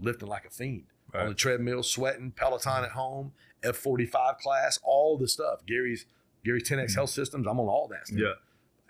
lifting 0.00 0.26
like 0.26 0.46
a 0.46 0.50
fiend 0.50 0.84
Right. 1.12 1.24
on 1.24 1.28
the 1.28 1.34
treadmill, 1.34 1.82
sweating, 1.82 2.30
Peloton 2.30 2.82
at 2.84 2.92
home, 2.92 3.32
F45 3.62 4.38
class, 4.38 4.78
all 4.82 5.18
the 5.18 5.28
stuff. 5.28 5.66
Gary's 5.66 6.06
Gary's 6.46 6.66
10X 6.66 6.94
Health 6.94 7.10
Systems, 7.10 7.46
I'm 7.46 7.60
on 7.60 7.66
all 7.68 7.88
that 7.88 8.06
stuff. 8.06 8.18
Yeah. 8.18 8.32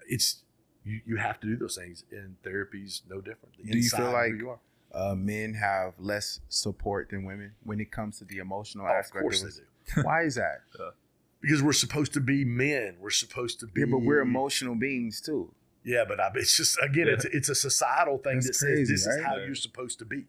It's, 0.07 0.43
you, 0.85 1.01
you 1.05 1.17
have 1.17 1.41
to 1.41 1.47
do 1.49 1.57
those 1.57 1.75
things, 1.77 2.05
and 2.13 2.37
therapy's 2.45 3.03
no 3.11 3.21
different. 3.21 3.57
The 3.57 3.73
Do 3.73 3.79
you 3.79 3.89
feel 3.91 4.13
like- 4.13 4.33
you 4.39 4.51
are. 4.51 4.61
Uh, 4.93 5.15
men 5.15 5.53
have 5.55 5.93
less 5.99 6.41
support 6.49 7.11
than 7.11 7.25
women 7.25 7.53
when 7.65 7.79
it 7.81 7.91
comes 7.93 8.19
to 8.19 8.25
the 8.25 8.39
emotional 8.39 8.87
Oh, 8.89 8.99
of 8.99 9.11
course 9.11 9.43
of 9.43 9.51
they 9.55 9.61
do. 9.95 10.03
Why 10.07 10.23
is 10.23 10.35
that? 10.37 10.61
Because 11.41 11.63
we're 11.63 11.73
supposed 11.73 12.13
to 12.15 12.21
be 12.21 12.45
men. 12.45 12.97
We're 12.99 13.11
supposed 13.11 13.61
to 13.61 13.67
be. 13.69 13.83
Yeah, 13.83 13.87
but 13.89 13.99
we're 13.99 14.19
emotional 14.23 14.75
beings 14.75 15.21
too. 15.21 15.55
Yeah, 15.85 16.05
but 16.09 16.19
I, 16.19 16.33
it's 16.35 16.57
just 16.57 16.77
again, 16.83 17.07
Yeah. 17.07 17.13
it's 17.13 17.25
it's 17.27 17.49
a 17.49 17.55
societal 17.55 18.19
thing 18.19 18.41
That's 18.41 18.59
that 18.59 18.67
crazy, 18.67 18.97
says 18.97 19.05
this 19.05 19.15
is 19.17 19.25
how 19.25 19.37
Yeah. 19.37 19.47
you're 19.47 19.55
supposed 19.55 20.01
to 20.01 20.05
be. 20.05 20.25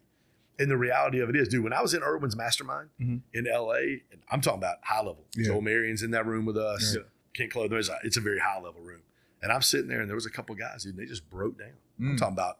And 0.60 0.70
the 0.70 0.76
reality 0.76 1.18
of 1.18 1.28
it 1.28 1.34
is, 1.34 1.48
dude, 1.48 1.64
when 1.64 1.72
I 1.72 1.82
was 1.82 1.94
in 1.94 2.02
Irwin's 2.04 2.36
mastermind 2.36 2.90
Mhm. 3.00 3.22
in 3.32 3.46
LA, 3.48 4.02
and 4.12 4.22
I'm 4.30 4.40
talking 4.40 4.60
about 4.60 4.76
high 4.84 4.98
level. 4.98 5.24
Joel 5.36 5.62
Marion's 5.62 6.02
in 6.04 6.12
that 6.12 6.26
room 6.26 6.44
with 6.46 6.56
us. 6.56 6.94
Yeah. 6.94 7.02
Kent 7.34 7.50
Clothier, 7.50 7.70
there's 7.70 7.88
a, 7.88 7.98
it's 8.04 8.16
a 8.16 8.20
very 8.20 8.38
high 8.38 8.60
level 8.60 8.80
room. 8.80 9.02
And 9.42 9.50
I'm 9.50 9.62
sitting 9.62 9.88
there 9.88 10.00
and 10.00 10.08
there 10.08 10.14
was 10.14 10.26
a 10.26 10.30
couple 10.30 10.54
guys, 10.54 10.84
dude, 10.84 10.94
and 10.96 11.02
they 11.02 11.06
just 11.08 11.28
broke 11.28 11.58
down. 11.58 11.72
I'm 11.98 12.14
Mm. 12.14 12.18
talking 12.18 12.34
about 12.34 12.58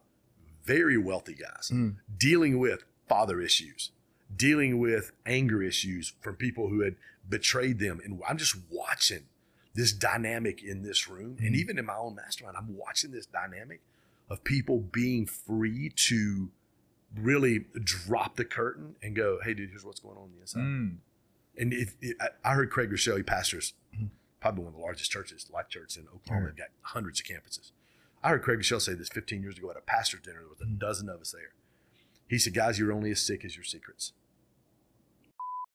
very 0.63 0.97
wealthy 0.97 1.33
guys 1.33 1.69
Mm. 1.73 1.95
dealing 2.17 2.59
with 2.59 2.83
father 3.07 3.41
issues, 3.41 3.91
dealing 4.35 4.79
with 4.79 5.11
anger 5.25 5.61
issues 5.61 6.13
from 6.21 6.35
people 6.35 6.69
who 6.69 6.81
had 6.81 6.95
betrayed 7.27 7.79
them. 7.79 7.99
And 8.03 8.21
I'm 8.27 8.37
just 8.37 8.55
watching 8.69 9.23
this 9.73 9.93
dynamic 9.93 10.63
in 10.63 10.81
this 10.83 11.07
room. 11.07 11.37
And 11.39 11.55
Mhm. 11.55 11.59
even 11.59 11.77
in 11.79 11.85
my 11.85 11.95
own 11.95 12.15
mastermind, 12.15 12.57
I'm 12.57 12.75
watching 12.75 13.11
this 13.11 13.25
dynamic 13.25 13.81
of 14.29 14.43
people 14.43 14.79
being 14.81 15.25
free 15.25 15.89
to 15.95 16.51
really 17.15 17.65
drop 17.83 18.35
the 18.37 18.45
curtain 18.45 18.95
and 19.01 19.15
go, 19.15 19.39
hey, 19.43 19.53
dude, 19.53 19.69
here's 19.69 19.83
what's 19.83 19.99
going 19.99 20.15
on 20.17 20.23
on 20.23 20.31
the 20.33 20.39
inside. 20.41 20.59
Mm. 20.61 20.97
And 21.57 21.73
if, 21.73 21.95
if 22.01 22.15
I, 22.21 22.29
I 22.43 22.53
heard 22.55 22.69
Craig 22.71 22.89
Groeschel, 22.89 23.17
he 23.17 23.23
pastors 23.23 23.73
probably 24.39 24.63
one 24.63 24.73
of 24.73 24.77
the 24.79 24.81
largest 24.83 25.11
churches, 25.11 25.49
Life 25.53 25.67
Church 25.69 25.97
in 25.97 26.07
Oklahoma. 26.07 26.45
Right. 26.47 26.55
They've 26.55 26.57
got 26.65 26.69
hundreds 26.81 27.19
of 27.19 27.25
campuses. 27.25 27.71
I 28.23 28.29
heard 28.29 28.43
Craig 28.43 28.59
Groeschel 28.59 28.81
say 28.81 28.93
this 28.93 29.09
15 29.09 29.41
years 29.41 29.57
ago 29.57 29.71
at 29.71 29.77
a 29.77 29.81
pastor's 29.81 30.21
dinner. 30.21 30.39
There 30.39 30.49
was 30.49 30.61
a 30.61 30.65
mm. 30.65 30.79
dozen 30.79 31.09
of 31.09 31.21
us 31.21 31.31
there. 31.31 31.53
He 32.27 32.37
said, 32.37 32.53
guys, 32.53 32.79
you're 32.79 32.93
only 32.93 33.11
as 33.11 33.21
sick 33.21 33.43
as 33.43 33.55
your 33.55 33.63
secrets. 33.63 34.13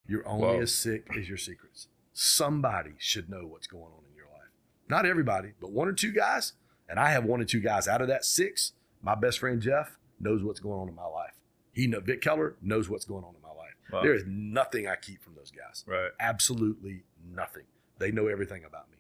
You're 0.09 0.27
only 0.27 0.47
Whoa. 0.47 0.61
as 0.61 0.75
sick 0.75 1.07
as 1.19 1.29
your 1.29 1.39
secrets. 1.39 1.89
Somebody 2.13 2.93
should 2.99 3.29
know 3.29 3.47
what's 3.47 3.67
going 3.67 3.85
on 3.85 4.05
in 4.09 4.17
your 4.17 4.27
life. 4.27 4.51
Not 4.89 5.05
everybody, 5.05 5.53
but 5.61 5.73
one 5.73 5.89
or 5.89 5.93
two 5.93 6.13
guys. 6.13 6.53
And 6.89 6.99
I 7.01 7.11
have 7.11 7.25
one 7.25 7.41
or 7.41 7.45
two 7.45 7.61
guys 7.61 7.89
out 7.89 8.01
of 8.01 8.09
that 8.09 8.25
six. 8.25 8.73
My 9.03 9.15
best 9.15 9.41
friend 9.41 9.61
Jeff 9.61 9.99
knows 10.21 10.43
what's 10.43 10.61
going 10.61 10.81
on 10.81 10.89
in 10.89 10.95
my 10.95 11.07
life. 11.07 11.35
He 11.73 11.87
know 11.87 12.01
Vic 12.01 12.23
Keller 12.23 12.57
knows 12.63 12.89
what's 12.89 13.05
going 13.05 13.25
on 13.25 13.35
in 13.35 13.43
my 13.43 13.49
life. 13.49 13.75
Wow. 13.93 14.03
There 14.03 14.15
is 14.15 14.25
nothing 14.27 14.87
I 14.87 14.97
keep 14.97 15.23
from 15.23 15.35
those 15.35 15.51
guys. 15.51 15.85
Right. 15.87 16.11
Absolutely 16.21 17.03
nothing. 17.23 17.65
They 17.99 18.13
know 18.13 18.29
everything 18.29 18.65
about 18.65 18.91
me. 18.91 18.96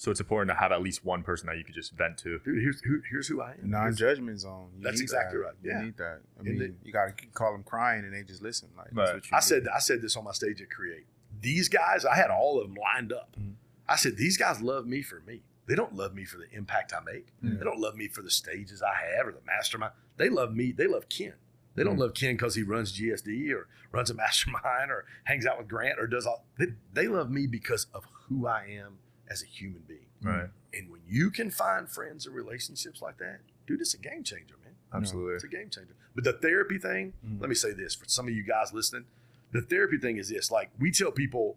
So 0.00 0.10
it's 0.12 0.20
important 0.20 0.48
to 0.56 0.60
have 0.60 0.70
at 0.70 0.80
least 0.80 1.04
one 1.04 1.22
person 1.24 1.48
that 1.48 1.58
you 1.58 1.64
could 1.64 1.74
just 1.74 1.92
vent 1.92 2.18
to. 2.18 2.38
Dude, 2.38 2.62
here's 2.62 2.80
who, 2.82 3.00
here's 3.10 3.26
who 3.26 3.40
I 3.42 3.52
am. 3.60 3.68
Non-judgment 3.70 4.38
zone. 4.38 4.70
You 4.78 4.84
That's 4.84 5.00
exactly 5.00 5.38
that. 5.38 5.44
right. 5.44 5.54
You 5.60 5.70
Yeah. 5.72 5.82
need 5.82 5.96
that. 5.96 6.20
I 6.38 6.42
mean, 6.42 6.58
they- 6.58 6.72
you 6.84 6.92
got 6.92 7.18
to 7.18 7.26
call 7.34 7.50
them 7.52 7.64
crying 7.64 8.04
and 8.04 8.14
they 8.14 8.22
just 8.22 8.40
listen. 8.40 8.68
Like, 8.76 8.88
Right. 8.92 9.14
what 9.14 9.24
you 9.28 9.34
I 9.34 9.38
need. 9.38 9.42
said 9.42 9.68
I 9.74 9.80
said 9.80 10.00
this 10.00 10.16
on 10.16 10.22
my 10.24 10.30
stage 10.32 10.62
at 10.62 10.70
Create. 10.70 11.06
These 11.40 11.68
guys, 11.68 12.04
I 12.04 12.14
had 12.14 12.30
all 12.30 12.60
of 12.60 12.68
them 12.68 12.76
lined 12.76 13.12
up. 13.12 13.34
Mhm. 13.38 13.54
I 13.88 13.96
said 13.96 14.16
these 14.16 14.36
guys 14.36 14.60
love 14.60 14.86
me 14.86 15.02
for 15.02 15.20
me. 15.20 15.42
They 15.66 15.74
don't 15.74 15.94
love 15.96 16.14
me 16.14 16.24
for 16.24 16.38
the 16.38 16.48
impact 16.54 16.92
I 16.94 17.00
make. 17.00 17.32
Yeah. 17.42 17.54
They 17.58 17.64
don't 17.64 17.80
love 17.80 17.96
me 17.96 18.06
for 18.08 18.22
the 18.22 18.30
stages 18.30 18.82
I 18.82 18.94
have 18.94 19.26
or 19.26 19.32
the 19.32 19.42
mastermind. 19.44 19.92
They 20.16 20.28
love 20.28 20.54
me. 20.54 20.70
They 20.72 20.86
love 20.86 21.08
Ken. 21.08 21.34
They 21.74 21.82
don't 21.84 21.96
Mhm. 21.96 22.00
love 22.00 22.14
Ken 22.14 22.34
because 22.36 22.54
he 22.54 22.62
runs 22.62 22.92
GSD 22.92 23.52
or 23.52 23.66
runs 23.92 24.10
a 24.10 24.14
mastermind 24.62 24.90
or 24.92 25.06
hangs 25.24 25.44
out 25.44 25.58
with 25.58 25.66
Grant 25.68 25.98
or 25.98 26.06
does 26.06 26.24
all. 26.24 26.46
They, 26.56 26.74
they 26.92 27.08
love 27.08 27.30
me 27.32 27.46
because 27.48 27.86
of 27.92 28.04
who 28.28 28.46
I 28.46 28.64
am 28.66 28.98
as 29.30 29.42
a 29.42 29.46
human 29.46 29.82
being. 29.86 30.06
Right. 30.22 30.48
And 30.74 30.90
when 30.90 31.00
you 31.06 31.30
can 31.30 31.50
find 31.50 31.88
friends 31.88 32.26
and 32.26 32.34
relationships 32.34 33.00
like 33.02 33.18
that, 33.18 33.40
dude, 33.66 33.80
it's 33.80 33.94
a 33.94 33.98
game 33.98 34.22
changer, 34.24 34.54
man. 34.64 34.74
Absolutely. 34.92 35.34
It's 35.34 35.44
a 35.44 35.48
game 35.48 35.70
changer. 35.70 35.94
But 36.14 36.24
the 36.24 36.32
therapy 36.32 36.78
thing, 36.78 37.12
Mhm. 37.24 37.40
let 37.40 37.48
me 37.48 37.54
say 37.54 37.72
this 37.72 37.94
for 37.94 38.06
some 38.06 38.26
of 38.28 38.34
you 38.34 38.42
guys 38.42 38.72
listening. 38.72 39.04
The 39.52 39.62
therapy 39.62 39.98
thing 39.98 40.16
is 40.16 40.28
this 40.28 40.50
like, 40.50 40.70
we 40.78 40.90
tell 40.90 41.12
people, 41.12 41.56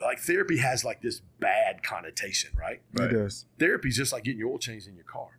like, 0.00 0.18
therapy 0.18 0.58
has 0.58 0.84
like 0.84 1.00
this 1.02 1.20
bad 1.40 1.82
connotation, 1.82 2.50
right? 2.56 2.82
Right. 2.92 3.10
It 3.10 3.14
does. 3.14 3.46
Therapy 3.58 3.88
is 3.88 3.96
just 3.96 4.12
like 4.12 4.24
getting 4.24 4.38
your 4.40 4.50
oil 4.50 4.58
changed 4.58 4.86
in 4.88 4.94
your 4.96 5.04
car. 5.04 5.38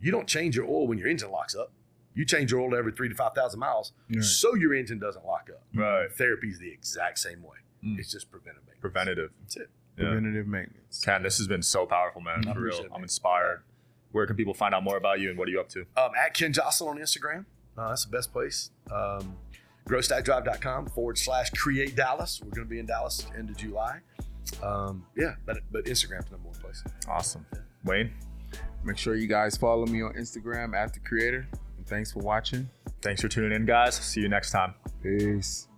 You 0.00 0.10
don't 0.12 0.28
change 0.28 0.54
your 0.56 0.66
oil 0.66 0.86
when 0.86 0.98
your 0.98 1.08
engine 1.08 1.30
locks 1.30 1.54
up. 1.54 1.72
You 2.14 2.24
change 2.24 2.50
your 2.52 2.60
oil 2.60 2.74
every 2.74 2.92
three 2.92 3.08
to 3.08 3.14
5,000 3.14 3.58
miles 3.60 3.92
Right. 4.08 4.22
so 4.22 4.54
your 4.54 4.72
engine 4.74 4.98
doesn't 4.98 5.24
lock 5.26 5.50
up. 5.50 5.64
Right. 5.74 6.10
Therapy 6.12 6.48
is 6.50 6.58
the 6.58 6.70
exact 6.70 7.18
same 7.18 7.42
way. 7.42 7.58
Mm. 7.82 7.98
It's 7.98 8.10
just 8.10 8.30
preventative. 8.30 8.80
Preventative. 8.80 9.32
That's 9.42 9.56
it. 9.56 9.70
Yeah. 9.96 10.06
Preventative 10.06 10.46
maintenance. 10.46 11.02
Ken, 11.04 11.22
this 11.22 11.38
has 11.38 11.46
been 11.48 11.62
so 11.62 11.86
powerful, 11.86 12.20
man. 12.20 12.46
I 12.48 12.52
For 12.54 12.60
real. 12.60 12.80
it, 12.80 12.90
I'm 12.94 13.02
inspired. 13.02 13.62
Where 14.12 14.26
can 14.26 14.36
people 14.36 14.54
find 14.54 14.74
out 14.74 14.82
more 14.84 14.96
about 14.96 15.20
you 15.20 15.30
and 15.30 15.38
what 15.38 15.48
are 15.48 15.50
you 15.50 15.60
up 15.60 15.68
to? 15.70 15.80
Um, 15.96 16.10
at 16.18 16.34
Ken 16.34 16.52
Joslin 16.52 16.90
on 16.90 16.98
Instagram. 16.98 17.44
Uh, 17.76 17.88
that's 17.90 18.04
the 18.04 18.10
best 18.10 18.32
place. 18.32 18.70
Um, 18.90 19.36
growstackdrive.com 19.88 20.86
forward 20.88 21.18
slash 21.18 21.50
create 21.50 21.96
Dallas. 21.96 22.40
We're 22.42 22.50
going 22.50 22.66
to 22.66 22.70
be 22.70 22.78
in 22.78 22.86
Dallas 22.86 23.26
end 23.36 23.50
of 23.50 23.56
July. 23.56 24.00
Um, 24.62 25.04
yeah, 25.16 25.34
but 25.44 25.58
but 25.72 25.84
Instagram's 25.86 26.26
the 26.26 26.32
number 26.32 26.48
one 26.48 26.58
place. 26.60 26.82
Awesome. 27.08 27.44
Wayne, 27.84 28.12
Make 28.84 28.96
sure 28.98 29.16
you 29.16 29.26
guys 29.26 29.56
follow 29.56 29.84
me 29.86 30.02
on 30.02 30.12
Instagram 30.14 30.74
at 30.74 30.94
the 30.94 31.00
creator. 31.00 31.46
And 31.76 31.86
thanks 31.86 32.12
for 32.12 32.20
watching. 32.20 32.68
thanks 33.02 33.20
for 33.20 33.28
tuning 33.28 33.52
in, 33.52 33.66
guys. 33.66 33.96
See 33.96 34.20
you 34.20 34.28
next 34.28 34.52
time. 34.52 34.74
Peace. 35.02 35.68